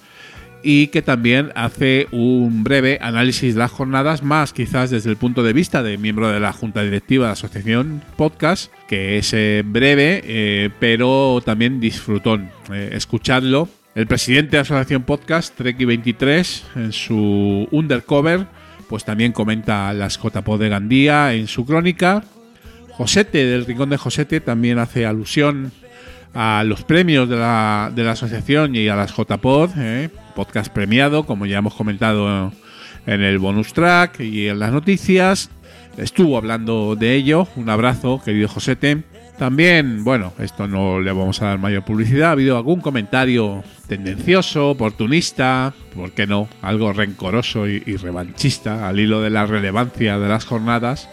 [0.63, 5.43] y que también hace un breve análisis de las jornadas, más quizás desde el punto
[5.43, 9.63] de vista de miembro de la junta directiva de la asociación podcast, que es eh,
[9.65, 12.51] breve, eh, pero también disfrutón.
[12.73, 13.69] Eh, escuchadlo.
[13.95, 18.47] El presidente de la asociación podcast, Treki23, en su undercover,
[18.89, 22.25] pues también comenta las JPO de Gandía en su crónica.
[22.97, 25.71] Josete, del Rincón de Josete, también hace alusión
[26.33, 30.09] a los premios de la, de la asociación y a las JPod, ¿eh?
[30.35, 32.53] podcast premiado, como ya hemos comentado
[33.07, 35.51] en el bonus track y en las noticias.
[35.99, 37.47] Estuvo hablando de ello.
[37.57, 39.03] Un abrazo, querido Josete.
[39.39, 42.31] También, bueno, esto no le vamos a dar mayor publicidad.
[42.31, 46.49] Ha habido algún comentario tendencioso, oportunista, ¿por qué no?
[46.63, 51.11] Algo rencoroso y, y revanchista al hilo de la relevancia de las jornadas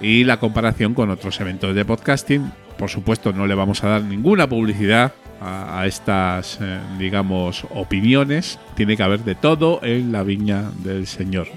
[0.00, 2.52] y la comparación con otros eventos de podcasting.
[2.76, 8.58] Por supuesto, no le vamos a dar ninguna publicidad a, estas, eh, digamos, opiniones.
[8.74, 11.48] Tiene que haber de todo en la viña del Señor.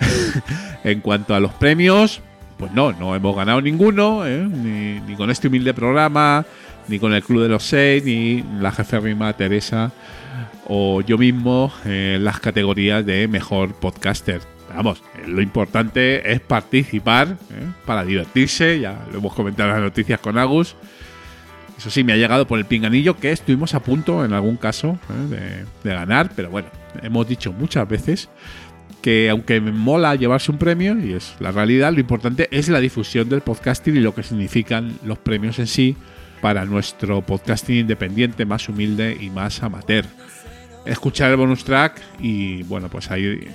[0.84, 2.20] en cuanto a los premios,
[2.56, 4.38] pues no, no hemos ganado ninguno, ¿eh?
[4.38, 6.44] ni, con este humilde programa,
[6.88, 9.92] ni con el Club de los Seis, ni la jefe Rima Teresa
[10.72, 14.40] o yo mismo en las categorías de mejor podcaster.
[14.74, 17.72] Vamos, lo importante es participar ¿eh?
[17.86, 20.76] para divertirse, ya lo hemos comentado en las noticias con Agus.
[21.76, 24.98] Eso sí, me ha llegado por el pinganillo que estuvimos a punto en algún caso
[25.08, 25.64] ¿eh?
[25.82, 26.68] de, de ganar, pero bueno,
[27.02, 28.28] hemos dicho muchas veces
[29.00, 32.80] que aunque me mola llevarse un premio, y es la realidad, lo importante es la
[32.80, 35.96] difusión del podcasting y lo que significan los premios en sí
[36.40, 40.04] para nuestro podcasting independiente, más humilde y más amateur.
[40.86, 43.48] Escuchar el bonus track y bueno, pues ahí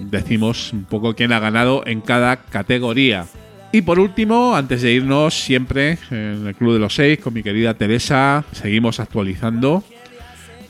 [0.00, 3.26] decimos un poco quién ha ganado en cada categoría.
[3.72, 7.42] Y por último, antes de irnos siempre en el Club de los Seis con mi
[7.42, 9.84] querida Teresa, seguimos actualizando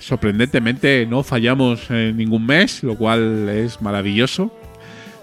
[0.01, 4.53] sorprendentemente no fallamos en ningún mes, lo cual es maravilloso.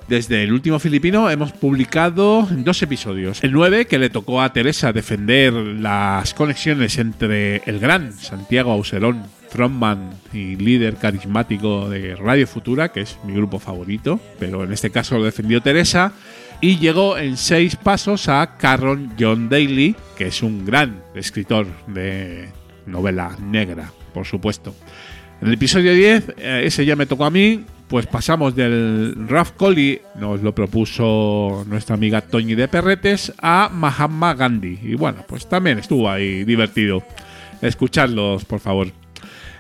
[0.08, 3.44] Desde el último filipino hemos publicado dos episodios.
[3.44, 9.24] El 9, que le tocó a Teresa defender las conexiones entre el gran Santiago Auserón
[9.50, 14.90] frontman y líder carismático de Radio Futura, que es mi grupo favorito, pero en este
[14.90, 16.14] caso lo defendió Teresa,
[16.60, 22.50] y llegó en seis pasos a Carron John Daly, que es un gran escritor de
[22.86, 24.74] novela negra, por supuesto.
[25.42, 29.52] En el episodio 10, eh, ese ya me tocó a mí, pues pasamos del Raf
[29.52, 34.80] Collie, nos lo propuso nuestra amiga Toñi de Perretes, a Mahatma Gandhi.
[34.82, 37.04] Y bueno, pues también estuvo ahí divertido.
[37.62, 38.88] Escuchadlos, por favor.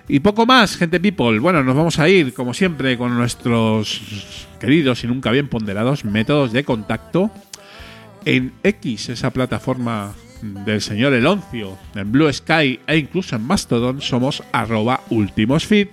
[0.09, 1.39] Y poco más, gente people.
[1.39, 6.53] Bueno, nos vamos a ir, como siempre, con nuestros queridos y nunca bien ponderados métodos
[6.53, 7.29] de contacto.
[8.23, 14.43] En X, esa plataforma del señor Eloncio, en Blue Sky e incluso en Mastodon, somos
[14.53, 15.89] arroba ultimosfeed.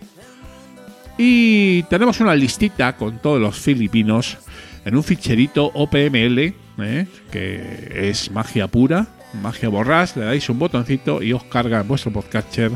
[1.18, 4.39] Y tenemos una listita con todos los filipinos
[4.84, 7.07] en un ficherito OPML, ¿eh?
[7.33, 9.09] que es magia pura,
[9.43, 12.73] magia borrás, le dais un botoncito y os carga vuestro podcatcher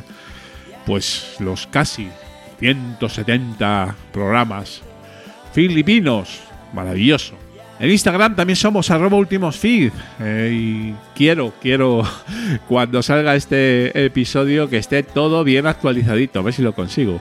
[0.88, 2.08] pues los casi
[2.60, 4.80] 170 programas
[5.52, 6.40] filipinos.
[6.72, 7.34] Maravilloso.
[7.78, 9.92] En Instagram también somos arroba últimos feed.
[10.18, 12.04] eh, y quiero, quiero,
[12.68, 16.38] cuando salga este episodio, que esté todo bien actualizadito.
[16.38, 17.20] A ver si lo consigo.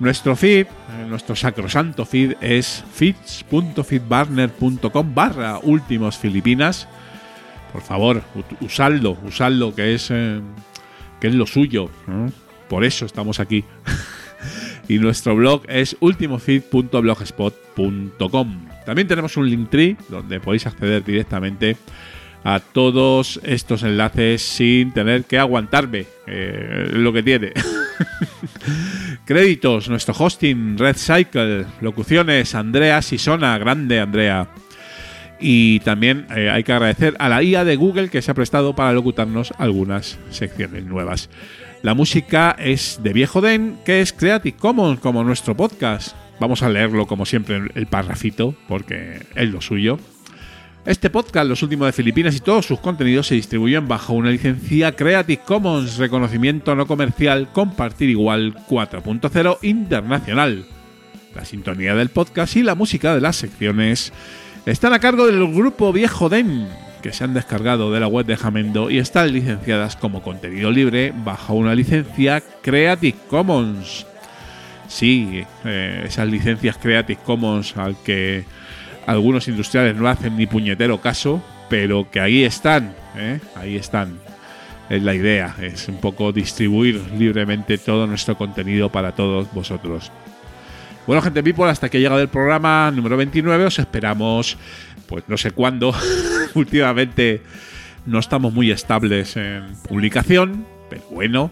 [0.00, 6.88] Nuestro feed, eh, nuestro sacrosanto feed es feeds.feedbarner.com barra últimos filipinas.
[7.72, 8.24] Por favor,
[8.60, 10.40] usadlo, usadlo, que es, eh,
[11.20, 11.88] que es lo suyo.
[12.68, 13.64] Por eso estamos aquí.
[14.88, 18.66] y nuestro blog es ultimofeed.blogspot.com.
[18.84, 21.76] También tenemos un Linktree donde podéis acceder directamente
[22.44, 26.06] a todos estos enlaces sin tener que aguantarme.
[26.26, 27.52] eh, lo que tiene.
[29.24, 34.48] Créditos, nuestro hosting, Red Cycle, locuciones, Andrea Sisona, grande Andrea.
[35.40, 38.74] Y también eh, hay que agradecer a la IA de Google que se ha prestado
[38.74, 41.28] para locutarnos algunas secciones nuevas.
[41.82, 46.16] La música es de Viejo Den, que es Creative Commons, como nuestro podcast.
[46.40, 49.98] Vamos a leerlo como siempre el- parrafito, porque es lo suyo.
[50.84, 54.92] Este podcast, Los Últimos de Filipinas y todos sus contenidos se distribuyen bajo una licencia
[54.94, 60.64] Creative Commons, reconocimiento no comercial, compartir igual 4.0 internacional.
[61.34, 64.12] La sintonía del podcast y la música de las secciones
[64.64, 66.68] están a cargo del grupo Viejo Den,
[67.06, 71.12] que se han descargado de la web de Jamendo y están licenciadas como contenido libre
[71.14, 74.04] bajo una licencia Creative Commons.
[74.88, 78.44] Sí, eh, esas licencias Creative Commons al que
[79.06, 83.38] algunos industriales no hacen ni puñetero caso, pero que ahí están, ¿eh?
[83.54, 84.18] ahí están.
[84.90, 90.10] Es la idea, es un poco distribuir libremente todo nuestro contenido para todos vosotros.
[91.06, 94.58] Bueno, gente people, hasta que ha llegado el programa número 29, os esperamos,
[95.08, 95.94] pues no sé cuándo.
[96.54, 97.42] Últimamente
[98.06, 101.50] no estamos muy estables en publicación, pero bueno,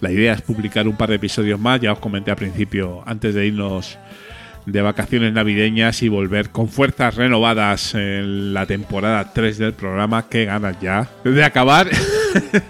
[0.00, 1.80] la idea es publicar un par de episodios más.
[1.80, 3.98] Ya os comenté al principio, antes de irnos
[4.66, 10.28] de vacaciones navideñas y volver con fuerzas renovadas en la temporada 3 del programa.
[10.28, 11.88] Qué ganas ya de acabar.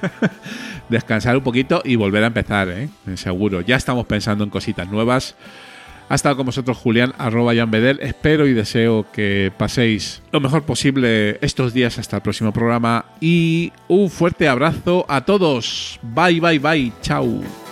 [0.89, 2.89] Descansar un poquito y volver a empezar, ¿eh?
[3.16, 3.60] seguro.
[3.60, 5.34] Ya estamos pensando en cositas nuevas.
[6.09, 7.52] Ha estado con vosotros Julián, arroba.
[7.52, 13.07] Espero y deseo que paséis lo mejor posible estos días hasta el próximo programa.
[13.20, 15.99] Y un fuerte abrazo a todos.
[16.02, 16.93] Bye, bye, bye.
[17.02, 17.65] Chao.